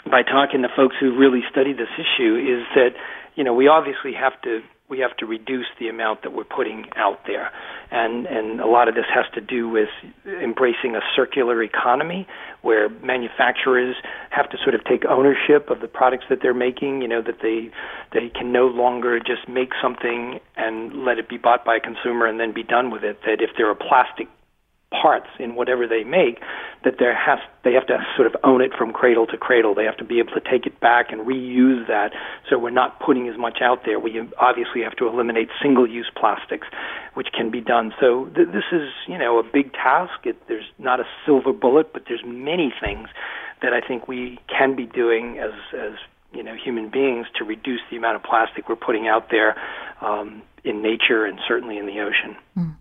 by 0.06 0.24
talking 0.24 0.62
to 0.62 0.70
folks 0.76 0.96
who 1.00 1.18
really 1.18 1.42
study 1.52 1.74
this 1.74 1.92
issue 1.98 2.36
is 2.36 2.66
that 2.76 2.92
you 3.36 3.44
know 3.44 3.54
we 3.54 3.68
obviously 3.68 4.14
have 4.14 4.40
to 4.44 4.62
we 4.90 5.00
have 5.00 5.16
to 5.18 5.26
reduce 5.26 5.68
the 5.80 5.88
amount 5.88 6.24
that 6.24 6.34
we're 6.34 6.44
putting 6.44 6.86
out 6.96 7.20
there. 7.28 7.52
And 7.92 8.26
and 8.26 8.60
a 8.60 8.66
lot 8.66 8.88
of 8.88 8.96
this 8.96 9.06
has 9.14 9.26
to 9.36 9.42
do 9.42 9.70
with 9.70 9.90
embracing 10.26 10.96
a 10.96 11.02
circular 11.16 11.62
economy 11.64 12.28
where 12.62 12.90
manufacturers 12.90 13.96
have 14.32 14.50
to 14.50 14.58
sort 14.64 14.76
of 14.76 14.84
take 14.86 15.06
ownership 15.06 15.70
of 15.70 15.80
the 15.80 15.88
products 15.88 16.26
that 16.30 16.40
they're 16.42 16.54
making 16.54 17.02
you 17.02 17.08
know 17.08 17.22
that 17.22 17.40
they 17.42 17.72
they 18.14 18.30
can 18.30 18.52
no 18.52 18.68
longer 18.68 19.20
just 19.20 19.48
make 19.48 19.72
something 19.82 20.40
and 20.58 21.06
let 21.06 21.18
it 21.18 21.30
be 21.30 21.38
bought 21.38 21.64
by 21.64 21.76
a 21.76 21.80
consumer 21.80 22.26
and 22.26 22.40
then 22.40 22.54
be 22.54 22.64
done 22.64 22.92
with 22.92 23.04
it. 23.04 23.20
That 23.26 23.42
if 23.42 23.52
there 23.58 23.68
are 23.68 23.72
a 23.72 23.76
plastic 23.76 24.28
parts 24.92 25.28
in 25.40 25.54
whatever 25.54 25.88
they 25.88 26.04
make 26.04 26.40
that 26.84 26.96
there 26.98 27.16
has 27.16 27.38
they 27.64 27.74
have 27.74 27.86
to 27.86 27.98
sort 28.16 28.26
of 28.26 28.36
own 28.44 28.62
it 28.62 28.72
from 28.78 28.92
cradle 28.92 29.28
to 29.28 29.38
cradle. 29.38 29.76
They 29.76 29.84
have 29.84 29.98
to 29.98 30.04
be 30.04 30.20
able 30.20 30.34
to 30.34 30.42
take 30.42 30.66
it 30.66 30.80
back 30.80 31.12
and 31.12 31.28
reuse 31.28 31.88
that. 31.88 32.12
So 32.50 32.58
we're 32.58 32.72
not 32.72 33.00
putting 33.00 33.28
as 33.28 33.38
much 33.38 33.60
out 33.62 33.86
there. 33.86 34.00
We 34.00 34.20
obviously 34.40 34.82
have 34.82 34.96
to 34.98 35.08
eliminate 35.08 35.50
single 35.62 35.88
use 35.88 36.10
plastics 36.16 36.68
which 37.14 37.28
can 37.36 37.52
be 37.52 37.62
done. 37.62 37.94
So 38.00 38.26
th- 38.36 38.48
this 38.48 38.64
is 38.72 38.90
you 39.08 39.18
know 39.18 39.38
a 39.38 39.44
big 39.44 39.74
task. 39.74 40.26
It, 40.26 40.38
there's 40.48 40.70
not 40.80 41.00
a 41.00 41.06
silver 41.26 41.54
bullet 41.54 41.94
but 41.94 42.04
there's 42.08 42.24
many 42.26 42.74
things 42.82 43.10
that 43.62 43.74
I 43.74 43.82
think 43.86 44.08
we 44.08 44.40
can 44.48 44.76
be 44.76 44.86
doing 44.86 45.38
as 45.38 45.54
as 45.78 45.94
you 46.34 46.42
know 46.42 46.56
human 46.56 46.90
beings 46.90 47.28
to 47.38 47.44
reduce 47.44 47.82
the 47.92 47.98
amount 47.98 48.16
of 48.16 48.24
plastic 48.24 48.70
we're 48.70 48.76
putting 48.76 49.08
out 49.08 49.30
there 49.30 49.56
um, 50.02 50.42
in 50.64 50.82
nature 50.82 51.26
and 51.26 51.40
certainly 51.48 51.78
in 51.78 51.86
the 51.86 52.00
ocean. 52.00 52.36
Mm. 52.58 52.76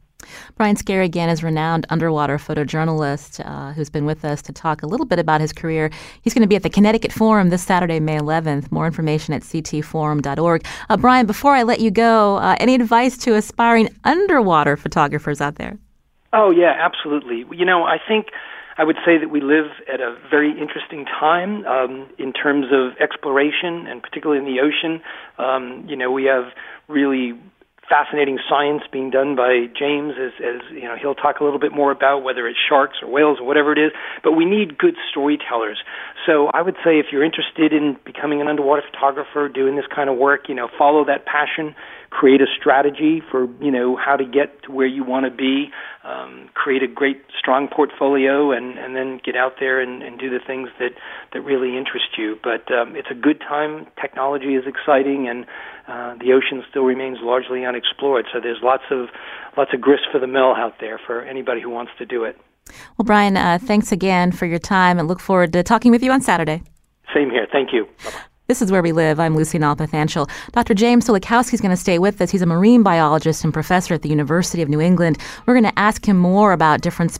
Brian 0.57 0.77
Skerry 0.77 1.05
again 1.05 1.29
is 1.29 1.43
renowned 1.43 1.87
underwater 1.91 2.39
photojournalist 2.39 3.45
uh, 3.45 3.73
who's 3.73 3.91
been 3.91 4.07
with 4.07 4.25
us 4.25 4.43
to 4.43 4.53
talk 4.53 4.83
a 4.83 4.87
little 4.87 5.07
bit 5.07 5.19
about 5.19 5.41
his 5.41 5.53
career. 5.53 5.91
He's 6.23 6.35
going 6.35 6.43
to 6.43 6.49
be 6.49 6.57
at 6.57 6.63
the 6.63 6.71
Connecticut 6.71 7.13
Forum 7.13 7.51
this 7.51 7.63
Saturday, 7.63 8.01
May 8.01 8.19
11th. 8.19 8.71
More 8.71 8.87
information 8.87 9.35
at 9.35 9.43
ctforum.org. 9.43 10.65
Uh, 10.89 10.97
Brian, 10.97 11.27
before 11.27 11.55
I 11.55 11.63
let 11.63 11.81
you 11.81 11.91
go, 11.91 12.37
uh, 12.37 12.57
any 12.59 12.75
advice 12.75 13.17
to 13.19 13.35
aspiring 13.35 13.89
underwater 14.05 14.77
photographers 14.77 15.41
out 15.41 15.57
there? 15.57 15.79
Oh, 16.33 16.51
yeah, 16.51 16.75
absolutely. 16.79 17.45
You 17.57 17.65
know, 17.65 17.85
I 17.85 17.99
think 18.07 18.27
I 18.79 18.85
would 18.85 18.97
say 19.05 19.19
that 19.19 19.31
we 19.31 19.41
live 19.41 19.67
at 19.93 20.01
a 20.01 20.17
very 20.31 20.51
interesting 20.51 21.05
time 21.05 21.67
um, 21.67 22.09
in 22.17 22.33
terms 22.33 22.67
of 22.71 22.97
exploration, 23.01 23.87
and 23.89 24.01
particularly 24.01 24.39
in 24.39 24.47
the 24.47 24.61
ocean. 24.61 25.03
Um, 25.39 25.85
you 25.89 25.97
know, 25.97 26.13
we 26.13 26.25
have 26.25 26.53
really 26.87 27.33
fascinating 27.89 28.39
science 28.49 28.83
being 28.93 29.11
done 29.11 29.35
by 29.37 29.67
James 29.79 30.15
as, 30.21 30.33
as 30.45 30.61
you 30.71 30.85
know 30.85 30.97
he'll 31.01 31.15
talk 31.15 31.41
a 31.41 31.45
little 31.45 31.59
bit 31.59 31.73
more 31.73 31.91
about 31.91 32.23
whether 32.23 32.47
it's 32.47 32.59
sharks 32.69 32.99
or 33.03 33.11
whales 33.11 33.39
or 33.41 33.47
whatever 33.47 33.73
it 33.73 33.79
is 33.79 33.93
but 34.23 34.33
we 34.33 34.45
need 34.45 34.77
good 34.79 34.95
storytellers. 35.11 35.79
So 36.27 36.49
I 36.49 36.63
would 36.63 36.77
say 36.85 36.99
if 36.99 37.07
you're 37.11 37.25
interested 37.25 37.73
in 37.73 37.97
becoming 38.05 38.41
an 38.41 38.49
underwater 38.49 38.83
photographer 38.91 39.49
doing 39.49 39.77
this 39.77 39.87
kind 39.95 40.11
of 40.11 40.17
work 40.17 40.49
you 40.49 40.55
know 40.55 40.69
follow 40.79 41.05
that 41.07 41.25
passion 41.25 41.75
create 42.11 42.41
a 42.41 42.47
strategy 42.59 43.23
for 43.31 43.49
you 43.61 43.71
know 43.71 43.97
how 43.97 44.17
to 44.17 44.25
get 44.25 44.63
to 44.65 44.73
where 44.73 44.87
you 44.87 45.05
want 45.05 45.27
to 45.27 45.31
be, 45.31 45.71
um, 46.05 46.49
create 46.55 46.83
a 46.83 46.87
great 46.87 47.23
strong 47.39 47.69
portfolio, 47.69 48.53
and 48.53 48.79
and 48.79 48.97
then 48.97 49.21
get 49.25 49.37
out 49.37 49.55
there 49.61 49.81
and, 49.81 50.03
and 50.03 50.19
do 50.19 50.31
the 50.31 50.41
things 50.45 50.69
that 50.79 50.93
that 51.33 51.41
really 51.43 51.77
interest 51.77 52.17
you. 52.17 52.39
But 52.43 52.73
um, 52.73 52.97
it's 52.97 53.09
a 53.11 53.15
good 53.15 53.41
time. 53.41 53.87
Technology 54.01 54.55
is 54.55 54.65
exciting, 54.67 55.29
and 55.29 55.45
uh, 55.87 56.15
the 56.19 56.33
ocean 56.33 56.63
still 56.71 56.85
remains 56.85 57.19
largely 57.21 57.65
unexplored. 57.65 58.27
So 58.33 58.41
there's 58.41 58.63
lots 58.63 58.85
of 58.91 59.09
lots 59.57 59.73
of 59.75 59.81
grist 59.81 60.05
for 60.11 60.19
the 60.19 60.27
mill 60.27 60.55
out 60.55 60.75
there 60.81 60.99
for 61.05 61.23
anybody 61.23 61.61
who 61.61 61.71
wants 61.71 61.93
to 61.99 62.07
do 62.07 62.25
it. 62.25 62.39
Well, 62.97 63.05
Brian, 63.05 63.37
uh, 63.37 63.59
thanks 63.61 63.93
again 63.93 64.33
for 64.33 64.47
your 64.47 64.59
time, 64.59 64.99
and 64.99 65.09
look 65.09 65.21
forward 65.21 65.53
to 65.55 65.63
talking 65.63 65.91
with 65.91 66.03
you 66.03 66.13
on 66.13 66.21
Saturday. 66.21 66.63
Same 67.15 67.31
here. 67.31 67.47
Thank 67.51 67.73
you. 67.73 67.87
Bye-bye. 68.05 68.21
This 68.49 68.63
is 68.63 68.73
Where 68.73 68.81
We 68.81 68.93
Live. 68.93 69.21
I'm 69.21 69.37
Lucy 69.37 69.59
Nalpathanchel. 69.59 70.27
Dr. 70.53 70.73
James 70.73 71.07
Sulikowski 71.07 71.53
is 71.53 71.61
going 71.61 71.71
to 71.71 71.77
stay 71.77 71.99
with 71.99 72.19
us. 72.23 72.31
He's 72.31 72.41
a 72.41 72.47
marine 72.47 72.83
biologist 72.83 73.45
and 73.45 73.53
professor 73.53 73.93
at 73.93 74.01
the 74.01 74.09
University 74.09 74.63
of 74.63 74.71
New 74.71 74.81
England. 74.81 75.19
We're 75.45 75.53
going 75.53 75.71
to 75.71 75.79
ask 75.79 76.09
him 76.09 76.17
more 76.17 76.53
about 76.55 76.81
different 76.81 77.15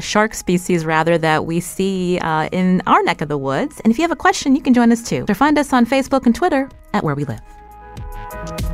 shark 0.00 0.34
species, 0.34 0.84
rather, 0.84 1.18
that 1.18 1.46
we 1.46 1.60
see 1.60 2.18
uh, 2.18 2.48
in 2.50 2.82
our 2.88 3.00
neck 3.04 3.20
of 3.20 3.28
the 3.28 3.38
woods. 3.38 3.80
And 3.84 3.92
if 3.92 3.98
you 3.98 4.02
have 4.02 4.10
a 4.10 4.16
question, 4.16 4.56
you 4.56 4.60
can 4.60 4.74
join 4.74 4.90
us 4.90 5.08
too. 5.08 5.24
Or 5.28 5.36
find 5.36 5.56
us 5.56 5.72
on 5.72 5.86
Facebook 5.86 6.26
and 6.26 6.34
Twitter 6.34 6.68
at 6.94 7.04
Where 7.04 7.14
We 7.14 7.26
Live. 7.26 8.71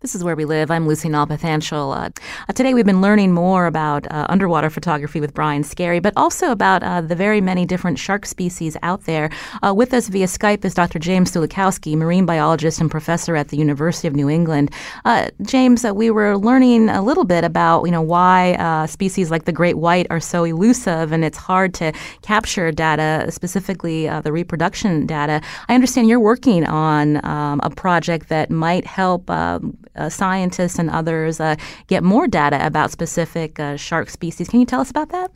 This 0.00 0.14
is 0.14 0.22
Where 0.22 0.36
We 0.36 0.44
Live. 0.44 0.70
I'm 0.70 0.86
Lucy 0.86 1.08
Nalpathanchel. 1.08 1.92
Uh, 1.92 2.10
uh, 2.48 2.52
today 2.52 2.72
we've 2.72 2.86
been 2.86 3.00
learning 3.00 3.32
more 3.32 3.66
about 3.66 4.08
uh, 4.12 4.26
underwater 4.28 4.70
photography 4.70 5.20
with 5.20 5.34
Brian 5.34 5.64
Skerry, 5.64 5.98
but 5.98 6.12
also 6.16 6.52
about 6.52 6.84
uh, 6.84 7.00
the 7.00 7.16
very 7.16 7.40
many 7.40 7.66
different 7.66 7.98
shark 7.98 8.24
species 8.24 8.76
out 8.84 9.06
there. 9.06 9.28
Uh, 9.60 9.74
with 9.74 9.92
us 9.92 10.06
via 10.06 10.26
Skype 10.26 10.64
is 10.64 10.72
Dr. 10.72 11.00
James 11.00 11.32
Sulikowski, 11.32 11.96
marine 11.96 12.26
biologist 12.26 12.80
and 12.80 12.88
professor 12.88 13.34
at 13.34 13.48
the 13.48 13.56
University 13.56 14.06
of 14.06 14.14
New 14.14 14.28
England. 14.28 14.70
Uh, 15.04 15.30
James, 15.42 15.84
we 15.84 16.12
were 16.12 16.38
learning 16.38 16.90
a 16.90 17.02
little 17.02 17.24
bit 17.24 17.42
about 17.42 17.82
you 17.82 17.90
know 17.90 18.00
why 18.00 18.86
species 18.86 19.32
like 19.32 19.46
the 19.46 19.52
great 19.52 19.78
white 19.78 20.06
are 20.10 20.20
so 20.20 20.44
elusive 20.44 21.10
and 21.10 21.24
it's 21.24 21.38
hard 21.38 21.74
to 21.74 21.92
capture 22.22 22.70
data, 22.70 23.26
specifically 23.32 24.06
the 24.06 24.30
reproduction 24.30 25.06
data. 25.06 25.40
I 25.68 25.74
understand 25.74 26.08
you're 26.08 26.20
working 26.20 26.64
on 26.66 27.24
um, 27.26 27.58
a 27.64 27.70
project 27.70 28.28
that 28.28 28.48
might 28.48 28.86
help 28.86 29.28
um, 29.28 29.76
scientists 30.08 30.78
and 30.78 30.90
others 30.90 31.40
uh, 31.40 31.56
get 31.86 32.02
more 32.02 32.26
data 32.26 32.64
about 32.64 32.90
specific 32.90 33.58
uh, 33.58 33.76
shark 33.76 34.10
species. 34.10 34.48
Can 34.48 34.60
you 34.60 34.66
tell 34.66 34.80
us 34.80 34.90
about 34.90 35.10
that? 35.10 35.30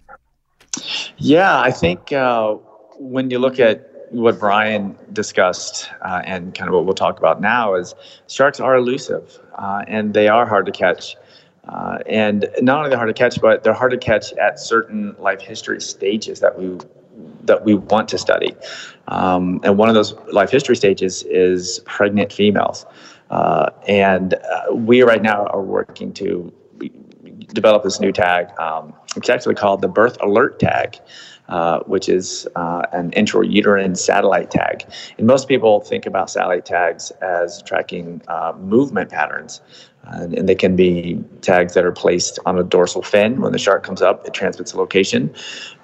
Yeah, 1.19 1.61
I 1.61 1.71
think 1.71 2.13
uh, 2.13 2.55
when 2.99 3.31
you 3.31 3.39
look 3.39 3.61
at 3.61 3.89
what 4.11 4.39
Brian 4.39 4.97
discussed 5.13 5.91
uh, 6.03 6.23
and 6.25 6.55
kind 6.55 6.69
of 6.69 6.75
what 6.75 6.85
we'll 6.85 6.95
talk 6.95 7.19
about 7.19 7.41
now 7.41 7.75
is 7.75 7.95
sharks 8.29 8.61
are 8.61 8.77
elusive 8.77 9.39
and 9.89 10.13
they 10.13 10.29
are 10.29 10.47
hard 10.47 10.67
to 10.67 10.73
catch. 10.73 11.17
Uh, 11.69 11.99
and 12.07 12.49
not 12.61 12.79
only 12.79 12.91
they're 12.91 12.99
hard 12.99 13.15
to 13.15 13.19
catch, 13.19 13.41
but 13.41 13.63
they're 13.63 13.73
hard 13.73 13.93
to 13.93 13.97
catch 13.97 14.33
at 14.35 14.59
certain 14.59 15.15
life 15.19 15.41
history 15.41 15.81
stages 15.81 16.41
that 16.41 16.59
we 16.59 16.79
that 17.43 17.65
we 17.65 17.75
want 17.75 18.09
to 18.09 18.19
study. 18.19 18.55
Um, 19.09 19.61
and 19.63 19.77
one 19.77 19.89
of 19.89 19.95
those 19.95 20.15
life 20.33 20.51
history 20.51 20.77
stages 20.77 21.23
is 21.25 21.81
pregnant 21.85 22.33
females. 22.33 22.87
Uh, 23.33 23.70
and 23.89 24.35
uh, 24.35 24.72
we 24.72 25.03
right 25.03 25.22
now 25.22 25.47
are 25.47 25.62
working 25.62 26.12
to 26.12 26.53
develop 27.49 27.83
this 27.83 27.99
new 27.99 28.12
tag. 28.12 28.49
Um, 28.61 28.95
it's 29.16 29.30
actually 29.30 29.55
called 29.55 29.80
the 29.80 29.89
Birth 29.89 30.16
Alert 30.20 30.61
Tag. 30.61 30.99
Uh, 31.49 31.80
which 31.80 32.09
is 32.09 32.49
uh, 32.55 32.83
an 32.93 33.11
intrauterine 33.11 33.95
satellite 33.95 34.51
tag. 34.51 34.85
And 35.18 35.26
most 35.26 35.49
people 35.49 35.80
think 35.80 36.07
about 36.07 36.30
satellite 36.30 36.64
tags 36.64 37.11
as 37.20 37.62
tracking 37.64 38.22
uh, 38.28 38.55
movement 38.59 39.11
patterns. 39.11 39.61
And, 40.05 40.33
and, 40.33 40.49
they 40.49 40.55
can 40.55 40.76
be 40.76 41.22
tags 41.43 41.74
that 41.74 41.85
are 41.85 41.93
placed 41.93 42.39
on 42.47 42.59
a 42.59 42.62
dorsal 42.62 43.03
fin. 43.03 43.41
When 43.41 43.53
the 43.53 43.59
shark 43.59 43.83
comes 43.83 44.01
up, 44.01 44.24
it 44.24 44.33
transmits 44.33 44.72
a 44.72 44.78
location. 44.78 45.35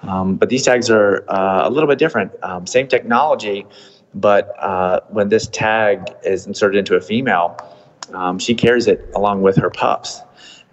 Um, 0.01 0.37
but 0.37 0.49
these 0.49 0.63
tags 0.63 0.89
are 0.89 1.23
uh, 1.29 1.67
a 1.67 1.69
little 1.69 1.89
bit 1.89 1.99
different. 1.99 2.31
Um, 2.41 2.65
same 2.65 2.87
technology, 2.87 3.67
but 4.13 4.53
uh, 4.59 5.01
when 5.09 5.29
this 5.29 5.47
tag 5.47 6.07
is 6.23 6.47
inserted 6.47 6.79
into 6.79 6.95
a 6.95 7.01
female, 7.01 7.57
um, 8.13 8.39
she 8.39 8.55
carries 8.55 8.87
it 8.87 9.09
along 9.15 9.41
with 9.41 9.55
her 9.57 9.69
pups. 9.69 10.21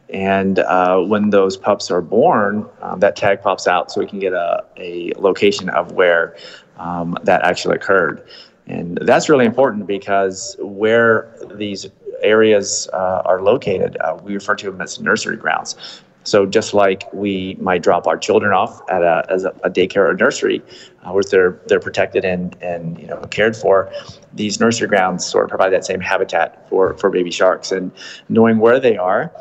And 0.09 0.61
uh, 0.61 1.01
when 1.01 1.31
those 1.31 1.57
pups 1.57 1.91
are 1.91 2.01
born, 2.01 2.69
um, 2.81 3.01
that 3.01 3.17
tag 3.17 3.43
pops 3.43 3.67
out 3.67 3.91
so 3.91 4.01
we 4.01 4.07
can 4.07 4.21
get 4.21 4.33
a, 4.33 4.65
a 4.77 5.13
location 5.17 5.69
of 5.71 5.93
where 5.93 6.37
um, 6.77 7.19
that 7.25 7.43
actually 7.43 7.77
occurred. 7.77 8.27
And 8.67 8.99
that's 9.03 9.29
really 9.29 9.45
important 9.45 9.87
because 9.87 10.57
where 10.61 11.35
these 11.55 11.89
areas 12.23 12.89
uh, 12.93 13.23
are 13.25 13.43
located, 13.43 13.97
uh, 13.99 14.19
we 14.23 14.35
refer 14.35 14.55
to 14.57 14.71
them 14.71 14.81
as 14.81 15.01
nursery 15.01 15.37
grounds. 15.37 16.03
So 16.27 16.45
just 16.45 16.75
like 16.75 17.05
we 17.13 17.57
might 17.61 17.83
drop 17.83 18.07
our 18.07 18.19
children 18.19 18.53
off 18.53 18.81
at 18.91 19.03
a, 19.03 19.25
as 19.29 19.45
a, 19.45 19.51
a 19.63 19.71
daycare 19.71 20.09
or 20.09 20.15
nursery, 20.15 20.63
uh, 21.05 21.13
where 21.13 21.23
they're 21.23 21.61
they're 21.67 21.81
protected 21.81 22.25
and 22.25 22.57
and 22.61 22.99
you 22.99 23.07
know 23.07 23.21
cared 23.31 23.57
for, 23.57 23.91
these 24.35 24.59
nursery 24.61 24.89
grounds 24.89 25.25
sort 25.25 25.45
of 25.45 25.51
provide 25.51 25.73
that 25.73 25.85
same 25.85 26.01
habitat 26.01 26.69
for 26.69 26.95
for 26.99 27.11
baby 27.11 27.31
sharks. 27.31 27.71
And 27.73 27.93
knowing 28.29 28.59
where 28.59 28.81
they 28.81 28.97
are 28.97 29.33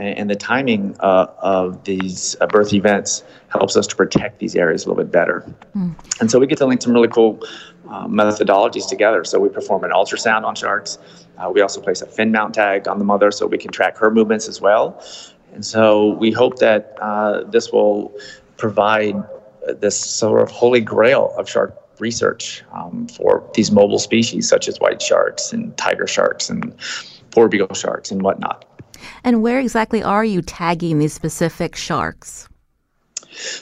and, 0.00 0.18
and 0.18 0.30
the 0.30 0.36
timing 0.36 0.96
uh, 1.00 1.26
of 1.38 1.84
these 1.84 2.34
uh, 2.40 2.46
birth 2.46 2.72
events 2.72 3.22
helps 3.48 3.76
us 3.76 3.86
to 3.88 3.96
protect 3.96 4.38
these 4.38 4.56
areas 4.56 4.84
a 4.84 4.88
little 4.88 5.04
bit 5.04 5.12
better. 5.12 5.44
Mm. 5.76 5.94
And 6.20 6.30
so 6.30 6.38
we 6.38 6.46
get 6.46 6.58
to 6.58 6.66
link 6.66 6.82
some 6.82 6.92
really 6.92 7.08
cool 7.08 7.38
uh, 7.88 8.06
methodologies 8.06 8.88
together. 8.88 9.24
So 9.24 9.38
we 9.38 9.48
perform 9.48 9.84
an 9.84 9.90
ultrasound 9.90 10.44
on 10.44 10.54
sharks. 10.54 10.98
Uh, 11.36 11.50
we 11.50 11.60
also 11.60 11.80
place 11.80 12.00
a 12.02 12.06
fin 12.06 12.32
mount 12.32 12.54
tag 12.54 12.88
on 12.88 12.98
the 12.98 13.04
mother 13.04 13.30
so 13.30 13.46
we 13.46 13.58
can 13.58 13.70
track 13.70 13.96
her 13.98 14.10
movements 14.10 14.48
as 14.48 14.60
well. 14.60 15.02
And 15.52 15.64
so 15.64 16.10
we 16.14 16.30
hope 16.30 16.58
that 16.58 16.96
uh, 17.00 17.44
this 17.44 17.72
will 17.72 18.12
provide 18.56 19.16
this 19.80 19.98
sort 19.98 20.42
of 20.42 20.50
holy 20.50 20.80
grail 20.80 21.34
of 21.36 21.48
shark 21.48 21.76
research 22.00 22.62
um, 22.72 23.06
for 23.08 23.48
these 23.54 23.70
mobile 23.70 23.98
species 23.98 24.48
such 24.48 24.68
as 24.68 24.78
white 24.80 25.02
sharks 25.02 25.52
and 25.52 25.76
tiger 25.76 26.06
sharks 26.06 26.48
and 26.48 26.76
porbeagle 27.30 27.76
sharks 27.76 28.10
and 28.10 28.22
whatnot. 28.22 28.64
And 29.24 29.42
where 29.42 29.60
exactly 29.60 30.02
are 30.02 30.24
you 30.24 30.42
tagging 30.42 30.98
these 30.98 31.12
specific 31.12 31.76
sharks? 31.76 32.48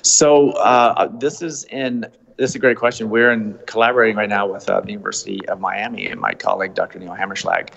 So 0.03 0.53
uh, 0.53 1.09
this 1.19 1.43
is 1.43 1.65
in 1.65 2.07
this 2.39 2.51
is 2.51 2.57
a 2.57 2.61
great 2.61 2.77
question. 2.77 3.11
We're 3.11 3.33
in 3.33 3.59
collaborating 3.67 4.17
right 4.17 4.29
now 4.29 4.47
with 4.47 4.71
uh, 4.71 4.81
the 4.81 4.93
University 4.93 5.47
of 5.49 5.59
Miami 5.59 6.07
and 6.07 6.21
my 6.21 6.35
colleague 6.35 6.75
Dr. 6.75 7.01
Neil 7.01 7.11
Hammerschlag. 7.15 7.71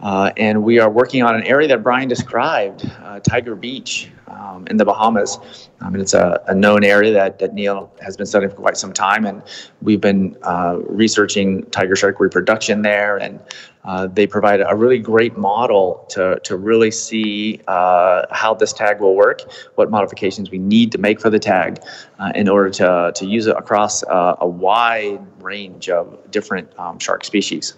Uh, 0.00 0.32
and 0.36 0.62
we 0.62 0.78
are 0.78 0.90
working 0.90 1.22
on 1.22 1.34
an 1.34 1.42
area 1.44 1.68
that 1.68 1.82
Brian 1.82 2.08
described, 2.08 2.90
uh, 3.02 3.20
Tiger 3.20 3.54
Beach 3.54 4.10
um, 4.26 4.66
in 4.68 4.76
the 4.76 4.84
Bahamas. 4.84 5.38
I 5.80 5.88
mean, 5.88 6.00
it's 6.00 6.14
a, 6.14 6.42
a, 6.48 6.54
known 6.54 6.84
area 6.84 7.12
that, 7.12 7.38
that 7.38 7.54
Neil 7.54 7.92
has 8.02 8.16
been 8.16 8.26
studying 8.26 8.50
for 8.50 8.56
quite 8.56 8.76
some 8.76 8.92
time, 8.92 9.24
and 9.24 9.42
we've 9.82 10.00
been 10.00 10.36
uh, 10.42 10.78
researching 10.88 11.64
tiger 11.70 11.94
shark 11.94 12.18
reproduction 12.20 12.82
there. 12.82 13.16
And 13.18 13.40
uh, 13.84 14.06
they 14.08 14.26
provide 14.26 14.60
a 14.66 14.74
really 14.74 14.98
great 14.98 15.36
model 15.36 16.06
to, 16.10 16.40
to 16.42 16.56
really 16.56 16.90
see 16.90 17.60
uh, 17.68 18.26
how 18.30 18.54
this 18.54 18.72
tag 18.72 19.00
will 19.00 19.14
work, 19.14 19.42
what 19.76 19.90
modifications 19.90 20.50
we 20.50 20.58
need 20.58 20.90
to 20.92 20.98
make 20.98 21.20
for 21.20 21.30
the 21.30 21.38
tag 21.38 21.80
uh, 22.18 22.32
in 22.34 22.48
order 22.48 22.70
to, 22.70 23.12
to 23.14 23.26
use 23.26 23.46
it 23.46 23.56
across 23.56 24.02
a 24.08 24.46
wide 24.46 25.20
range 25.42 25.88
of 25.88 26.30
different 26.30 26.68
um, 26.78 26.98
shark 26.98 27.24
species. 27.24 27.74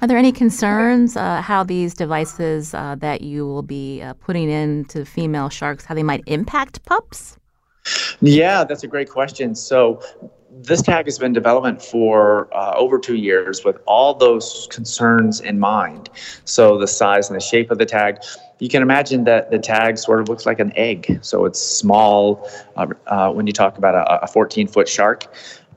Are 0.00 0.08
there 0.08 0.18
any 0.18 0.32
concerns 0.32 1.16
uh, 1.16 1.40
how 1.42 1.64
these 1.64 1.94
devices 1.94 2.74
uh, 2.74 2.96
that 2.96 3.22
you 3.22 3.46
will 3.46 3.62
be 3.62 4.02
uh, 4.02 4.14
putting 4.14 4.50
into 4.50 5.04
female 5.04 5.48
sharks, 5.48 5.84
how 5.84 5.94
they 5.94 6.02
might 6.02 6.22
impact 6.26 6.84
pups? 6.84 7.38
Yeah, 8.20 8.64
that's 8.64 8.82
a 8.82 8.86
great 8.86 9.10
question. 9.10 9.54
So 9.54 10.00
this 10.62 10.82
tag 10.82 11.06
has 11.06 11.18
been 11.18 11.32
development 11.32 11.82
for 11.82 12.48
uh, 12.54 12.74
over 12.76 12.98
two 12.98 13.16
years 13.16 13.64
with 13.64 13.76
all 13.86 14.14
those 14.14 14.68
concerns 14.70 15.40
in 15.40 15.58
mind. 15.58 16.10
So 16.44 16.78
the 16.78 16.86
size 16.86 17.28
and 17.28 17.36
the 17.36 17.44
shape 17.44 17.70
of 17.70 17.78
the 17.78 17.86
tag. 17.86 18.18
You 18.60 18.68
can 18.68 18.82
imagine 18.82 19.24
that 19.24 19.50
the 19.50 19.58
tag 19.58 19.98
sort 19.98 20.20
of 20.20 20.28
looks 20.28 20.46
like 20.46 20.60
an 20.60 20.72
egg. 20.76 21.18
So 21.22 21.44
it's 21.44 21.60
small. 21.60 22.48
Uh, 22.76 22.86
uh, 23.08 23.32
when 23.32 23.46
you 23.46 23.52
talk 23.52 23.78
about 23.78 23.94
a 24.22 24.26
14 24.28 24.68
foot 24.68 24.88
shark, 24.88 25.26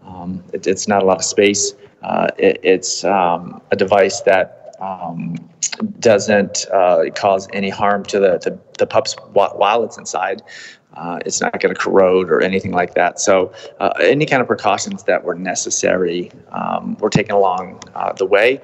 um, 0.05 0.43
it, 0.53 0.67
it's 0.67 0.87
not 0.87 1.01
a 1.01 1.05
lot 1.05 1.17
of 1.17 1.25
space. 1.25 1.73
Uh, 2.03 2.27
it, 2.37 2.59
it's 2.63 3.03
um, 3.03 3.61
a 3.71 3.75
device 3.75 4.21
that 4.21 4.75
um, 4.79 5.35
doesn't 5.99 6.65
uh, 6.71 7.05
cause 7.15 7.47
any 7.53 7.69
harm 7.69 8.03
to 8.05 8.19
the, 8.19 8.37
the, 8.39 8.57
the 8.77 8.85
pups 8.85 9.15
while 9.33 9.83
it's 9.83 9.97
inside. 9.97 10.41
Uh, 10.95 11.19
it's 11.25 11.41
not 11.41 11.59
going 11.59 11.73
to 11.73 11.79
corrode 11.79 12.31
or 12.31 12.41
anything 12.41 12.71
like 12.71 12.95
that. 12.95 13.19
So, 13.19 13.53
uh, 13.79 13.89
any 13.99 14.25
kind 14.25 14.41
of 14.41 14.47
precautions 14.47 15.03
that 15.03 15.23
were 15.23 15.35
necessary 15.35 16.31
um, 16.51 16.97
were 16.99 17.09
taken 17.09 17.35
along 17.35 17.79
uh, 17.93 18.13
the 18.13 18.25
way. 18.25 18.59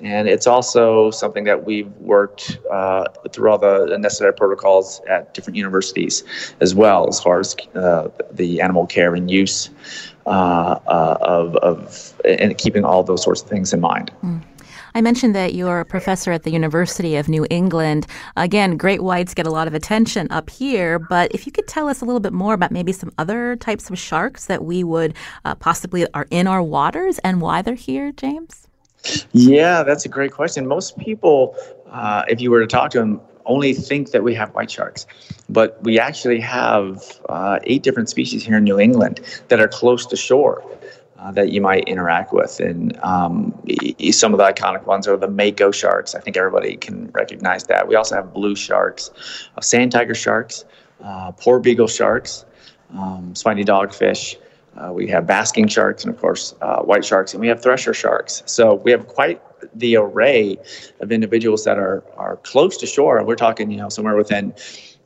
And 0.00 0.28
it's 0.28 0.48
also 0.48 1.10
something 1.10 1.44
that 1.44 1.64
we've 1.64 1.90
worked 1.98 2.58
uh, 2.70 3.04
through 3.32 3.50
all 3.50 3.58
the 3.58 3.96
necessary 3.98 4.34
protocols 4.34 5.00
at 5.08 5.32
different 5.32 5.56
universities 5.56 6.24
as 6.60 6.74
well, 6.74 7.08
as 7.08 7.20
far 7.20 7.38
as 7.38 7.54
uh, 7.76 8.08
the 8.32 8.60
animal 8.60 8.86
care 8.86 9.14
and 9.14 9.30
use 9.30 9.70
uh, 10.26 10.78
of, 10.86 11.56
of 11.56 12.14
and 12.24 12.56
keeping 12.58 12.84
all 12.84 13.02
those 13.02 13.22
sorts 13.22 13.42
of 13.42 13.48
things 13.48 13.72
in 13.72 13.80
mind. 13.80 14.10
Mm. 14.22 14.42
I 14.96 15.02
mentioned 15.02 15.34
that 15.34 15.52
you're 15.52 15.80
a 15.80 15.84
professor 15.84 16.32
at 16.32 16.44
the 16.44 16.50
University 16.50 17.16
of 17.16 17.28
New 17.28 17.46
England. 17.50 18.06
Again, 18.34 18.78
great 18.78 19.02
whites 19.02 19.34
get 19.34 19.46
a 19.46 19.50
lot 19.50 19.68
of 19.68 19.74
attention 19.74 20.26
up 20.30 20.48
here, 20.48 20.98
but 20.98 21.30
if 21.34 21.44
you 21.44 21.52
could 21.52 21.68
tell 21.68 21.86
us 21.86 22.00
a 22.00 22.06
little 22.06 22.18
bit 22.18 22.32
more 22.32 22.54
about 22.54 22.70
maybe 22.70 22.92
some 22.92 23.12
other 23.18 23.56
types 23.56 23.90
of 23.90 23.98
sharks 23.98 24.46
that 24.46 24.64
we 24.64 24.82
would 24.82 25.12
uh, 25.44 25.54
possibly 25.54 26.10
are 26.14 26.26
in 26.30 26.46
our 26.46 26.62
waters 26.62 27.18
and 27.18 27.42
why 27.42 27.60
they're 27.60 27.74
here, 27.74 28.10
James? 28.12 28.68
Yeah, 29.32 29.82
that's 29.82 30.06
a 30.06 30.08
great 30.08 30.32
question. 30.32 30.66
Most 30.66 30.96
people, 30.96 31.54
uh, 31.90 32.22
if 32.28 32.40
you 32.40 32.50
were 32.50 32.60
to 32.60 32.66
talk 32.66 32.90
to 32.92 32.98
them, 32.98 33.20
only 33.46 33.72
think 33.72 34.10
that 34.10 34.22
we 34.22 34.34
have 34.34 34.54
white 34.54 34.70
sharks, 34.70 35.06
but 35.48 35.82
we 35.82 35.98
actually 35.98 36.40
have 36.40 37.02
uh, 37.28 37.58
eight 37.64 37.82
different 37.82 38.08
species 38.08 38.44
here 38.44 38.56
in 38.58 38.64
New 38.64 38.78
England 38.78 39.20
that 39.48 39.60
are 39.60 39.68
close 39.68 40.06
to 40.06 40.16
shore 40.16 40.64
uh, 41.18 41.32
that 41.32 41.50
you 41.50 41.60
might 41.60 41.84
interact 41.84 42.32
with. 42.32 42.60
And 42.60 42.96
um, 43.02 43.52
some 44.10 44.34
of 44.34 44.38
the 44.38 44.44
iconic 44.44 44.84
ones 44.84 45.08
are 45.08 45.16
the 45.16 45.28
mako 45.28 45.70
sharks. 45.70 46.14
I 46.14 46.20
think 46.20 46.36
everybody 46.36 46.76
can 46.76 47.10
recognize 47.12 47.64
that. 47.64 47.88
We 47.88 47.94
also 47.94 48.16
have 48.16 48.32
blue 48.32 48.54
sharks, 48.54 49.10
uh, 49.56 49.60
sand 49.60 49.92
tiger 49.92 50.14
sharks, 50.14 50.64
uh, 51.02 51.32
porbeagle 51.32 51.94
sharks, 51.94 52.44
um, 52.96 53.34
spiny 53.34 53.64
dogfish. 53.64 54.36
Uh, 54.76 54.92
we 54.92 55.06
have 55.06 55.26
basking 55.26 55.66
sharks 55.68 56.04
and, 56.04 56.14
of 56.14 56.20
course, 56.20 56.54
uh, 56.60 56.82
white 56.82 57.04
sharks, 57.04 57.32
and 57.32 57.40
we 57.40 57.48
have 57.48 57.62
thresher 57.62 57.94
sharks. 57.94 58.42
So 58.46 58.74
we 58.74 58.90
have 58.90 59.06
quite 59.06 59.40
the 59.74 59.96
array 59.96 60.58
of 61.00 61.10
individuals 61.10 61.64
that 61.64 61.78
are 61.78 62.04
are 62.16 62.36
close 62.38 62.76
to 62.78 62.86
shore. 62.86 63.22
We're 63.24 63.36
talking, 63.36 63.70
you 63.70 63.78
know, 63.78 63.88
somewhere 63.88 64.16
within, 64.16 64.54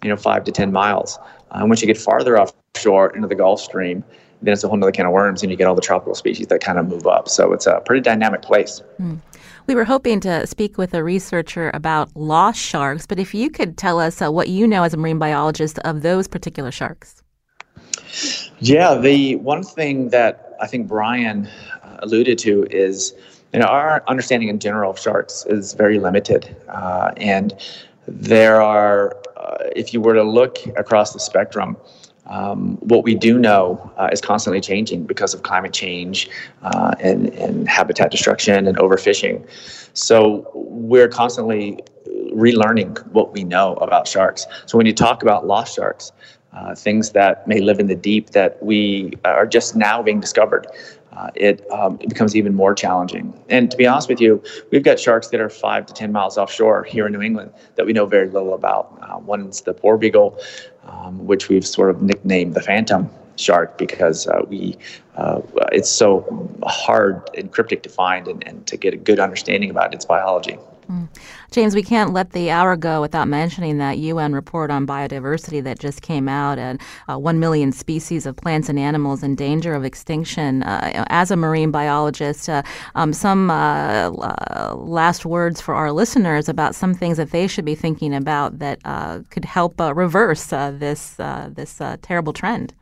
you 0.02 0.10
know, 0.10 0.16
five 0.16 0.44
to 0.44 0.52
ten 0.52 0.72
miles. 0.72 1.18
Uh, 1.50 1.64
once 1.66 1.80
you 1.80 1.86
get 1.86 1.98
farther 1.98 2.38
offshore 2.38 3.14
into 3.14 3.28
the 3.28 3.34
Gulf 3.34 3.60
Stream, 3.60 4.02
then 4.42 4.52
it's 4.52 4.64
a 4.64 4.68
whole 4.68 4.82
other 4.82 4.92
can 4.92 5.06
of 5.06 5.12
worms, 5.12 5.42
and 5.42 5.50
you 5.50 5.56
get 5.56 5.66
all 5.66 5.74
the 5.74 5.80
tropical 5.80 6.14
species 6.14 6.46
that 6.48 6.60
kind 6.60 6.78
of 6.78 6.88
move 6.88 7.06
up. 7.06 7.28
So 7.28 7.52
it's 7.52 7.66
a 7.66 7.80
pretty 7.84 8.00
dynamic 8.00 8.42
place. 8.42 8.82
Mm. 9.00 9.20
We 9.66 9.74
were 9.74 9.84
hoping 9.84 10.18
to 10.20 10.46
speak 10.46 10.78
with 10.78 10.94
a 10.94 11.04
researcher 11.04 11.70
about 11.74 12.10
lost 12.16 12.58
sharks, 12.58 13.06
but 13.06 13.20
if 13.20 13.34
you 13.34 13.50
could 13.50 13.76
tell 13.76 14.00
us 14.00 14.20
uh, 14.20 14.32
what 14.32 14.48
you 14.48 14.66
know 14.66 14.82
as 14.82 14.94
a 14.94 14.96
marine 14.96 15.18
biologist 15.18 15.78
of 15.80 16.02
those 16.02 16.26
particular 16.26 16.72
sharks. 16.72 17.22
Yeah, 18.58 18.94
the 18.94 19.36
one 19.36 19.62
thing 19.62 20.10
that 20.10 20.56
I 20.60 20.66
think 20.66 20.88
Brian 20.88 21.48
uh, 21.82 21.96
alluded 22.00 22.38
to 22.38 22.66
is, 22.70 23.14
you 23.52 23.60
know, 23.60 23.66
our 23.66 24.02
understanding 24.08 24.48
in 24.48 24.58
general 24.58 24.90
of 24.90 24.98
sharks 24.98 25.46
is 25.46 25.72
very 25.74 25.98
limited, 25.98 26.54
uh, 26.68 27.12
and 27.16 27.54
there 28.06 28.60
are, 28.60 29.16
uh, 29.36 29.56
if 29.76 29.94
you 29.94 30.00
were 30.00 30.14
to 30.14 30.22
look 30.22 30.58
across 30.76 31.12
the 31.12 31.20
spectrum, 31.20 31.76
um, 32.26 32.76
what 32.80 33.02
we 33.02 33.14
do 33.14 33.38
know 33.38 33.90
uh, 33.96 34.08
is 34.12 34.20
constantly 34.20 34.60
changing 34.60 35.04
because 35.04 35.34
of 35.34 35.42
climate 35.42 35.72
change 35.72 36.28
uh, 36.62 36.92
and, 37.00 37.28
and 37.34 37.68
habitat 37.68 38.10
destruction 38.10 38.66
and 38.66 38.76
overfishing. 38.78 39.44
So 39.94 40.50
we're 40.54 41.08
constantly 41.08 41.80
relearning 42.32 43.04
what 43.08 43.32
we 43.32 43.42
know 43.42 43.74
about 43.76 44.06
sharks. 44.06 44.46
So 44.66 44.78
when 44.78 44.86
you 44.86 44.94
talk 44.94 45.22
about 45.22 45.46
lost 45.46 45.74
sharks, 45.74 46.12
uh, 46.52 46.74
things 46.74 47.10
that 47.10 47.46
may 47.46 47.60
live 47.60 47.78
in 47.78 47.86
the 47.86 47.94
deep 47.94 48.30
that 48.30 48.62
we 48.62 49.12
are 49.24 49.46
just 49.46 49.76
now 49.76 50.02
being 50.02 50.20
discovered, 50.20 50.66
uh, 51.12 51.30
it, 51.34 51.68
um, 51.70 51.98
it, 52.00 52.08
becomes 52.08 52.36
even 52.36 52.54
more 52.54 52.74
challenging. 52.74 53.38
And 53.48 53.70
to 53.70 53.76
be 53.76 53.86
honest 53.86 54.08
with 54.08 54.20
you, 54.20 54.42
we've 54.70 54.82
got 54.82 54.98
sharks 54.98 55.28
that 55.28 55.40
are 55.40 55.48
five 55.48 55.86
to 55.86 55.94
10 55.94 56.12
miles 56.12 56.38
offshore 56.38 56.84
here 56.84 57.06
in 57.06 57.12
New 57.12 57.22
England 57.22 57.52
that 57.74 57.86
we 57.86 57.92
know 57.92 58.06
very 58.06 58.28
little 58.28 58.54
about. 58.54 58.96
Uh, 59.02 59.18
one's 59.18 59.62
the 59.62 59.74
porbeagle, 59.74 60.40
um, 60.86 61.26
which 61.26 61.48
we've 61.48 61.66
sort 61.66 61.90
of 61.90 62.02
nicknamed 62.02 62.54
the 62.54 62.62
phantom 62.62 63.10
shark 63.36 63.78
because 63.78 64.26
uh, 64.26 64.42
we 64.48 64.76
uh, 65.16 65.40
it's 65.72 65.90
so 65.90 66.48
hard 66.64 67.28
and 67.36 67.50
cryptic 67.52 67.82
to 67.82 67.88
find 67.88 68.28
and, 68.28 68.46
and 68.46 68.66
to 68.66 68.76
get 68.76 68.94
a 68.94 68.96
good 68.96 69.18
understanding 69.18 69.70
about 69.70 69.92
its 69.94 70.04
biology. 70.04 70.58
Mm. 70.90 71.08
James, 71.52 71.74
we 71.76 71.84
can't 71.84 72.12
let 72.12 72.32
the 72.32 72.50
hour 72.50 72.76
go 72.76 73.00
without 73.00 73.28
mentioning 73.28 73.78
that 73.78 73.98
UN 73.98 74.32
report 74.32 74.72
on 74.72 74.86
biodiversity 74.86 75.62
that 75.62 75.78
just 75.78 76.02
came 76.02 76.28
out 76.28 76.58
and 76.58 76.80
uh, 77.08 77.16
1 77.16 77.38
million 77.38 77.70
species 77.70 78.26
of 78.26 78.36
plants 78.36 78.68
and 78.68 78.78
animals 78.78 79.22
in 79.22 79.36
danger 79.36 79.72
of 79.72 79.84
extinction. 79.84 80.64
Uh, 80.64 81.04
as 81.08 81.30
a 81.30 81.36
marine 81.36 81.70
biologist, 81.70 82.48
uh, 82.48 82.62
um, 82.96 83.12
some 83.12 83.50
uh, 83.50 84.10
uh, 84.10 84.74
last 84.76 85.24
words 85.24 85.60
for 85.60 85.76
our 85.76 85.92
listeners 85.92 86.48
about 86.48 86.74
some 86.74 86.92
things 86.92 87.16
that 87.18 87.30
they 87.30 87.46
should 87.46 87.64
be 87.64 87.76
thinking 87.76 88.12
about 88.12 88.58
that 88.58 88.80
uh, 88.84 89.20
could 89.30 89.44
help 89.44 89.78
reverse 89.78 90.46
this, 90.46 91.14
this 91.16 91.80
terrible 92.02 92.32
trend. 92.32 92.74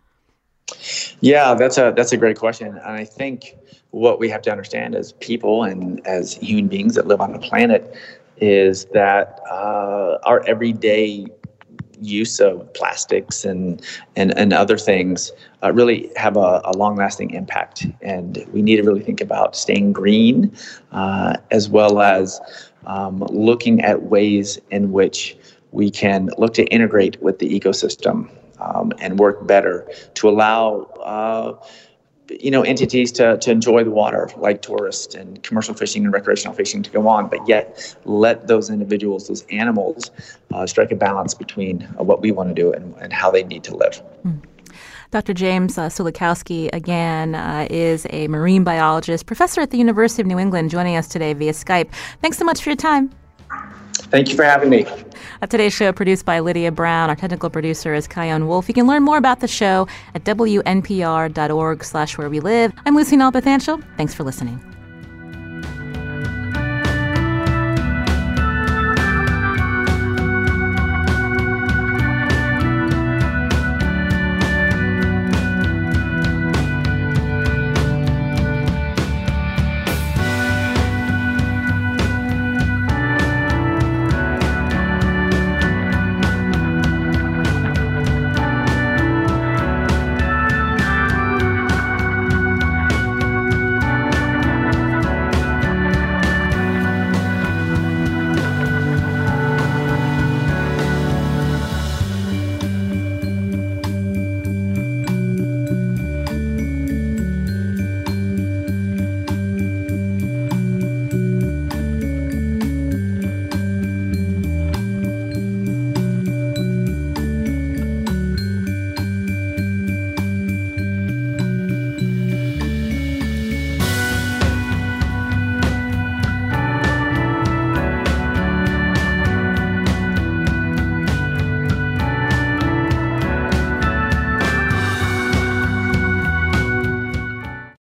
Yeah, 1.20 1.54
that's 1.54 1.78
a 1.78 1.94
that's 1.96 2.12
a 2.12 2.16
great 2.18 2.38
question, 2.38 2.66
and 2.68 2.78
I 2.78 3.04
think 3.04 3.54
what 3.90 4.18
we 4.18 4.28
have 4.28 4.42
to 4.42 4.50
understand 4.50 4.94
as 4.94 5.12
people 5.14 5.64
and 5.64 6.06
as 6.06 6.34
human 6.34 6.68
beings 6.68 6.94
that 6.94 7.06
live 7.06 7.20
on 7.20 7.32
the 7.32 7.38
planet 7.38 7.96
is 8.40 8.84
that 8.86 9.40
uh, 9.50 10.18
our 10.24 10.44
everyday 10.46 11.26
use 12.00 12.38
of 12.40 12.72
plastics 12.74 13.44
and 13.44 13.82
and, 14.16 14.36
and 14.38 14.52
other 14.52 14.78
things 14.78 15.32
uh, 15.62 15.72
really 15.72 16.10
have 16.16 16.36
a, 16.36 16.60
a 16.64 16.72
long 16.76 16.96
lasting 16.96 17.30
impact, 17.30 17.86
and 18.00 18.44
we 18.52 18.62
need 18.62 18.76
to 18.76 18.82
really 18.82 19.02
think 19.02 19.20
about 19.20 19.56
staying 19.56 19.92
green, 19.92 20.54
uh, 20.92 21.36
as 21.50 21.68
well 21.68 22.00
as 22.00 22.40
um, 22.86 23.18
looking 23.30 23.80
at 23.82 24.04
ways 24.04 24.60
in 24.70 24.92
which 24.92 25.36
we 25.72 25.90
can 25.90 26.30
look 26.38 26.54
to 26.54 26.64
integrate 26.66 27.20
with 27.20 27.38
the 27.40 27.60
ecosystem 27.60 28.30
um, 28.60 28.92
and 28.98 29.18
work 29.18 29.46
better 29.46 29.90
to 30.14 30.28
allow 30.28 30.82
uh, 31.02 31.52
you 32.30 32.50
know 32.50 32.62
entities 32.62 33.12
to, 33.12 33.36
to 33.38 33.50
enjoy 33.50 33.84
the 33.84 33.90
water 33.90 34.30
like 34.36 34.62
tourists 34.62 35.14
and 35.14 35.42
commercial 35.42 35.74
fishing 35.74 36.04
and 36.04 36.12
recreational 36.12 36.54
fishing 36.54 36.82
to 36.82 36.90
go 36.90 37.08
on 37.08 37.28
but 37.28 37.46
yet 37.48 37.96
let 38.04 38.46
those 38.46 38.70
individuals 38.70 39.28
those 39.28 39.44
animals 39.50 40.10
uh, 40.52 40.66
strike 40.66 40.90
a 40.90 40.96
balance 40.96 41.34
between 41.34 41.82
uh, 41.98 42.02
what 42.02 42.20
we 42.20 42.30
want 42.32 42.48
to 42.48 42.54
do 42.54 42.72
and, 42.72 42.94
and 42.96 43.12
how 43.12 43.30
they 43.30 43.42
need 43.44 43.64
to 43.64 43.74
live 43.76 44.02
mm. 44.24 44.38
Dr. 45.10 45.32
James 45.32 45.78
uh, 45.78 45.88
Sulikowski, 45.88 46.68
again, 46.74 47.34
uh, 47.34 47.66
is 47.70 48.06
a 48.10 48.28
marine 48.28 48.62
biologist, 48.62 49.24
professor 49.24 49.62
at 49.62 49.70
the 49.70 49.78
University 49.78 50.20
of 50.20 50.26
New 50.26 50.38
England, 50.38 50.70
joining 50.70 50.96
us 50.96 51.08
today 51.08 51.32
via 51.32 51.52
Skype. 51.52 51.90
Thanks 52.20 52.36
so 52.36 52.44
much 52.44 52.62
for 52.62 52.68
your 52.68 52.76
time. 52.76 53.10
Thank 54.10 54.30
you 54.30 54.36
for 54.36 54.44
having 54.44 54.70
me. 54.70 54.86
Uh, 55.40 55.46
today's 55.46 55.72
show 55.72 55.92
produced 55.92 56.24
by 56.24 56.40
Lydia 56.40 56.72
Brown. 56.72 57.10
Our 57.10 57.16
technical 57.16 57.50
producer 57.50 57.94
is 57.94 58.08
Chion 58.08 58.46
Wolf. 58.46 58.68
You 58.68 58.74
can 58.74 58.86
learn 58.86 59.02
more 59.02 59.18
about 59.18 59.40
the 59.40 59.48
show 59.48 59.86
at 60.14 60.24
wnpr.org 60.24 61.84
slash 61.84 62.18
where 62.18 62.30
we 62.30 62.40
live. 62.40 62.72
I'm 62.86 62.96
Lucy 62.96 63.16
Nalpathanchel. 63.16 63.84
Thanks 63.96 64.14
for 64.14 64.24
listening. 64.24 64.60